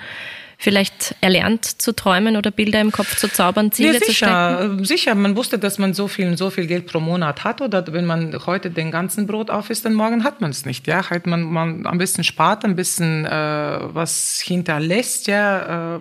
vielleicht 0.64 1.14
erlernt 1.20 1.66
zu 1.66 1.92
träumen 1.92 2.38
oder 2.38 2.50
Bilder 2.50 2.80
im 2.80 2.92
Kopf 2.92 3.18
zu 3.18 3.28
zaubern, 3.28 3.74
Ziele 3.74 3.94
ja, 3.96 4.00
sicher, 4.00 4.06
zu 4.06 4.14
stecken? 4.14 4.86
Sicher, 4.86 5.16
man 5.16 5.36
wusste, 5.36 5.60
dass 5.60 5.78
man 5.78 5.94
so 5.94 6.08
viel 6.08 6.38
so 6.38 6.50
viel 6.50 6.68
Geld 6.68 6.88
pro 6.88 7.02
Monat 7.02 7.44
hat 7.44 7.62
oder 7.62 7.84
wenn 7.92 8.06
man 8.06 8.34
heute 8.46 8.72
den 8.72 8.90
ganzen 8.90 9.28
Brot 9.28 9.50
auf 9.50 9.70
ist, 9.70 9.84
dann 9.84 9.94
morgen 9.94 10.24
hat 10.24 10.40
man 10.40 10.52
es 10.52 10.66
nicht. 10.66 10.88
Ja, 10.88 11.10
halt 11.10 11.28
man, 11.28 11.44
man 11.44 11.86
ein 11.86 11.98
bisschen 11.98 12.24
spart, 12.24 12.64
ein 12.64 12.78
bisschen 12.78 13.26
äh, 13.26 13.30
was 13.30 14.42
hinterlässt, 14.42 15.28
ja, 15.28 15.98
äh, 15.98 16.00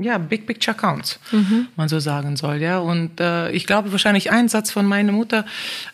ja, 0.00 0.16
Big 0.16 0.46
Picture 0.46 0.74
counts, 0.74 1.20
mhm. 1.30 1.68
man 1.76 1.88
so 1.90 2.00
sagen 2.00 2.36
soll, 2.36 2.56
ja. 2.56 2.78
Und 2.78 3.20
äh, 3.20 3.50
ich 3.50 3.66
glaube 3.66 3.92
wahrscheinlich 3.92 4.30
ein 4.30 4.48
Satz 4.48 4.70
von 4.70 4.86
meiner 4.86 5.12
Mutter, 5.12 5.44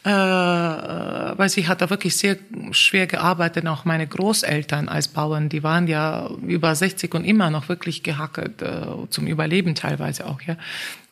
äh, 0.07 0.11
äh, 0.11 1.39
weil 1.39 1.49
sie 1.49 1.67
hat 1.67 1.81
da 1.81 1.91
wirklich 1.91 2.17
sehr 2.17 2.37
schwer 2.71 3.09
gearbeitet, 3.09 3.67
auch 3.67 3.85
meine 3.85 4.07
Großeltern 4.07 4.89
als 4.89 5.09
Bauern, 5.09 5.49
die 5.49 5.65
waren 5.65 5.89
ja 5.89 6.31
über 6.47 6.73
60 6.73 7.13
und 7.15 7.25
immer 7.25 7.51
noch 7.51 7.69
wirklich 7.69 7.80
gehackelt, 7.81 8.63
äh, 8.63 8.87
zum 9.11 9.27
Überleben 9.27 9.75
teilweise 9.75 10.27
auch, 10.27 10.41
ja. 10.43 10.57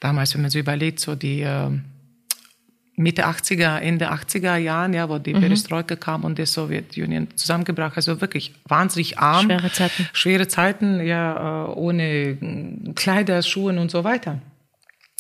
Damals, 0.00 0.34
wenn 0.34 0.42
man 0.42 0.50
so 0.50 0.58
überlegt, 0.58 1.00
so 1.00 1.14
die 1.14 1.40
äh, 1.40 1.70
Mitte 2.98 3.26
80er, 3.26 3.78
Ende 3.78 4.10
80er 4.10 4.56
Jahren, 4.56 4.92
ja, 4.92 5.08
wo 5.08 5.18
die 5.18 5.32
mhm. 5.32 5.40
Perestroika 5.40 5.96
kam 5.96 6.24
und 6.24 6.38
die 6.38 6.46
Sowjetunion 6.46 7.28
zusammengebracht, 7.36 7.96
also 7.96 8.20
wirklich 8.20 8.54
wahnsinnig 8.66 9.18
arm. 9.18 9.46
Schwere 9.46 9.72
Zeiten. 9.72 10.08
Schwere 10.12 10.48
Zeiten, 10.48 11.06
ja, 11.06 11.66
äh, 11.66 11.70
ohne 11.74 12.36
Kleider, 12.96 13.42
Schuhe 13.42 13.78
und 13.78 13.90
so 13.90 14.02
weiter. 14.04 14.40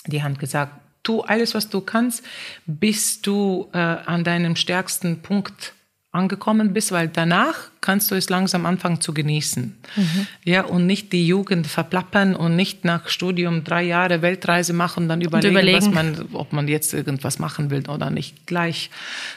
Die 0.06 0.22
haben 0.22 0.38
gesagt, 0.38 0.72
tu 1.04 1.20
alles, 1.20 1.54
was 1.54 1.68
du 1.68 1.80
kannst, 1.80 2.24
bis 2.66 3.22
du 3.22 3.68
äh, 3.72 3.78
an 3.78 4.24
deinem 4.24 4.56
stärksten 4.56 5.22
Punkt 5.22 5.74
angekommen 6.10 6.72
bist, 6.72 6.90
weil 6.90 7.08
danach 7.08 7.70
kannst 7.80 8.10
du 8.10 8.14
es 8.14 8.28
langsam 8.28 8.66
anfangen 8.66 9.00
zu 9.00 9.14
genießen. 9.14 9.76
Mhm. 9.96 10.26
Ja, 10.44 10.64
und 10.64 10.86
nicht 10.86 11.12
die 11.12 11.26
Jugend 11.26 11.66
verplappern 11.66 12.34
und 12.34 12.56
nicht 12.56 12.84
nach 12.84 13.08
Studium 13.08 13.64
drei 13.64 13.84
Jahre 13.84 14.22
Weltreise 14.22 14.72
machen 14.72 15.04
und 15.04 15.08
dann 15.08 15.20
überlegen, 15.20 15.52
überlegen. 15.52 15.94
Man, 15.94 16.28
ob 16.32 16.52
man 16.52 16.68
jetzt 16.68 16.92
irgendwas 16.94 17.38
machen 17.38 17.70
will 17.70 17.88
oder 17.88 18.10
nicht. 18.10 18.46
Gleich 18.46 18.90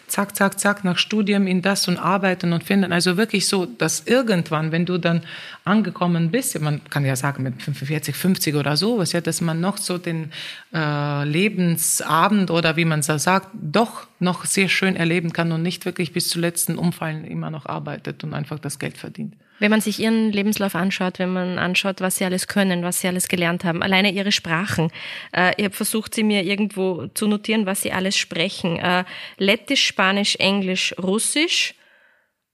zack, 0.08 0.36
zack, 0.36 0.60
zack, 0.60 0.84
nach 0.84 0.98
Studium 0.98 1.48
in 1.48 1.62
das 1.62 1.88
und 1.88 1.98
arbeiten 1.98 2.54
und 2.54 2.64
finden. 2.64 2.92
Also 2.92 3.18
wirklich 3.18 3.48
so, 3.48 3.66
dass 3.66 4.02
irgendwann, 4.08 4.72
wenn 4.72 4.86
du 4.86 4.98
dann 4.98 5.22
angekommen 5.64 6.32
bist, 6.32 6.60
man 6.60 6.82
kann 6.90 7.06
ja 7.06 7.16
sagen 7.16 7.44
mit 7.44 7.62
45, 7.62 8.16
50 8.16 8.56
oder 8.56 8.76
sowas, 8.76 9.12
ja, 9.12 9.22
dass 9.22 9.42
man 9.42 9.62
noch 9.62 9.78
so 9.78 9.98
den 9.98 10.32
äh, 10.74 11.24
Lebensabend 11.26 12.50
oder 12.50 12.76
wie 12.76 12.86
man 12.86 13.04
so 13.04 13.18
sagt, 13.18 13.50
doch 13.54 14.08
noch 14.20 14.46
sehr 14.46 14.70
schön 14.70 14.96
erleben 14.96 15.34
kann 15.34 15.52
und 15.52 15.62
nicht 15.62 15.86
wirklich 15.86 16.14
bis 16.14 16.30
zum 16.30 16.42
letzten 16.42 16.78
Umfallen 16.78 17.26
immer 17.26 17.50
noch 17.50 17.66
arbeitet 17.66 18.24
und 18.24 18.31
einfach 18.34 18.60
das 18.60 18.80
Geld 18.80 18.98
verdient. 18.98 19.36
Wenn 19.60 19.70
man 19.70 19.82
sich 19.82 20.00
ihren 20.00 20.32
Lebenslauf 20.32 20.74
anschaut, 20.74 21.20
wenn 21.20 21.34
man 21.34 21.60
anschaut, 21.60 22.02
was 22.02 22.18
sie 22.18 22.26
alles 22.26 22.48
können, 22.48 22.84
was 22.84 23.02
sie 23.02 23.08
alles 23.08 23.28
gelernt 23.28 23.64
haben, 23.64 23.84
alleine 23.84 24.12
ihre 24.12 24.32
Sprachen. 24.32 24.92
Äh, 25.34 25.54
ich 25.58 25.66
habe 25.66 25.76
versucht, 25.76 26.16
sie 26.16 26.24
mir 26.24 26.44
irgendwo 26.44 27.08
zu 27.14 27.28
notieren, 27.28 27.68
was 27.68 27.84
sie 27.84 27.92
alles 27.92 28.18
sprechen. 28.18 28.78
Äh, 28.78 29.04
Lettisch, 29.38 29.86
Spanisch, 29.86 30.36
Englisch, 30.38 30.96
Russisch, 30.98 31.76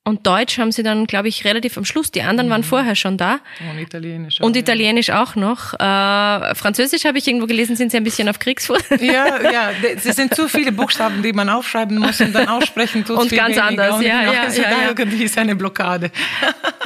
und 0.07 0.25
Deutsch 0.25 0.57
haben 0.57 0.71
sie 0.71 0.83
dann, 0.83 1.05
glaube 1.05 1.27
ich, 1.27 1.43
relativ 1.43 1.77
am 1.77 1.83
Schluss. 1.83 2.11
Die 2.11 2.21
anderen 2.21 2.47
mhm. 2.47 2.51
waren 2.51 2.63
vorher 2.63 2.95
schon 2.95 3.17
da. 3.17 3.39
Und 3.69 3.77
Italienisch 3.77 4.39
auch. 4.39 4.45
Und 4.45 4.55
Italienisch 4.55 5.09
ja. 5.09 5.21
auch 5.21 5.35
noch. 5.35 5.73
Äh, 5.73 6.55
Französisch 6.55 7.03
habe 7.03 7.17
ich 7.17 7.27
irgendwo 7.27 7.45
gelesen, 7.45 7.75
sind 7.75 7.91
sie 7.91 7.97
ein 7.97 8.03
bisschen 8.05 8.29
auf 8.29 8.39
Kriegsfuß. 8.39 8.83
Ja, 9.01 9.51
ja. 9.51 9.71
Es 9.97 10.15
sind 10.15 10.33
zu 10.33 10.47
viele 10.47 10.71
Buchstaben, 10.71 11.21
die 11.21 11.33
man 11.33 11.49
aufschreiben 11.49 11.97
muss 11.97 12.21
und 12.21 12.33
dann 12.33 12.47
aussprechen 12.47 13.03
tut 13.03 13.17
Und 13.17 13.31
ganz 13.31 13.57
anders, 13.57 14.01
ja, 14.01 14.21
ja, 14.31 14.41
also 14.43 14.61
ja, 14.61 14.69
ja. 14.69 14.87
Irgendwie 14.87 15.23
ist 15.23 15.37
eine 15.37 15.55
Blockade. 15.55 16.11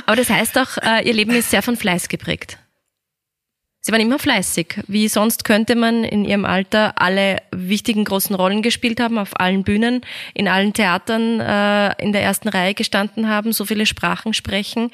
Aber 0.05 0.15
das 0.15 0.29
heißt 0.29 0.55
doch, 0.55 0.77
äh, 0.77 1.07
ihr 1.07 1.13
Leben 1.13 1.31
ist 1.31 1.51
sehr 1.51 1.61
von 1.61 1.77
Fleiß 1.77 2.09
geprägt. 2.09 2.57
Sie 3.83 3.91
waren 3.91 4.01
immer 4.01 4.19
fleißig. 4.19 4.75
Wie 4.87 5.07
sonst 5.07 5.43
könnte 5.43 5.75
man 5.75 6.03
in 6.03 6.23
ihrem 6.23 6.45
Alter 6.45 7.01
alle 7.01 7.37
wichtigen 7.51 8.03
großen 8.03 8.35
Rollen 8.35 8.61
gespielt 8.61 8.99
haben, 8.99 9.17
auf 9.17 9.39
allen 9.39 9.63
Bühnen, 9.63 10.01
in 10.35 10.47
allen 10.47 10.73
Theatern 10.73 11.39
äh, 11.39 11.99
in 12.01 12.11
der 12.11 12.21
ersten 12.21 12.47
Reihe 12.47 12.75
gestanden 12.75 13.27
haben, 13.27 13.53
so 13.53 13.65
viele 13.65 13.87
Sprachen 13.87 14.35
sprechen. 14.35 14.91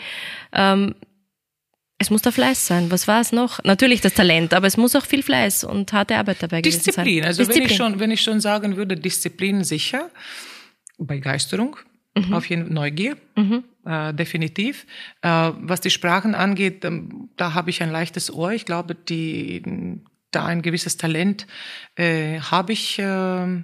Ähm, 0.54 0.96
es 1.98 2.10
muss 2.12 2.22
der 2.22 2.32
Fleiß 2.32 2.66
sein. 2.66 2.90
Was 2.90 3.10
war 3.10 3.20
es 3.20 3.34
noch? 3.34 3.62
Natürlich 3.66 4.00
das 4.00 4.14
Talent, 4.14 4.54
aber 4.54 4.68
es 4.68 4.78
muss 4.78 4.96
auch 4.96 5.06
viel 5.06 5.24
Fleiß 5.24 5.66
und 5.66 5.92
harte 5.92 6.16
Arbeit 6.16 6.38
dabei 6.42 6.62
gewesen 6.62 6.78
Disziplin. 6.78 7.24
sein. 7.24 7.28
Also 7.28 7.44
Disziplin. 7.44 7.64
Wenn 7.64 7.72
ich 7.72 7.78
schon, 7.78 8.00
wenn 8.00 8.12
ich 8.12 8.22
schon 8.22 8.40
sagen 8.40 8.78
würde, 8.78 8.96
Disziplin 8.96 9.66
sicher, 9.66 10.10
Begeisterung, 10.98 11.76
mhm. 12.16 12.34
auf 12.34 12.46
jeden 12.50 12.68
Fall 12.68 12.74
Neugier. 12.74 13.18
Mhm 13.36 13.66
äh, 13.88 14.14
definitiv. 14.14 14.86
Äh, 15.22 15.52
was 15.60 15.82
die 15.82 15.90
Sprachen 15.90 16.36
angeht, 16.36 16.84
ähm, 16.84 17.30
da 17.38 17.54
habe 17.54 17.70
ich 17.70 17.82
ein 17.82 17.92
leichtes 17.92 18.32
Ohr. 18.34 18.52
Ich 18.52 18.66
glaube, 18.66 18.96
die, 18.96 20.02
da 20.32 20.46
ein 20.46 20.62
gewisses 20.62 20.98
Talent 20.98 21.48
äh, 21.96 22.40
habe 22.40 22.74
ich. 22.74 23.00
Äh, 23.00 23.64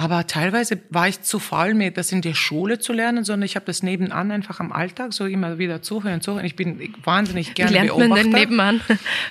aber 0.00 0.28
teilweise 0.28 0.78
war 0.90 1.08
ich 1.08 1.22
zu 1.22 1.40
faul, 1.40 1.74
mir 1.74 1.90
das 1.90 2.12
in 2.12 2.22
der 2.22 2.34
Schule 2.34 2.78
zu 2.78 2.92
lernen, 2.92 3.24
sondern 3.24 3.44
ich 3.44 3.56
habe 3.56 3.66
das 3.66 3.82
nebenan 3.82 4.30
einfach 4.30 4.60
am 4.60 4.70
Alltag 4.70 5.12
so 5.12 5.26
immer 5.26 5.58
wieder 5.58 5.82
zuhören, 5.82 6.20
zuhören. 6.20 6.44
Ich 6.44 6.54
bin 6.54 6.94
wahnsinnig 7.02 7.54
gerne 7.54 7.70
Wie 7.70 7.74
lernt 7.74 7.88
Beobachter. 7.88 8.08
Man 8.08 8.22
denn 8.22 8.30
nebenan? 8.30 8.80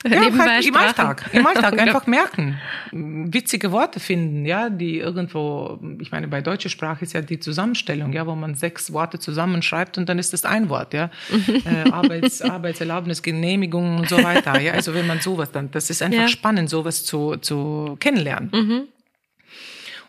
Ja, 0.05 0.19
halt 0.45 0.65
im 0.65 0.75
Alltag, 0.75 1.29
im 1.31 1.47
Alltag 1.47 1.79
einfach 1.79 2.05
merken, 2.05 2.59
witzige 2.91 3.71
Worte 3.71 4.01
finden, 4.01 4.45
ja, 4.45 4.69
die 4.69 4.97
irgendwo, 4.97 5.79
ich 6.01 6.11
meine, 6.11 6.27
bei 6.27 6.41
deutscher 6.41 6.67
Sprache 6.67 7.05
ist 7.05 7.13
ja 7.13 7.21
die 7.21 7.39
Zusammenstellung, 7.39 8.11
ja, 8.11 8.27
wo 8.27 8.35
man 8.35 8.55
sechs 8.55 8.91
Worte 8.91 9.19
zusammenschreibt 9.19 9.97
und 9.97 10.09
dann 10.09 10.19
ist 10.19 10.33
das 10.33 10.43
ein 10.43 10.67
Wort, 10.67 10.93
ja, 10.93 11.09
äh, 11.47 11.89
Arbeits, 11.91 12.41
Arbeitserlaubnis, 12.41 13.21
Genehmigung 13.21 13.99
und 13.99 14.09
so 14.09 14.21
weiter, 14.21 14.59
ja, 14.59 14.73
also 14.73 14.93
wenn 14.93 15.07
man 15.07 15.21
sowas 15.21 15.49
dann, 15.49 15.71
das 15.71 15.89
ist 15.89 16.01
einfach 16.01 16.23
ja. 16.23 16.27
spannend, 16.27 16.69
sowas 16.69 17.05
zu, 17.05 17.37
zu 17.37 17.95
kennenlernen. 18.01 18.49
Mhm. 18.51 18.87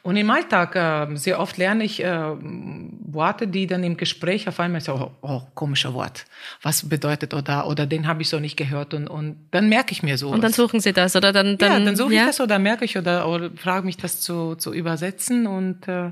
Und 0.08 0.16
im 0.16 0.30
Alltag, 0.30 0.74
äh, 0.74 1.16
sehr 1.16 1.38
oft 1.38 1.58
lerne 1.58 1.84
ich 1.84 2.02
äh, 2.02 2.08
Worte, 2.08 3.46
die 3.46 3.66
dann 3.66 3.84
im 3.84 3.98
Gespräch 3.98 4.48
auf 4.48 4.58
einmal 4.58 4.80
so, 4.80 4.94
oh, 4.94 5.10
oh 5.20 5.42
komischer 5.54 5.92
Wort, 5.92 6.24
was 6.62 6.88
bedeutet 6.88 7.34
oder, 7.34 7.66
oder 7.66 7.84
den 7.84 8.06
habe 8.06 8.22
ich 8.22 8.30
so 8.30 8.40
nicht 8.40 8.56
gehört 8.56 8.94
und, 8.94 9.06
und 9.06 9.36
dann 9.50 9.68
merke 9.68 9.92
ich 9.92 10.02
mir 10.02 10.16
so. 10.16 10.30
Und 10.30 10.42
dann 10.42 10.54
suchen 10.54 10.80
Sie 10.80 10.94
das 10.94 11.14
oder 11.14 11.30
dann, 11.30 11.58
dann 11.58 11.72
Ja, 11.72 11.84
dann 11.84 11.94
suche 11.94 12.14
ja? 12.14 12.22
ich 12.22 12.26
das 12.28 12.40
oder 12.40 12.58
merke 12.58 12.86
ich 12.86 12.96
oder, 12.96 13.28
oder 13.28 13.50
frage 13.54 13.84
mich 13.84 13.98
das 13.98 14.22
zu, 14.22 14.54
zu 14.54 14.72
übersetzen 14.72 15.46
und 15.46 15.86
äh, 15.88 16.10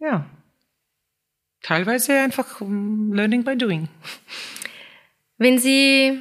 ja, 0.00 0.26
teilweise 1.62 2.14
einfach 2.14 2.60
Learning 2.60 3.44
by 3.44 3.56
Doing. 3.56 3.88
Wenn 5.38 5.60
Sie 5.60 6.18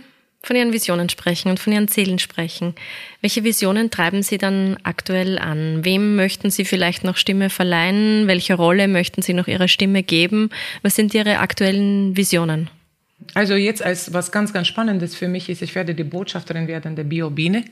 von 0.50 0.56
Ihren 0.56 0.74
Visionen 0.74 1.10
sprechen 1.10 1.50
und 1.52 1.60
von 1.60 1.74
Ihren 1.74 1.88
Zielen 1.88 2.18
sprechen. 2.18 2.74
Welche 3.22 3.44
Visionen 3.44 3.92
treiben 3.92 4.24
Sie 4.24 4.40
dann 4.40 4.78
aktuell 4.82 5.38
an? 5.38 5.86
Wem 5.86 6.16
möchten 6.16 6.50
Sie 6.50 6.66
vielleicht 6.66 7.04
noch 7.04 7.18
Stimme 7.18 7.52
verleihen? 7.52 8.26
Welche 8.26 8.56
Rolle 8.56 8.88
möchten 8.88 9.22
Sie 9.22 9.36
noch 9.36 9.46
Ihrer 9.46 9.68
Stimme 9.68 10.02
geben? 10.02 10.50
Was 10.82 10.96
sind 10.96 11.14
Ihre 11.14 11.38
aktuellen 11.38 12.18
Visionen? 12.18 12.68
Also 13.34 13.56
jetzt 13.56 13.84
als 13.84 14.14
was 14.14 14.32
ganz, 14.32 14.54
ganz 14.54 14.68
Spannendes 14.68 15.16
für 15.16 15.28
mich 15.28 15.50
ist, 15.50 15.62
ich 15.62 15.76
werde 15.76 15.94
die 15.94 16.04
Botschafterin 16.04 16.68
werden 16.68 16.96
der 16.96 17.04
Biobiene 17.04 17.66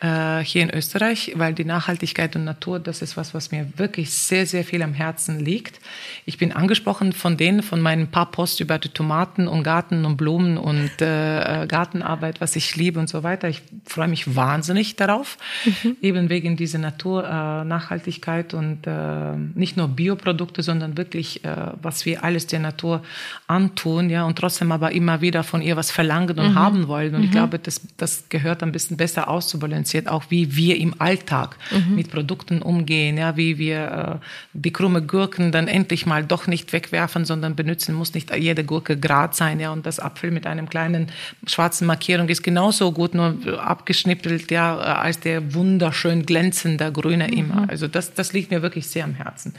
äh, 0.00 0.40
hier 0.40 0.62
in 0.62 0.74
Österreich, 0.74 1.32
weil 1.36 1.54
die 1.54 1.64
Nachhaltigkeit 1.64 2.34
und 2.36 2.44
Natur, 2.44 2.78
das 2.78 3.00
ist 3.00 3.16
was, 3.16 3.32
was 3.32 3.50
mir 3.50 3.68
wirklich 3.76 4.10
sehr, 4.10 4.44
sehr 4.44 4.64
viel 4.64 4.82
am 4.82 4.94
Herzen 4.94 5.38
liegt. 5.44 5.80
Ich 6.26 6.36
bin 6.36 6.52
angesprochen 6.52 7.12
von 7.12 7.36
denen, 7.36 7.62
von 7.62 7.80
meinen 7.80 8.08
paar 8.08 8.30
Post 8.30 8.60
über 8.60 8.78
die 8.78 8.88
Tomaten 8.88 9.48
und 9.48 9.62
Garten 9.62 10.04
und 10.04 10.16
Blumen 10.16 10.58
und 10.58 10.90
äh, 11.00 11.66
Gartenarbeit, 11.68 12.40
was 12.40 12.56
ich 12.56 12.76
liebe 12.76 12.98
und 13.00 13.08
so 13.08 13.22
weiter. 13.22 13.48
Ich 13.48 13.62
freue 13.84 14.08
mich 14.08 14.36
wahnsinnig 14.36 14.96
darauf, 14.96 15.38
mhm. 15.64 15.96
eben 16.02 16.28
wegen 16.28 16.56
dieser 16.56 16.78
Natur, 16.78 17.24
äh, 17.24 17.64
Nachhaltigkeit 17.64 18.52
und 18.52 18.86
äh, 18.86 19.36
nicht 19.54 19.76
nur 19.76 19.88
Bioprodukte, 19.88 20.62
sondern 20.62 20.96
wirklich, 20.96 21.44
äh, 21.44 21.56
was 21.80 22.04
wir 22.04 22.24
alles 22.24 22.46
der 22.46 22.60
Natur 22.60 23.02
antun, 23.46 24.10
ja, 24.10 24.24
und 24.24 24.36
trotzdem 24.36 24.72
aber 24.72 24.87
immer 24.88 25.20
wieder 25.20 25.42
von 25.42 25.62
ihr 25.62 25.76
was 25.76 25.90
verlangen 25.90 26.38
und 26.38 26.50
mhm. 26.50 26.54
haben 26.54 26.88
wollen. 26.88 27.14
Und 27.14 27.20
mhm. 27.20 27.26
ich 27.26 27.30
glaube, 27.30 27.58
das, 27.58 27.80
das 27.96 28.24
gehört 28.28 28.62
ein 28.62 28.72
bisschen 28.72 28.96
besser 28.96 29.28
auszubalanciert, 29.28 30.08
auch 30.08 30.24
wie 30.28 30.56
wir 30.56 30.76
im 30.76 31.00
Alltag 31.00 31.56
mhm. 31.70 31.94
mit 31.94 32.10
Produkten 32.10 32.62
umgehen, 32.62 33.16
ja, 33.18 33.36
wie 33.36 33.58
wir 33.58 34.20
äh, 34.22 34.26
die 34.52 34.72
krumme 34.72 35.02
Gurken 35.02 35.52
dann 35.52 35.68
endlich 35.68 36.06
mal 36.06 36.24
doch 36.24 36.46
nicht 36.46 36.72
wegwerfen, 36.72 37.24
sondern 37.24 37.56
benutzen, 37.56 37.94
muss 37.94 38.14
nicht 38.14 38.34
jede 38.34 38.64
Gurke 38.64 38.98
grad 38.98 39.34
sein, 39.34 39.60
ja, 39.60 39.72
und 39.72 39.86
das 39.86 40.00
Apfel 40.00 40.30
mit 40.30 40.46
einem 40.46 40.68
kleinen 40.68 41.08
schwarzen 41.46 41.86
Markierung 41.86 42.28
ist 42.28 42.42
genauso 42.42 42.92
gut, 42.92 43.14
nur 43.14 43.36
abgeschnippelt, 43.60 44.50
ja, 44.50 44.76
als 44.76 45.20
der 45.20 45.54
wunderschön 45.54 46.26
glänzende 46.26 46.90
grüne 46.92 47.28
mhm. 47.28 47.32
immer. 47.32 47.68
Also 47.68 47.88
das, 47.88 48.14
das 48.14 48.32
liegt 48.32 48.50
mir 48.50 48.62
wirklich 48.62 48.88
sehr 48.88 49.04
am 49.04 49.14
Herzen. 49.14 49.54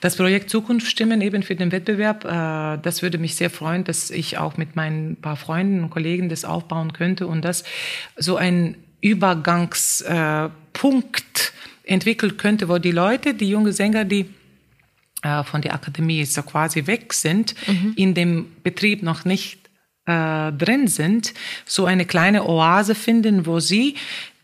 Das 0.00 0.16
Projekt 0.16 0.50
Zukunftsstimmen 0.50 1.20
eben 1.20 1.42
für 1.42 1.56
den 1.56 1.72
Wettbewerb, 1.72 2.24
äh, 2.24 2.78
das 2.82 3.02
würde 3.02 3.18
mich 3.18 3.36
sehr 3.36 3.50
freuen, 3.50 3.84
dass 3.84 4.10
ich 4.10 4.38
auch 4.38 4.56
mit 4.56 4.76
meinen 4.76 5.16
paar 5.16 5.36
Freunden 5.36 5.82
und 5.82 5.90
Kollegen 5.90 6.28
das 6.28 6.44
aufbauen 6.44 6.92
könnte 6.92 7.26
und 7.26 7.44
das 7.44 7.64
so 8.16 8.36
ein 8.36 8.76
Übergangspunkt 9.00 10.52
äh, 11.84 11.92
entwickeln 11.92 12.36
könnte, 12.36 12.68
wo 12.68 12.78
die 12.78 12.92
Leute, 12.92 13.34
die 13.34 13.48
junge 13.48 13.72
Sänger, 13.72 14.04
die 14.04 14.26
äh, 15.22 15.42
von 15.42 15.62
der 15.62 15.74
Akademie 15.74 16.24
so 16.24 16.42
quasi 16.42 16.86
weg 16.86 17.12
sind, 17.12 17.54
mhm. 17.66 17.92
in 17.96 18.14
dem 18.14 18.46
Betrieb 18.62 19.02
noch 19.02 19.24
nicht 19.24 19.58
äh, 20.06 20.52
drin 20.52 20.86
sind, 20.88 21.34
so 21.64 21.86
eine 21.86 22.04
kleine 22.04 22.48
Oase 22.48 22.94
finden, 22.94 23.46
wo 23.46 23.60
sie 23.60 23.96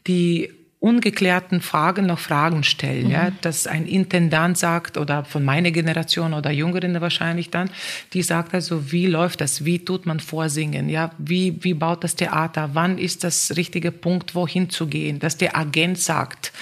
die 0.06 0.50
ungeklärten 0.84 1.62
Fragen 1.62 2.04
noch 2.04 2.18
Fragen 2.18 2.62
stellen. 2.62 3.06
Mhm. 3.06 3.10
Ja, 3.10 3.32
dass 3.40 3.66
ein 3.66 3.86
Intendant 3.86 4.58
sagt 4.58 4.98
oder 4.98 5.24
von 5.24 5.42
meiner 5.42 5.70
Generation 5.70 6.34
oder 6.34 6.50
Jüngeren 6.50 7.00
wahrscheinlich 7.00 7.48
dann, 7.48 7.70
die 8.12 8.22
sagt 8.22 8.52
also, 8.52 8.92
wie 8.92 9.06
läuft 9.06 9.40
das? 9.40 9.64
Wie 9.64 9.82
tut 9.82 10.04
man 10.04 10.20
vorsingen? 10.20 10.90
Ja, 10.90 11.12
wie, 11.16 11.56
wie 11.64 11.72
baut 11.72 12.04
das 12.04 12.16
Theater? 12.16 12.70
Wann 12.74 12.98
ist 12.98 13.24
das 13.24 13.56
richtige 13.56 13.92
Punkt, 13.92 14.34
wohin 14.34 14.68
zu 14.68 14.86
gehen? 14.86 15.20
Dass 15.20 15.38
der 15.38 15.56
Agent 15.56 15.98
sagt, 15.98 16.52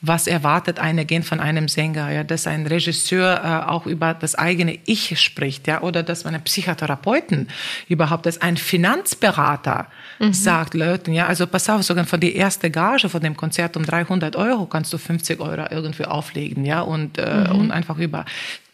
was 0.00 0.26
erwartet 0.26 0.80
ein 0.80 0.98
Agent 0.98 1.24
von 1.24 1.38
einem 1.38 1.68
Sänger? 1.68 2.10
Ja, 2.10 2.24
dass 2.24 2.48
ein 2.48 2.66
Regisseur 2.66 3.40
äh, 3.44 3.70
auch 3.70 3.86
über 3.86 4.12
das 4.12 4.34
eigene 4.34 4.76
Ich 4.86 5.20
spricht, 5.20 5.68
ja, 5.68 5.82
oder 5.82 6.02
dass 6.02 6.24
man 6.24 6.34
einen 6.34 6.42
Psychotherapeuten 6.42 7.46
überhaupt, 7.86 8.26
dass 8.26 8.40
ein 8.40 8.56
Finanzberater 8.56 9.86
mhm. 10.18 10.32
sagt 10.32 10.74
Leuten, 10.74 11.12
ja, 11.12 11.26
also 11.26 11.46
pass 11.46 11.70
auf, 11.70 11.84
sogar 11.84 12.06
von 12.06 12.18
der 12.18 12.34
ersten 12.34 12.72
Gage 12.72 13.08
von 13.08 13.20
dem 13.20 13.36
Konzert 13.36 13.67
Konzert 13.68 13.76
um 13.76 13.84
300 13.84 14.36
Euro, 14.36 14.66
kannst 14.66 14.92
du 14.92 14.98
50 14.98 15.40
Euro 15.40 15.66
irgendwie 15.70 16.04
auflegen, 16.04 16.64
ja, 16.64 16.80
und, 16.80 17.18
äh, 17.18 17.48
mhm. 17.48 17.60
und 17.60 17.70
einfach 17.70 17.98
über. 17.98 18.24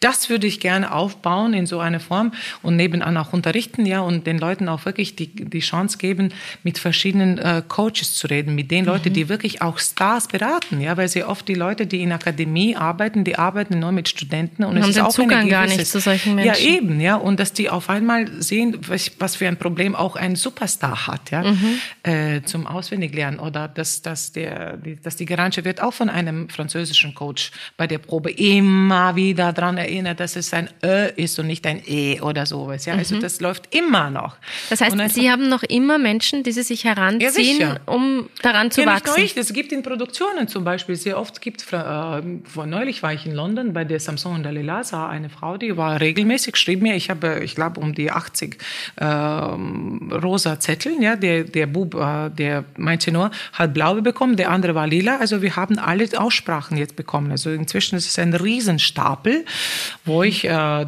Das 0.01 0.29
würde 0.29 0.45
ich 0.45 0.59
gerne 0.59 0.91
aufbauen 0.91 1.53
in 1.53 1.65
so 1.65 1.79
einer 1.79 1.99
Form 1.99 2.31
und 2.61 2.75
nebenan 2.75 3.17
auch 3.17 3.33
unterrichten, 3.33 3.85
ja, 3.85 4.01
und 4.01 4.27
den 4.27 4.37
Leuten 4.37 4.69
auch 4.69 4.85
wirklich 4.85 5.15
die, 5.15 5.27
die 5.27 5.61
Chance 5.61 5.97
geben, 5.97 6.31
mit 6.63 6.77
verschiedenen 6.77 7.37
äh, 7.37 7.63
Coaches 7.67 8.13
zu 8.13 8.27
reden, 8.27 8.53
mit 8.53 8.69
den 8.71 8.85
Leuten, 8.85 9.09
mhm. 9.09 9.13
die 9.13 9.29
wirklich 9.29 9.61
auch 9.61 9.79
Stars 9.79 10.27
beraten, 10.27 10.79
ja, 10.79 10.95
weil 10.95 11.07
sie 11.07 11.23
oft 11.23 11.47
die 11.47 11.55
Leute, 11.55 11.87
die 11.87 12.03
in 12.03 12.11
Akademie 12.11 12.75
arbeiten, 12.75 13.23
die 13.23 13.37
arbeiten 13.37 13.79
nur 13.79 13.91
mit 13.91 14.09
Studenten 14.09 14.63
und, 14.63 14.75
und 14.75 14.83
es 14.83 14.89
ist 14.89 15.01
auch 15.01 15.09
Zugang 15.09 15.49
gar 15.49 15.65
nicht 15.65 15.87
zu 15.87 15.99
solchen 15.99 16.35
Menschen. 16.35 16.63
Ja, 16.63 16.71
eben, 16.71 16.99
ja, 16.99 17.15
und 17.15 17.39
dass 17.39 17.53
die 17.53 17.69
auf 17.69 17.89
einmal 17.89 18.29
sehen, 18.41 18.77
was, 18.87 19.11
was 19.17 19.37
für 19.37 19.47
ein 19.47 19.57
Problem 19.57 19.95
auch 19.95 20.15
ein 20.15 20.35
Superstar 20.35 21.07
hat, 21.07 21.31
ja, 21.31 21.43
mhm. 21.43 21.79
äh, 22.03 22.41
zum 22.43 22.67
Auswendiglernen 22.67 23.39
oder 23.39 23.67
dass, 23.67 24.01
dass 24.01 24.33
der, 24.33 24.77
dass 25.03 25.15
die 25.15 25.25
Garantie 25.25 25.63
wird 25.63 25.81
auch 25.81 25.93
von 25.93 26.09
einem 26.09 26.49
französischen 26.49 27.13
Coach 27.13 27.51
bei 27.77 27.87
der 27.87 27.99
Probe 27.99 28.31
immer 28.31 29.15
wieder 29.15 29.53
dran 29.53 29.77
erinnert, 29.77 30.19
dass 30.19 30.35
es 30.35 30.53
ein 30.53 30.69
Ö 30.83 31.07
ist 31.15 31.37
und 31.39 31.47
nicht 31.47 31.65
ein 31.65 31.81
E 31.85 32.19
oder 32.21 32.45
sowas. 32.45 32.85
Ja, 32.85 32.93
also 32.93 33.15
mhm. 33.15 33.21
das 33.21 33.39
läuft 33.39 33.73
immer 33.75 34.09
noch. 34.09 34.37
Das 34.69 34.81
heißt, 34.81 34.95
Sie 35.09 35.29
haben 35.29 35.49
noch 35.49 35.63
immer 35.63 35.97
Menschen, 35.97 36.43
die 36.43 36.51
Sie 36.51 36.63
sich 36.63 36.83
heranziehen, 36.83 37.59
ja, 37.59 37.77
um 37.85 38.29
daran 38.41 38.71
zu 38.71 38.81
ja, 38.81 38.87
wachsen. 38.87 39.21
Nicht 39.21 39.35
nur 39.35 39.43
ich, 39.43 39.49
es 39.49 39.53
gibt 39.53 39.71
in 39.71 39.83
Produktionen 39.83 40.47
zum 40.47 40.63
Beispiel 40.63 40.95
sehr 40.95 41.19
oft 41.19 41.41
gibt. 41.41 41.65
Äh, 41.71 42.21
neulich 42.65 43.03
war 43.03 43.13
ich 43.13 43.25
in 43.25 43.33
London 43.33 43.73
bei 43.73 43.83
der 43.83 43.99
Samson 43.99 44.35
und 44.35 44.43
Dalila 44.43 44.83
sah 44.83 45.07
eine 45.07 45.29
Frau, 45.29 45.57
die 45.57 45.75
war 45.77 45.99
regelmäßig 45.99 46.55
schrieb 46.55 46.81
mir, 46.81 46.95
ich 46.95 47.09
habe, 47.09 47.41
ich 47.43 47.55
glaube 47.55 47.79
um 47.79 47.93
die 47.93 48.11
80 48.11 48.57
äh, 48.95 49.05
rosa 49.05 50.59
Zettel. 50.59 50.93
Ja, 51.01 51.15
der 51.15 51.43
der 51.43 51.67
Bub, 51.67 51.95
äh, 51.95 52.29
der 52.29 52.65
mein 52.77 52.99
Tenor 52.99 53.31
hat 53.53 53.73
blaue 53.73 54.01
bekommen, 54.01 54.35
der 54.35 54.49
andere 54.49 54.64
war 54.73 54.87
lila. 54.87 55.17
Also 55.17 55.41
wir 55.41 55.55
haben 55.55 55.77
alle 55.77 56.07
Aussprachen 56.17 56.77
jetzt 56.77 56.95
bekommen. 56.95 57.31
Also 57.31 57.51
inzwischen 57.51 57.97
ist 57.97 58.07
es 58.07 58.17
ein 58.17 58.33
Riesenstapel 58.33 59.45
wo 60.05 60.23
ich 60.23 60.45
äh, 60.45 60.85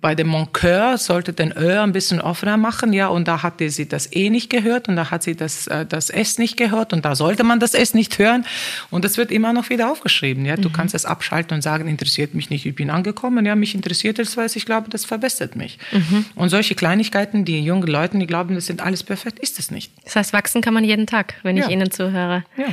bei 0.00 0.14
dem 0.14 0.28
Moncoeur 0.28 0.96
sollte 0.96 1.32
den 1.32 1.52
Ö 1.56 1.80
ein 1.80 1.92
bisschen 1.92 2.20
offener 2.20 2.56
machen, 2.56 2.92
ja, 2.92 3.08
und 3.08 3.26
da 3.26 3.42
hatte 3.42 3.68
sie 3.70 3.88
das 3.88 4.12
E 4.12 4.30
nicht 4.30 4.50
gehört 4.50 4.88
und 4.88 4.96
da 4.96 5.10
hat 5.10 5.24
sie 5.24 5.34
das, 5.34 5.66
äh, 5.66 5.84
das 5.84 6.10
S 6.10 6.38
nicht 6.38 6.56
gehört 6.56 6.92
und 6.92 7.04
da 7.04 7.16
sollte 7.16 7.42
man 7.44 7.58
das 7.60 7.74
S 7.74 7.92
nicht 7.94 8.18
hören 8.18 8.46
und 8.90 9.04
das 9.04 9.16
wird 9.16 9.32
immer 9.32 9.52
noch 9.52 9.68
wieder 9.68 9.90
aufgeschrieben, 9.90 10.46
ja. 10.46 10.56
Du 10.56 10.68
mhm. 10.68 10.72
kannst 10.72 10.94
es 10.94 11.04
abschalten 11.04 11.56
und 11.56 11.62
sagen, 11.62 11.88
interessiert 11.88 12.34
mich 12.34 12.50
nicht, 12.50 12.64
ich 12.64 12.74
bin 12.74 12.90
angekommen, 12.90 13.44
ja, 13.44 13.56
mich 13.56 13.74
interessiert 13.74 14.18
es, 14.18 14.36
weil 14.36 14.48
ich 14.54 14.64
glaube, 14.64 14.88
das 14.90 15.04
verbessert 15.04 15.56
mich. 15.56 15.78
Mhm. 15.90 16.26
Und 16.34 16.50
solche 16.50 16.74
Kleinigkeiten, 16.74 17.44
die 17.44 17.64
junge 17.64 17.86
Leute, 17.86 18.18
die 18.18 18.26
glauben, 18.26 18.54
das 18.54 18.66
sind 18.66 18.80
alles 18.80 19.02
perfekt, 19.02 19.38
ist 19.40 19.58
es 19.58 19.70
nicht. 19.70 19.92
Das 20.04 20.16
heißt, 20.16 20.32
wachsen 20.32 20.62
kann 20.62 20.74
man 20.74 20.84
jeden 20.84 21.06
Tag, 21.06 21.34
wenn 21.42 21.56
ja. 21.56 21.64
ich 21.64 21.70
Ihnen 21.70 21.90
zuhöre. 21.90 22.44
Ja. 22.56 22.66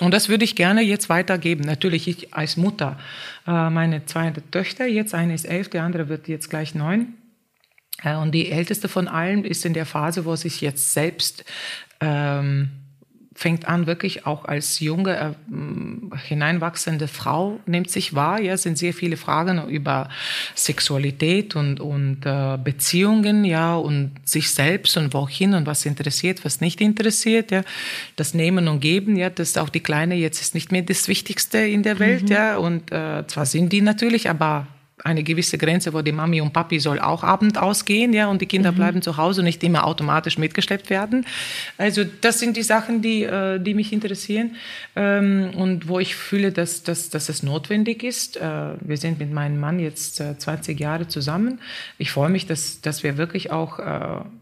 Und 0.00 0.12
das 0.12 0.28
würde 0.28 0.44
ich 0.44 0.54
gerne 0.54 0.82
jetzt 0.82 1.08
weitergeben. 1.08 1.64
Natürlich 1.64 2.06
ich 2.06 2.34
als 2.34 2.56
Mutter. 2.56 2.98
Äh, 3.46 3.70
meine 3.70 4.06
zwei 4.06 4.30
Töchter, 4.50 4.86
jetzt 4.86 5.14
eine 5.14 5.34
ist 5.34 5.44
elf, 5.44 5.68
die 5.68 5.78
andere 5.78 6.08
wird 6.08 6.28
jetzt 6.28 6.50
gleich 6.50 6.74
neun. 6.74 7.14
Äh, 8.02 8.14
und 8.16 8.32
die 8.32 8.50
älteste 8.50 8.88
von 8.88 9.08
allen 9.08 9.44
ist 9.44 9.64
in 9.64 9.74
der 9.74 9.86
Phase, 9.86 10.24
wo 10.24 10.36
sich 10.36 10.60
jetzt 10.60 10.92
selbst 10.92 11.44
ähm, 12.00 12.70
fängt 13.38 13.68
an, 13.68 13.86
wirklich 13.86 14.26
auch 14.26 14.46
als 14.46 14.80
junge, 14.80 15.16
äh, 15.16 16.16
hineinwachsende 16.26 17.06
Frau, 17.06 17.60
nimmt 17.66 17.88
sich 17.88 18.16
wahr. 18.16 18.40
Ja, 18.40 18.56
sind 18.56 18.78
sehr 18.78 18.92
viele 18.92 19.16
Fragen 19.16 19.68
über 19.68 20.08
Sexualität 20.56 21.54
und, 21.54 21.78
und 21.78 22.26
äh, 22.26 22.58
Beziehungen, 22.58 23.44
ja, 23.44 23.76
und 23.76 24.10
sich 24.24 24.50
selbst 24.50 24.96
und 24.96 25.14
wohin 25.14 25.54
und 25.54 25.68
was 25.68 25.86
interessiert, 25.86 26.44
was 26.44 26.60
nicht 26.60 26.80
interessiert, 26.80 27.52
ja. 27.52 27.62
Das 28.16 28.34
Nehmen 28.34 28.66
und 28.66 28.80
Geben, 28.80 29.14
ja, 29.14 29.30
das 29.30 29.50
ist 29.50 29.58
auch 29.58 29.68
die 29.68 29.80
Kleine 29.80 30.16
jetzt 30.16 30.42
ist 30.42 30.54
nicht 30.54 30.72
mehr 30.72 30.82
das 30.82 31.06
Wichtigste 31.06 31.58
in 31.58 31.84
der 31.84 32.00
Welt, 32.00 32.24
mhm. 32.24 32.32
ja. 32.32 32.56
Und 32.56 32.90
äh, 32.90 33.24
zwar 33.28 33.46
sind 33.46 33.72
die 33.72 33.82
natürlich, 33.82 34.28
aber 34.28 34.66
eine 35.04 35.22
gewisse 35.22 35.58
Grenze, 35.58 35.92
wo 35.92 36.02
die 36.02 36.12
Mami 36.12 36.40
und 36.40 36.52
Papi 36.52 36.80
soll 36.80 36.98
auch 36.98 37.22
Abend 37.22 37.58
ausgehen, 37.58 38.12
ja, 38.12 38.28
und 38.28 38.42
die 38.42 38.46
Kinder 38.46 38.72
mhm. 38.72 38.76
bleiben 38.76 39.02
zu 39.02 39.16
Hause 39.16 39.40
und 39.40 39.46
nicht 39.46 39.62
immer 39.62 39.86
automatisch 39.86 40.38
mitgeschleppt 40.38 40.90
werden. 40.90 41.26
Also 41.76 42.04
das 42.04 42.38
sind 42.38 42.56
die 42.56 42.62
Sachen, 42.62 43.02
die, 43.02 43.22
äh, 43.22 43.58
die 43.58 43.74
mich 43.74 43.92
interessieren 43.92 44.56
ähm, 44.96 45.50
und 45.56 45.88
wo 45.88 45.98
ich 45.98 46.16
fühle, 46.16 46.52
dass, 46.52 46.82
dass, 46.82 47.10
dass 47.10 47.28
es 47.28 47.42
notwendig 47.42 48.02
ist. 48.02 48.36
Äh, 48.36 48.40
wir 48.80 48.96
sind 48.96 49.18
mit 49.18 49.32
meinem 49.32 49.60
Mann 49.60 49.78
jetzt 49.78 50.16
20 50.16 50.78
äh, 50.78 50.82
Jahre 50.82 51.08
zusammen. 51.08 51.60
Ich 51.98 52.10
freue 52.10 52.30
mich, 52.30 52.46
dass, 52.46 52.80
dass 52.80 53.02
wir 53.02 53.16
wirklich 53.16 53.50
auch 53.50 53.78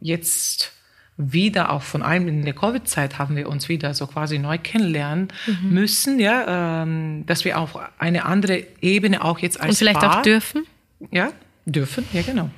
jetzt 0.00 0.72
wieder 1.16 1.72
auch 1.72 1.82
von 1.82 2.02
allem 2.02 2.28
in 2.28 2.44
der 2.44 2.54
Covid-Zeit 2.54 3.18
haben 3.18 3.36
wir 3.36 3.48
uns 3.48 3.68
wieder 3.68 3.94
so 3.94 4.06
quasi 4.06 4.38
neu 4.38 4.58
kennenlernen 4.58 5.28
mhm. 5.46 5.70
müssen, 5.70 6.20
ja, 6.20 6.82
ähm, 6.82 7.24
dass 7.26 7.44
wir 7.44 7.58
auf 7.58 7.78
eine 7.98 8.26
andere 8.26 8.64
Ebene 8.80 9.24
auch 9.24 9.38
jetzt 9.38 9.58
als 9.58 9.70
und 9.70 9.76
vielleicht 9.76 10.00
Paar, 10.00 10.18
auch 10.18 10.22
dürfen, 10.22 10.66
ja, 11.10 11.30
dürfen, 11.64 12.06
ja 12.12 12.22
genau, 12.22 12.50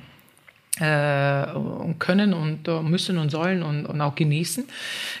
äh, 0.79 1.53
und 1.53 1.99
können 1.99 2.33
und 2.33 2.67
uh, 2.67 2.81
müssen 2.81 3.17
und 3.17 3.29
sollen 3.29 3.63
und, 3.63 3.85
und 3.85 4.01
auch 4.01 4.15
genießen, 4.15 4.65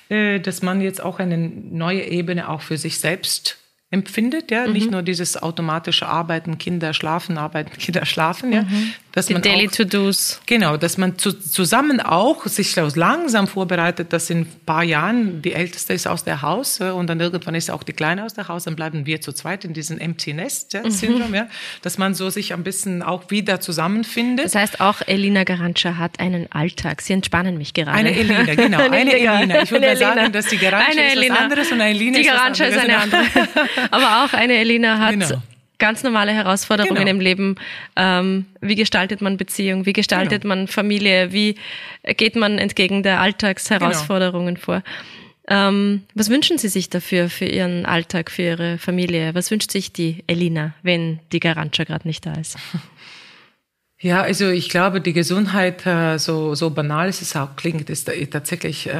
äh, 0.09 0.39
dass 0.39 0.61
man 0.61 0.81
jetzt 0.81 1.01
auch 1.01 1.19
eine 1.19 1.37
neue 1.37 2.03
Ebene 2.03 2.49
auch 2.49 2.61
für 2.61 2.77
sich 2.77 2.99
selbst 2.99 3.57
empfindet, 3.91 4.51
ja, 4.51 4.67
mhm. 4.67 4.73
nicht 4.73 4.91
nur 4.91 5.01
dieses 5.01 5.41
automatische 5.41 6.07
Arbeiten, 6.07 6.59
Kinder 6.59 6.93
schlafen, 6.93 7.39
arbeiten, 7.39 7.71
Kinder 7.79 8.05
schlafen, 8.05 8.53
ja, 8.53 8.61
mhm. 8.61 8.93
dass 9.13 9.25
Die 9.25 9.33
man 9.33 9.41
Daily 9.41 9.67
To-Dos. 9.67 10.41
Genau, 10.45 10.77
dass 10.77 10.99
man 10.99 11.17
zu, 11.17 11.33
zusammen 11.33 11.99
auch 11.99 12.45
sich 12.45 12.75
langsam 12.75 13.47
vorbereitet, 13.47 14.13
dass 14.13 14.29
in 14.29 14.41
ein 14.41 14.47
paar 14.67 14.83
Jahren 14.83 15.41
die 15.41 15.53
Älteste 15.53 15.93
ist 15.93 16.07
aus 16.07 16.23
der 16.23 16.43
Haus 16.43 16.79
und 16.79 17.07
dann 17.07 17.19
irgendwann 17.19 17.55
ist 17.55 17.71
auch 17.71 17.81
die 17.81 17.93
Kleine 17.93 18.25
aus 18.25 18.35
der 18.35 18.47
Haus, 18.47 18.65
dann 18.65 18.75
bleiben 18.75 19.07
wir 19.07 19.21
zu 19.21 19.33
zweit 19.33 19.65
in 19.65 19.73
diesem 19.73 19.97
Empty 19.97 20.33
Nest 20.33 20.73
ja, 20.73 20.83
mhm. 20.83 20.91
Syndrom, 20.91 21.33
ja, 21.33 21.47
dass 21.81 21.97
man 21.97 22.13
so 22.13 22.29
sich 22.29 22.53
ein 22.53 22.63
bisschen 22.63 23.01
auch 23.01 23.31
wieder 23.31 23.59
zusammenfindet. 23.59 24.45
Das 24.45 24.53
heißt, 24.53 24.81
auch 24.81 25.01
Elina 25.07 25.43
Garantscha 25.45 25.97
hat 25.97 26.19
einen 26.19 26.51
Alltag. 26.51 27.01
Sie 27.01 27.13
entspannen 27.13 27.57
mich 27.57 27.73
gerade. 27.73 27.97
Eine 27.97 28.15
Elina, 28.15 28.43
genau, 28.53 28.77
eine, 28.83 28.97
eine 28.97 29.13
Elina. 29.13 29.63
Ich 29.63 29.71
würde 29.71 29.87
mal 29.87 29.97
sagen, 29.97 30.31
dass 30.31 30.45
die 30.45 30.59
Garantscha 30.59 31.01
ist 31.01 31.29
was 31.29 31.39
anderes 31.39 31.71
und 31.71 31.81
eine 31.81 31.89
Elina 31.89 32.19
die 32.19 32.25
ist 32.27 32.31
was 32.31 32.39
anderes. 32.39 32.75
Ist 32.75 32.79
eine 32.79 32.97
andere. 32.97 33.25
Aber 33.91 34.23
auch 34.25 34.33
eine 34.33 34.55
Elina 34.57 34.99
hat 34.99 35.11
genau. 35.11 35.41
ganz 35.77 36.03
normale 36.03 36.31
Herausforderungen 36.31 36.95
genau. 36.95 37.11
im 37.11 37.19
Leben. 37.19 37.55
Ähm, 37.95 38.45
wie 38.61 38.75
gestaltet 38.75 39.21
man 39.21 39.37
Beziehung? 39.37 39.85
Wie 39.85 39.93
gestaltet 39.93 40.43
genau. 40.43 40.55
man 40.55 40.67
Familie? 40.67 41.31
Wie 41.31 41.55
geht 42.03 42.35
man 42.35 42.57
entgegen 42.57 43.03
der 43.03 43.19
Alltagsherausforderungen 43.21 44.55
genau. 44.55 44.65
vor? 44.65 44.83
Ähm, 45.51 46.03
was 46.13 46.29
wünschen 46.29 46.59
Sie 46.59 46.67
sich 46.67 46.89
dafür, 46.89 47.27
für 47.27 47.45
Ihren 47.45 47.87
Alltag, 47.87 48.29
für 48.29 48.43
Ihre 48.43 48.77
Familie? 48.77 49.33
Was 49.33 49.49
wünscht 49.49 49.71
sich 49.71 49.91
die 49.91 50.23
Elina, 50.27 50.75
wenn 50.83 51.19
die 51.31 51.39
Garantscha 51.39 51.85
gerade 51.85 52.07
nicht 52.07 52.25
da 52.25 52.33
ist? 52.33 52.57
Ja, 54.01 54.21
also 54.21 54.47
ich 54.47 54.69
glaube, 54.69 55.01
die 55.01 55.11
Gesundheit, 55.11 55.85
äh, 55.85 56.17
so, 56.19 56.55
so 56.55 56.69
banal 56.69 57.09
es 57.09 57.35
auch 57.35 57.57
klingt, 57.57 57.89
ist 57.89 58.09
tatsächlich, 58.31 58.87
äh, 58.87 58.93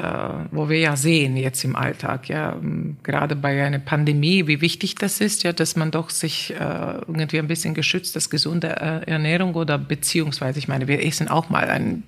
wo 0.51 0.67
wir 0.67 0.77
ja 0.77 0.97
sehen 0.97 1.37
jetzt 1.37 1.63
im 1.63 1.77
Alltag, 1.77 2.27
ja, 2.27 2.59
gerade 3.01 3.37
bei 3.37 3.63
einer 3.63 3.79
Pandemie, 3.79 4.45
wie 4.47 4.59
wichtig 4.59 4.95
das 4.95 5.21
ist, 5.21 5.43
ja, 5.43 5.53
dass 5.53 5.77
man 5.77 5.91
doch 5.91 6.09
sich 6.09 6.53
äh, 6.53 6.95
irgendwie 7.07 7.39
ein 7.39 7.47
bisschen 7.47 7.75
geschützt, 7.75 8.17
dass 8.17 8.29
gesunde 8.29 8.67
Ernährung 8.67 9.55
oder 9.55 9.77
beziehungsweise, 9.77 10.59
ich 10.59 10.67
meine, 10.67 10.89
wir 10.89 11.01
essen 11.01 11.29
auch 11.29 11.47
mal 11.47 11.69
ein 11.69 12.03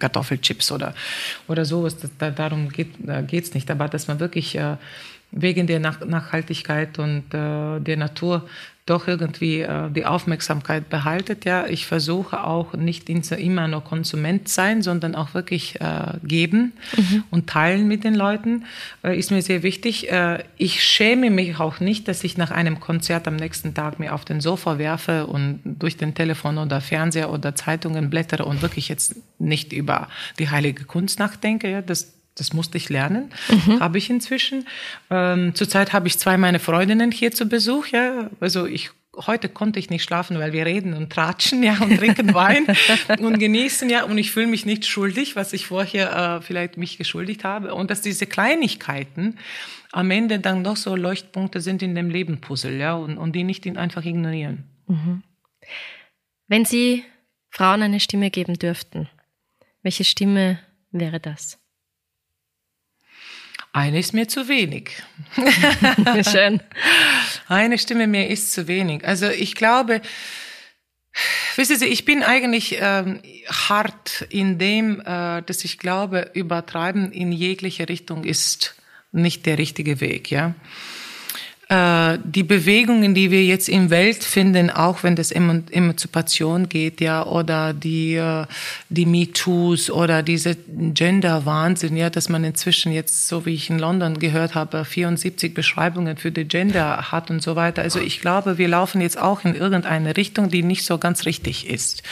Kartoffelchips 0.00 0.72
oder, 0.72 0.94
oder 1.46 1.64
sowas, 1.64 1.98
darum 2.18 2.70
geht, 2.70 2.94
geht's 3.28 3.54
nicht, 3.54 3.70
aber 3.70 3.86
dass 3.86 4.08
man 4.08 4.18
wirklich 4.18 4.58
wegen 5.30 5.66
der 5.68 5.78
Nachhaltigkeit 5.78 6.98
und 6.98 7.24
der 7.32 7.96
Natur 7.96 8.48
doch 8.88 9.08
irgendwie 9.08 9.60
äh, 9.60 9.90
die 9.90 10.04
Aufmerksamkeit 10.04 10.88
behaltet. 10.88 11.44
Ja, 11.44 11.66
ich 11.66 11.86
versuche 11.86 12.44
auch 12.44 12.74
nicht 12.74 13.08
immer 13.08 13.68
nur 13.68 13.84
Konsument 13.84 14.48
sein, 14.48 14.82
sondern 14.82 15.14
auch 15.14 15.34
wirklich 15.34 15.80
äh, 15.80 16.18
geben 16.22 16.72
mhm. 16.96 17.24
und 17.30 17.48
teilen 17.48 17.88
mit 17.88 18.04
den 18.04 18.14
Leuten. 18.14 18.64
Äh, 19.02 19.18
ist 19.18 19.30
mir 19.30 19.42
sehr 19.42 19.62
wichtig. 19.62 20.10
Äh, 20.10 20.44
ich 20.56 20.82
schäme 20.82 21.30
mich 21.30 21.58
auch 21.58 21.80
nicht, 21.80 22.08
dass 22.08 22.24
ich 22.24 22.36
nach 22.36 22.50
einem 22.50 22.80
Konzert 22.80 23.28
am 23.28 23.36
nächsten 23.36 23.74
Tag 23.74 23.98
mir 23.98 24.14
auf 24.14 24.24
den 24.24 24.40
Sofa 24.40 24.78
werfe 24.78 25.26
und 25.26 25.60
durch 25.64 25.96
den 25.96 26.14
Telefon 26.14 26.58
oder 26.58 26.80
Fernseher 26.80 27.30
oder 27.30 27.54
Zeitungen 27.54 28.10
blättere 28.10 28.44
und 28.44 28.62
wirklich 28.62 28.88
jetzt 28.88 29.16
nicht 29.38 29.72
über 29.72 30.08
die 30.38 30.50
heilige 30.50 30.84
Kunst 30.84 31.18
nachdenke. 31.18 31.70
Ja, 31.70 31.82
das 31.82 32.17
das 32.38 32.52
musste 32.52 32.78
ich 32.78 32.88
lernen, 32.88 33.30
mhm. 33.48 33.80
habe 33.80 33.98
ich 33.98 34.10
inzwischen. 34.10 34.66
Ähm, 35.10 35.54
zurzeit 35.54 35.92
habe 35.92 36.08
ich 36.08 36.18
zwei 36.18 36.36
meiner 36.36 36.60
Freundinnen 36.60 37.10
hier 37.10 37.32
zu 37.32 37.46
Besuch. 37.46 37.88
Ja, 37.88 38.30
also 38.40 38.66
ich 38.66 38.90
heute 39.26 39.48
konnte 39.48 39.78
ich 39.78 39.90
nicht 39.90 40.04
schlafen, 40.04 40.38
weil 40.38 40.52
wir 40.52 40.64
reden 40.64 40.94
und 40.94 41.10
tratschen 41.10 41.62
ja 41.62 41.76
und 41.80 41.96
trinken 41.96 42.34
Wein 42.34 42.66
und 43.18 43.38
genießen 43.38 43.90
ja 43.90 44.04
und 44.04 44.18
ich 44.18 44.30
fühle 44.30 44.46
mich 44.46 44.64
nicht 44.64 44.86
schuldig, 44.86 45.36
was 45.36 45.52
ich 45.52 45.66
vorher 45.66 46.38
äh, 46.38 46.40
vielleicht 46.40 46.76
mich 46.76 46.98
geschuldigt 46.98 47.44
habe 47.44 47.74
und 47.74 47.90
dass 47.90 48.00
diese 48.00 48.26
Kleinigkeiten 48.26 49.38
am 49.92 50.10
Ende 50.10 50.38
dann 50.38 50.64
doch 50.64 50.76
so 50.76 50.94
Leuchtpunkte 50.94 51.60
sind 51.60 51.82
in 51.82 51.94
dem 51.94 52.10
Leben 52.10 52.40
Puzzle 52.40 52.78
ja 52.78 52.94
und, 52.94 53.18
und 53.18 53.32
die 53.32 53.44
nicht 53.44 53.66
einfach 53.76 54.04
ignorieren. 54.04 54.64
Mhm. 54.86 55.22
Wenn 56.46 56.64
Sie 56.64 57.04
Frauen 57.50 57.82
eine 57.82 58.00
Stimme 58.00 58.30
geben 58.30 58.58
dürften, 58.58 59.08
welche 59.82 60.04
Stimme 60.04 60.58
wäre 60.90 61.20
das? 61.20 61.58
Eine 63.72 63.98
ist 63.98 64.14
mir 64.14 64.28
zu 64.28 64.48
wenig. 64.48 64.90
Schön. 66.30 66.60
Eine 67.48 67.78
Stimme 67.78 68.06
mehr 68.06 68.30
ist 68.30 68.52
zu 68.52 68.66
wenig. 68.66 69.06
Also 69.06 69.28
ich 69.28 69.54
glaube, 69.54 70.00
wissen 71.56 71.76
Sie, 71.76 71.86
ich 71.86 72.04
bin 72.04 72.22
eigentlich 72.22 72.78
ähm, 72.80 73.20
hart 73.46 74.26
in 74.30 74.58
dem, 74.58 75.00
äh, 75.00 75.42
dass 75.42 75.64
ich 75.64 75.78
glaube, 75.78 76.30
übertreiben 76.34 77.12
in 77.12 77.32
jegliche 77.32 77.88
Richtung 77.88 78.24
ist 78.24 78.74
nicht 79.12 79.46
der 79.46 79.58
richtige 79.58 80.00
Weg, 80.00 80.30
ja. 80.30 80.54
Äh, 81.68 82.18
die 82.24 82.44
Bewegungen, 82.44 83.14
die 83.14 83.30
wir 83.30 83.44
jetzt 83.44 83.68
im 83.68 83.90
Welt 83.90 84.24
finden, 84.24 84.70
auch 84.70 85.02
wenn 85.02 85.16
das 85.16 85.30
Emanzipation 85.30 86.70
geht, 86.70 87.02
ja, 87.02 87.26
oder 87.26 87.74
die, 87.74 88.14
äh, 88.14 88.46
die 88.88 89.04
MeToos 89.04 89.90
oder 89.90 90.22
diese 90.22 90.56
Gender-Wahnsinn, 90.66 91.94
ja, 91.98 92.08
dass 92.08 92.30
man 92.30 92.42
inzwischen 92.44 92.90
jetzt, 92.90 93.28
so 93.28 93.44
wie 93.44 93.52
ich 93.52 93.68
in 93.68 93.78
London 93.78 94.18
gehört 94.18 94.54
habe, 94.54 94.86
74 94.86 95.52
Beschreibungen 95.52 96.16
für 96.16 96.32
die 96.32 96.46
Gender 96.46 97.12
hat 97.12 97.30
und 97.30 97.42
so 97.42 97.54
weiter. 97.54 97.82
Also 97.82 98.00
ich 98.00 98.22
glaube, 98.22 98.56
wir 98.56 98.68
laufen 98.68 99.02
jetzt 99.02 99.20
auch 99.20 99.44
in 99.44 99.54
irgendeine 99.54 100.16
Richtung, 100.16 100.48
die 100.48 100.62
nicht 100.62 100.86
so 100.86 100.96
ganz 100.96 101.26
richtig 101.26 101.68
ist 101.68 102.02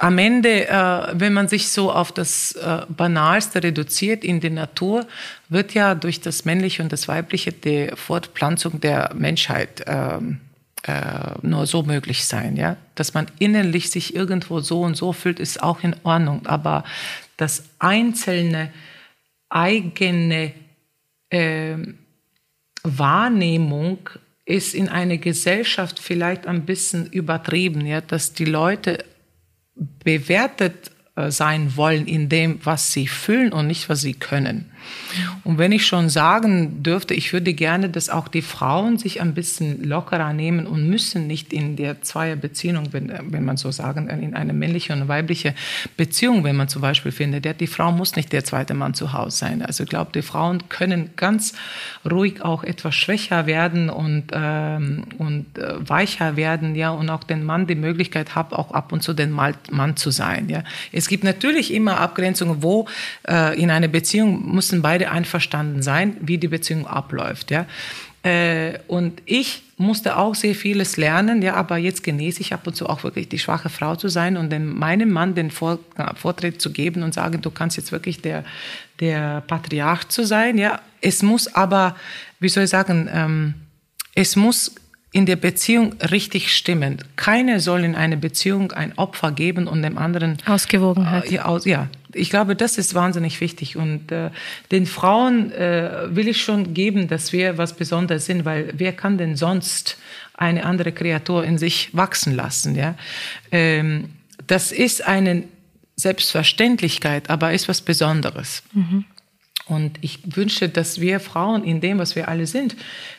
am 0.00 0.16
Ende, 0.16 0.66
äh, 0.66 1.08
wenn 1.12 1.34
man 1.34 1.48
sich 1.48 1.68
so 1.68 1.92
auf 1.92 2.10
das 2.10 2.52
äh, 2.52 2.86
Banalste 2.88 3.62
reduziert 3.62 4.24
in 4.24 4.40
der 4.40 4.50
Natur, 4.50 5.06
wird 5.50 5.74
ja 5.74 5.94
durch 5.94 6.22
das 6.22 6.46
Männliche 6.46 6.82
und 6.82 6.90
das 6.90 7.06
Weibliche 7.06 7.52
die 7.52 7.90
Fortpflanzung 7.94 8.80
der 8.80 9.12
Menschheit 9.14 9.84
ähm, 9.86 10.40
äh, 10.84 11.32
nur 11.42 11.66
so 11.66 11.82
möglich 11.82 12.24
sein. 12.24 12.56
Ja? 12.56 12.78
Dass 12.94 13.12
man 13.12 13.26
innerlich 13.38 13.90
sich 13.90 14.16
irgendwo 14.16 14.60
so 14.60 14.80
und 14.80 14.96
so 14.96 15.12
fühlt, 15.12 15.38
ist 15.38 15.62
auch 15.62 15.82
in 15.82 15.94
Ordnung. 16.02 16.46
Aber 16.46 16.84
das 17.36 17.64
einzelne 17.78 18.72
eigene 19.50 20.54
äh, 21.28 21.76
Wahrnehmung 22.82 23.98
ist 24.46 24.74
in 24.74 24.88
einer 24.88 25.18
Gesellschaft 25.18 25.98
vielleicht 25.98 26.46
ein 26.46 26.64
bisschen 26.64 27.06
übertrieben, 27.12 27.84
ja, 27.84 28.00
dass 28.00 28.32
die 28.32 28.46
Leute 28.46 29.04
bewertet 30.04 30.90
äh, 31.16 31.30
sein 31.30 31.76
wollen 31.76 32.06
in 32.06 32.28
dem, 32.28 32.60
was 32.64 32.92
sie 32.92 33.06
fühlen 33.06 33.52
und 33.52 33.66
nicht, 33.66 33.88
was 33.88 34.00
sie 34.00 34.14
können. 34.14 34.69
Und 35.44 35.58
wenn 35.58 35.72
ich 35.72 35.86
schon 35.86 36.08
sagen 36.08 36.82
dürfte, 36.82 37.14
ich 37.14 37.32
würde 37.32 37.54
gerne, 37.54 37.88
dass 37.88 38.10
auch 38.10 38.28
die 38.28 38.42
Frauen 38.42 38.98
sich 38.98 39.20
ein 39.20 39.34
bisschen 39.34 39.84
lockerer 39.84 40.32
nehmen 40.32 40.66
und 40.66 40.88
müssen 40.88 41.26
nicht 41.26 41.52
in 41.52 41.76
der 41.76 42.02
Zweierbeziehung, 42.02 42.92
wenn, 42.92 43.12
wenn 43.30 43.44
man 43.44 43.56
so 43.56 43.70
sagen, 43.70 44.08
in 44.08 44.34
eine 44.34 44.52
männliche 44.52 44.92
und 44.92 45.08
weibliche 45.08 45.54
Beziehung, 45.96 46.44
wenn 46.44 46.56
man 46.56 46.68
zum 46.68 46.82
Beispiel 46.82 47.12
findet, 47.12 47.60
die 47.60 47.66
Frau 47.66 47.92
muss 47.92 48.16
nicht 48.16 48.32
der 48.32 48.44
zweite 48.44 48.74
Mann 48.74 48.94
zu 48.94 49.12
Hause 49.12 49.36
sein. 49.36 49.62
Also 49.62 49.84
ich 49.84 49.90
glaube, 49.90 50.10
die 50.14 50.22
Frauen 50.22 50.68
können 50.68 51.10
ganz 51.16 51.54
ruhig 52.08 52.42
auch 52.42 52.64
etwas 52.64 52.94
schwächer 52.94 53.46
werden 53.46 53.90
und, 53.90 54.24
ähm, 54.32 55.04
und 55.18 55.58
äh, 55.58 55.88
weicher 55.88 56.36
werden, 56.36 56.74
ja, 56.74 56.90
und 56.90 57.10
auch 57.10 57.24
den 57.24 57.44
Mann 57.44 57.66
die 57.66 57.74
Möglichkeit 57.74 58.34
hat, 58.34 58.52
auch 58.52 58.72
ab 58.72 58.92
und 58.92 59.02
zu 59.02 59.12
den 59.12 59.30
Mann 59.30 59.96
zu 59.96 60.10
sein, 60.10 60.48
ja. 60.48 60.62
Es 60.92 61.08
gibt 61.08 61.24
natürlich 61.24 61.72
immer 61.72 61.98
Abgrenzungen, 61.98 62.62
wo 62.62 62.86
äh, 63.28 63.60
in 63.60 63.70
einer 63.70 63.88
Beziehung 63.88 64.46
muss 64.54 64.72
müssen 64.80 64.82
beide 64.82 65.10
einverstanden 65.10 65.82
sein, 65.82 66.16
wie 66.20 66.38
die 66.38 66.48
Beziehung 66.48 66.86
abläuft, 66.86 67.50
ja. 67.50 67.66
Äh, 68.22 68.78
und 68.86 69.22
ich 69.24 69.62
musste 69.78 70.18
auch 70.18 70.34
sehr 70.34 70.54
vieles 70.54 70.98
lernen, 70.98 71.40
ja, 71.40 71.54
aber 71.54 71.78
jetzt 71.78 72.02
genieße 72.02 72.42
ich 72.42 72.52
ab 72.52 72.66
und 72.66 72.76
zu 72.76 72.86
auch 72.86 73.02
wirklich 73.02 73.30
die 73.30 73.38
schwache 73.38 73.70
Frau 73.70 73.96
zu 73.96 74.08
sein 74.08 74.36
und 74.36 74.50
dem, 74.50 74.78
meinem 74.78 75.10
Mann 75.10 75.34
den 75.34 75.50
Vor 75.50 75.78
Vortritt 76.16 76.60
zu 76.60 76.70
geben 76.70 77.02
und 77.02 77.14
sagen, 77.14 77.40
du 77.40 77.50
kannst 77.50 77.78
jetzt 77.78 77.92
wirklich 77.92 78.20
der, 78.20 78.44
der 79.00 79.42
Patriarch 79.46 80.08
zu 80.08 80.26
sein, 80.26 80.58
ja. 80.58 80.80
Es 81.00 81.22
muss 81.22 81.54
aber, 81.54 81.96
wie 82.40 82.50
soll 82.50 82.64
ich 82.64 82.70
sagen, 82.70 83.08
ähm, 83.10 83.54
es 84.14 84.36
muss 84.36 84.74
in 85.12 85.24
der 85.24 85.36
Beziehung 85.36 85.94
richtig 86.10 86.54
stimmen. 86.54 86.98
Keine 87.16 87.58
soll 87.60 87.84
in 87.84 87.94
einer 87.94 88.16
Beziehung 88.16 88.72
ein 88.72 88.92
Opfer 88.98 89.32
geben 89.32 89.66
und 89.66 89.82
dem 89.82 89.96
anderen 89.96 90.36
Ausgewogenheit. 90.44 91.24
Äh, 91.24 91.36
ja, 91.36 91.44
aus, 91.46 91.64
ja, 91.64 91.88
ich 92.14 92.30
glaube, 92.30 92.56
das 92.56 92.78
ist 92.78 92.94
wahnsinnig 92.94 93.40
wichtig. 93.40 93.76
Und 93.76 94.12
äh, 94.12 94.30
den 94.70 94.86
Frauen 94.86 95.52
äh, 95.52 96.14
will 96.14 96.28
ich 96.28 96.42
schon 96.42 96.74
geben, 96.74 97.08
dass 97.08 97.32
wir 97.32 97.58
was 97.58 97.74
Besonderes 97.76 98.26
sind, 98.26 98.44
weil 98.44 98.72
wer 98.76 98.92
kann 98.92 99.18
denn 99.18 99.36
sonst 99.36 99.98
eine 100.34 100.64
andere 100.64 100.92
Kreatur 100.92 101.44
in 101.44 101.58
sich 101.58 101.94
wachsen 101.94 102.34
lassen? 102.34 102.74
Ja, 102.74 102.94
ähm, 103.50 104.10
das 104.46 104.72
ist 104.72 105.06
eine 105.06 105.44
Selbstverständlichkeit, 105.96 107.30
aber 107.30 107.52
ist 107.52 107.68
was 107.68 107.82
Besonderes. 107.82 108.62
Mhm. 108.72 109.04
Und 109.70 109.98
ich 110.00 110.18
wünsche, 110.36 110.68
dass 110.68 111.00
wir 111.00 111.20
Frauen 111.20 111.62
in 111.62 111.80
dem, 111.80 111.98
was 111.98 112.16
wir 112.16 112.28
alle 112.28 112.48
sind, 112.48 112.74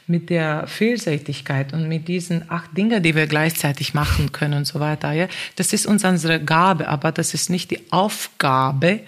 mit 0.06 0.30
der 0.30 0.68
Vielseitigkeit 0.68 1.72
und 1.72 1.88
mit 1.88 2.10
diesen 2.10 2.52
acht 2.52 2.76
Dingen, 2.76 3.02
die 3.02 3.16
wir 3.16 3.26
gleichzeitig 3.26 3.94
machen 3.94 4.34
können 4.34 4.56
und 4.56 4.68
so 4.68 4.82
weiter, 4.82 5.14
ja, 5.14 5.28
das 5.56 5.72
ist 5.72 5.86
uns 5.86 6.04
unsere 6.04 6.44
Gabe, 6.44 6.90
aber 6.90 7.14
das 7.14 7.34
ist 7.34 7.50
nicht 7.50 7.72
die 7.72 7.90
Aufgabe, 7.92 9.00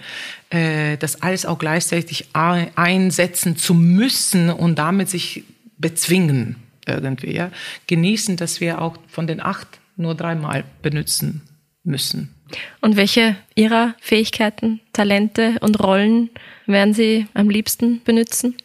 äh, 0.52 0.96
das 0.98 1.22
alles 1.22 1.46
auch 1.46 1.60
gleichzeitig 1.60 2.28
einsetzen 2.34 3.58
zu 3.58 3.74
müssen 3.74 4.50
und 4.50 4.80
damit 4.80 5.10
sich 5.10 5.44
bezwingen 5.78 6.56
irgendwie. 6.88 7.36
Ja. 7.36 7.52
Genießen, 7.88 8.38
dass 8.38 8.62
wir 8.62 8.82
auch 8.82 8.96
von 9.10 9.28
den 9.28 9.42
acht 9.42 9.68
nur 9.98 10.16
dreimal 10.16 10.64
benutzen 10.82 11.42
müssen. 11.84 12.34
Und 12.82 12.98
welche 12.98 13.36
Ihrer 13.56 13.96
Fähigkeiten, 14.00 14.80
Talente 14.94 15.56
und 15.62 15.80
Rollen 15.80 16.30
werden 16.66 16.94
Sie 16.94 17.28
am 17.34 17.50
liebsten 17.50 18.02
benutzen? 18.04 18.56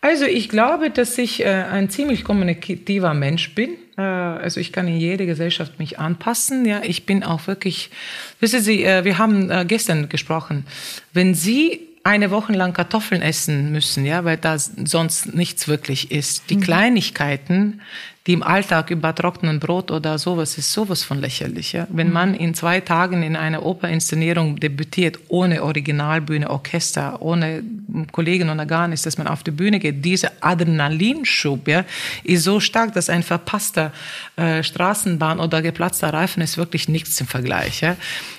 Also 0.00 0.24
ich 0.24 0.48
glaube, 0.48 0.90
dass 0.90 1.18
ich 1.18 1.40
äh, 1.40 1.46
ein 1.48 1.90
ziemlich 1.90 2.22
kommunikativer 2.22 3.12
Mensch 3.14 3.54
bin. 3.54 3.70
Äh, 3.96 4.02
also 4.02 4.60
ich 4.60 4.72
kann 4.72 4.86
in 4.86 4.98
jede 4.98 5.26
Gesellschaft 5.26 5.78
mich 5.78 5.98
anpassen. 5.98 6.64
Ja, 6.64 6.82
ich 6.84 7.06
bin 7.06 7.24
auch 7.24 7.46
wirklich. 7.46 7.90
Wissen 8.38 8.60
Sie, 8.60 8.84
äh, 8.84 9.04
wir 9.04 9.18
haben 9.18 9.66
gestern 9.66 10.08
gesprochen. 10.08 10.64
Wenn 11.12 11.34
Sie 11.34 11.80
eine 12.04 12.30
Woche 12.30 12.52
lang 12.52 12.72
Kartoffeln 12.72 13.20
essen 13.20 13.72
müssen, 13.72 14.06
ja, 14.06 14.24
weil 14.24 14.36
da 14.36 14.56
sonst 14.58 15.34
nichts 15.34 15.66
wirklich 15.66 16.12
ist. 16.12 16.50
Die 16.50 16.56
mhm. 16.56 16.60
Kleinigkeiten, 16.60 17.80
die 18.26 18.32
im 18.32 18.42
Alltag 18.42 18.90
über 18.90 19.14
trockenen 19.14 19.60
Brot 19.60 19.90
oder 19.92 20.18
sowas 20.18 20.58
ist 20.58 20.72
sowas 20.72 21.04
von 21.04 21.20
lächerlich. 21.20 21.72
Ja? 21.72 21.86
Wenn 21.90 22.12
man 22.12 22.34
in 22.34 22.54
zwei 22.54 22.80
Tagen 22.80 23.22
in 23.22 23.36
einer 23.36 23.64
Operinszenierung 23.64 24.56
debütiert, 24.58 25.18
ohne 25.28 25.62
Originalbühne, 25.62 26.50
Orchester, 26.50 27.22
ohne 27.22 27.62
Kollegen 28.10 28.50
oder 28.50 28.66
gar 28.66 28.88
nichts, 28.88 29.04
dass 29.04 29.16
man 29.16 29.28
auf 29.28 29.44
die 29.44 29.52
Bühne 29.52 29.78
geht, 29.78 30.04
dieser 30.04 30.32
Adrenalinschub 30.40 31.68
ja, 31.68 31.84
ist 32.24 32.42
so 32.42 32.58
stark, 32.58 32.94
dass 32.94 33.08
ein 33.08 33.22
verpasster 33.22 33.92
äh, 34.34 34.62
Straßenbahn 34.62 35.38
oder 35.38 35.62
geplatzter 35.62 36.12
Reifen 36.12 36.42
ist 36.42 36.58
wirklich 36.58 36.88
nichts 36.88 37.20
im 37.20 37.28
Vergleich. 37.28 37.80
Ja? 37.80 37.96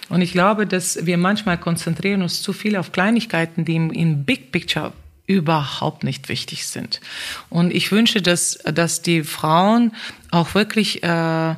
Und 0.10 0.22
ich 0.22 0.34
glaube, 0.34 0.68
dass 0.68 1.06
wir 1.06 1.18
manchmal 1.18 1.58
konzentrieren 1.58 2.22
uns 2.22 2.42
zu 2.42 2.52
viel 2.52 2.76
auf 2.76 2.92
Kleinigkeiten, 2.92 3.64
die 3.64 3.76
im, 3.76 3.92
im 3.92 4.26
Big 4.26 4.52
Picture 4.52 4.92
überhaupt 5.28 6.04
nicht 6.04 6.30
wichtig 6.30 6.66
sind. 6.66 7.02
Und 7.50 7.74
ich 7.74 7.92
wünsche, 7.92 8.22
dass, 8.22 8.58
dass 8.64 9.02
die 9.02 9.24
Frauen 9.24 9.94
auch 10.32 10.56
wirklich 10.56 11.04
äh, 11.04 11.56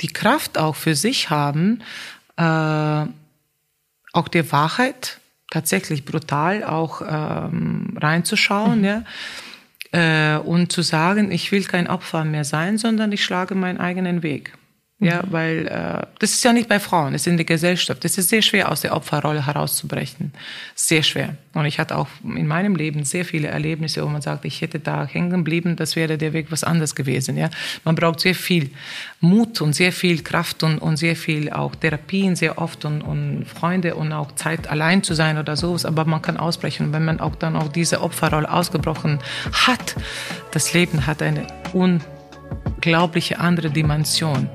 die 0.00 0.08
Kraft 0.08 0.58
auch 0.58 0.76
für 0.76 0.94
sich 0.94 1.30
haben, 1.30 1.82
äh, 2.36 2.42
auch 4.12 4.28
der 4.28 4.52
Wahrheit 4.52 5.20
tatsächlich 5.50 6.04
brutal 6.04 6.64
auch 6.64 7.00
ähm, 7.00 7.96
reinzuschauen, 8.00 8.80
mhm. 8.80 8.84
ja. 8.84 9.04
Äh, 9.92 10.38
und 10.38 10.72
zu 10.72 10.82
sagen, 10.82 11.30
ich 11.30 11.52
will 11.52 11.62
kein 11.64 11.86
Opfer 11.86 12.24
mehr 12.24 12.44
sein, 12.44 12.76
sondern 12.76 13.12
ich 13.12 13.24
schlage 13.24 13.54
meinen 13.54 13.78
eigenen 13.78 14.24
Weg. 14.24 14.52
Ja, 14.98 15.22
mhm. 15.22 15.32
weil 15.32 15.66
äh, 15.66 16.06
das 16.20 16.30
ist 16.30 16.42
ja 16.42 16.54
nicht 16.54 16.70
bei 16.70 16.80
Frauen, 16.80 17.14
es 17.14 17.22
ist 17.22 17.26
in 17.26 17.36
der 17.36 17.44
Gesellschaft. 17.44 18.02
Es 18.06 18.16
ist 18.16 18.30
sehr 18.30 18.40
schwer, 18.40 18.72
aus 18.72 18.80
der 18.80 18.96
Opferrolle 18.96 19.46
herauszubrechen. 19.46 20.32
Sehr 20.74 21.02
schwer. 21.02 21.36
Und 21.52 21.66
ich 21.66 21.78
hatte 21.78 21.98
auch 21.98 22.08
in 22.24 22.46
meinem 22.46 22.76
Leben 22.76 23.04
sehr 23.04 23.26
viele 23.26 23.48
Erlebnisse, 23.48 24.02
wo 24.02 24.08
man 24.08 24.22
sagt, 24.22 24.46
ich 24.46 24.62
hätte 24.62 24.80
da 24.80 25.04
hängen 25.06 25.30
geblieben, 25.30 25.76
das 25.76 25.96
wäre 25.96 26.16
der 26.16 26.32
Weg 26.32 26.46
was 26.50 26.64
anderes 26.64 26.94
gewesen. 26.94 27.36
Ja, 27.36 27.50
man 27.84 27.94
braucht 27.94 28.20
sehr 28.20 28.34
viel 28.34 28.70
Mut 29.20 29.60
und 29.60 29.74
sehr 29.74 29.92
viel 29.92 30.22
Kraft 30.22 30.62
und, 30.62 30.78
und 30.78 30.96
sehr 30.96 31.14
viel 31.14 31.50
auch 31.50 31.74
Therapien 31.74 32.34
sehr 32.34 32.56
oft 32.56 32.86
und, 32.86 33.02
und 33.02 33.44
Freunde 33.44 33.96
und 33.96 34.14
auch 34.14 34.32
Zeit 34.32 34.66
allein 34.68 35.02
zu 35.02 35.12
sein 35.12 35.36
oder 35.36 35.56
sowas. 35.56 35.84
Aber 35.84 36.06
man 36.06 36.22
kann 36.22 36.38
ausbrechen. 36.38 36.86
Und 36.86 36.92
wenn 36.94 37.04
man 37.04 37.20
auch 37.20 37.36
dann 37.36 37.54
auch 37.54 37.68
diese 37.68 38.00
Opferrolle 38.00 38.50
ausgebrochen 38.50 39.18
hat, 39.52 39.94
das 40.52 40.72
Leben 40.72 41.06
hat 41.06 41.20
eine 41.20 41.46
un 41.74 42.00
unglaubliche 42.86 43.40
andere 43.40 43.70
Dimension, 43.70 44.48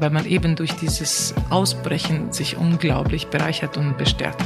weil 0.00 0.10
man 0.10 0.26
eben 0.26 0.56
durch 0.56 0.72
dieses 0.72 1.34
Ausbrechen 1.50 2.32
sich 2.32 2.56
unglaublich 2.56 3.28
bereichert 3.28 3.76
und 3.76 3.96
bestärkt. 3.96 4.42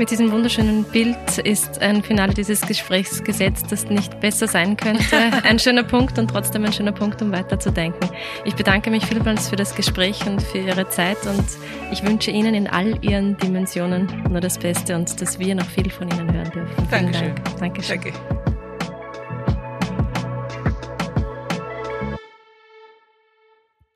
Mit 0.00 0.10
diesem 0.10 0.32
wunderschönen 0.32 0.82
Bild 0.82 1.38
ist 1.44 1.80
ein 1.80 2.02
Finale 2.02 2.32
dieses 2.32 2.62
Gesprächs 2.62 3.22
gesetzt, 3.22 3.66
das 3.68 3.84
nicht 3.84 4.18
besser 4.18 4.48
sein 4.48 4.76
könnte. 4.78 5.16
Ein 5.44 5.58
schöner 5.58 5.82
Punkt 5.82 6.18
und 6.18 6.28
trotzdem 6.28 6.64
ein 6.64 6.72
schöner 6.72 6.92
Punkt, 6.92 7.20
um 7.20 7.30
weiterzudenken. 7.32 8.08
Ich 8.46 8.54
bedanke 8.54 8.90
mich 8.90 9.04
vielmals 9.04 9.50
für 9.50 9.56
das 9.56 9.74
Gespräch 9.74 10.26
und 10.26 10.42
für 10.42 10.56
Ihre 10.56 10.88
Zeit 10.88 11.18
und 11.26 11.44
ich 11.92 12.02
wünsche 12.02 12.30
Ihnen 12.30 12.54
in 12.54 12.66
all 12.66 12.98
Ihren 13.04 13.36
Dimensionen 13.36 14.08
nur 14.30 14.40
das 14.40 14.58
Beste 14.58 14.96
und 14.96 15.20
dass 15.20 15.38
wir 15.38 15.54
noch 15.54 15.68
viel 15.68 15.90
von 15.90 16.08
Ihnen 16.10 16.32
hören 16.32 16.50
dürfen. 16.50 16.74
Vielen 16.76 16.90
Dankeschön. 16.90 17.34
Dank. 17.34 17.58
Dankeschön. 17.58 18.00
Danke. 18.00 18.49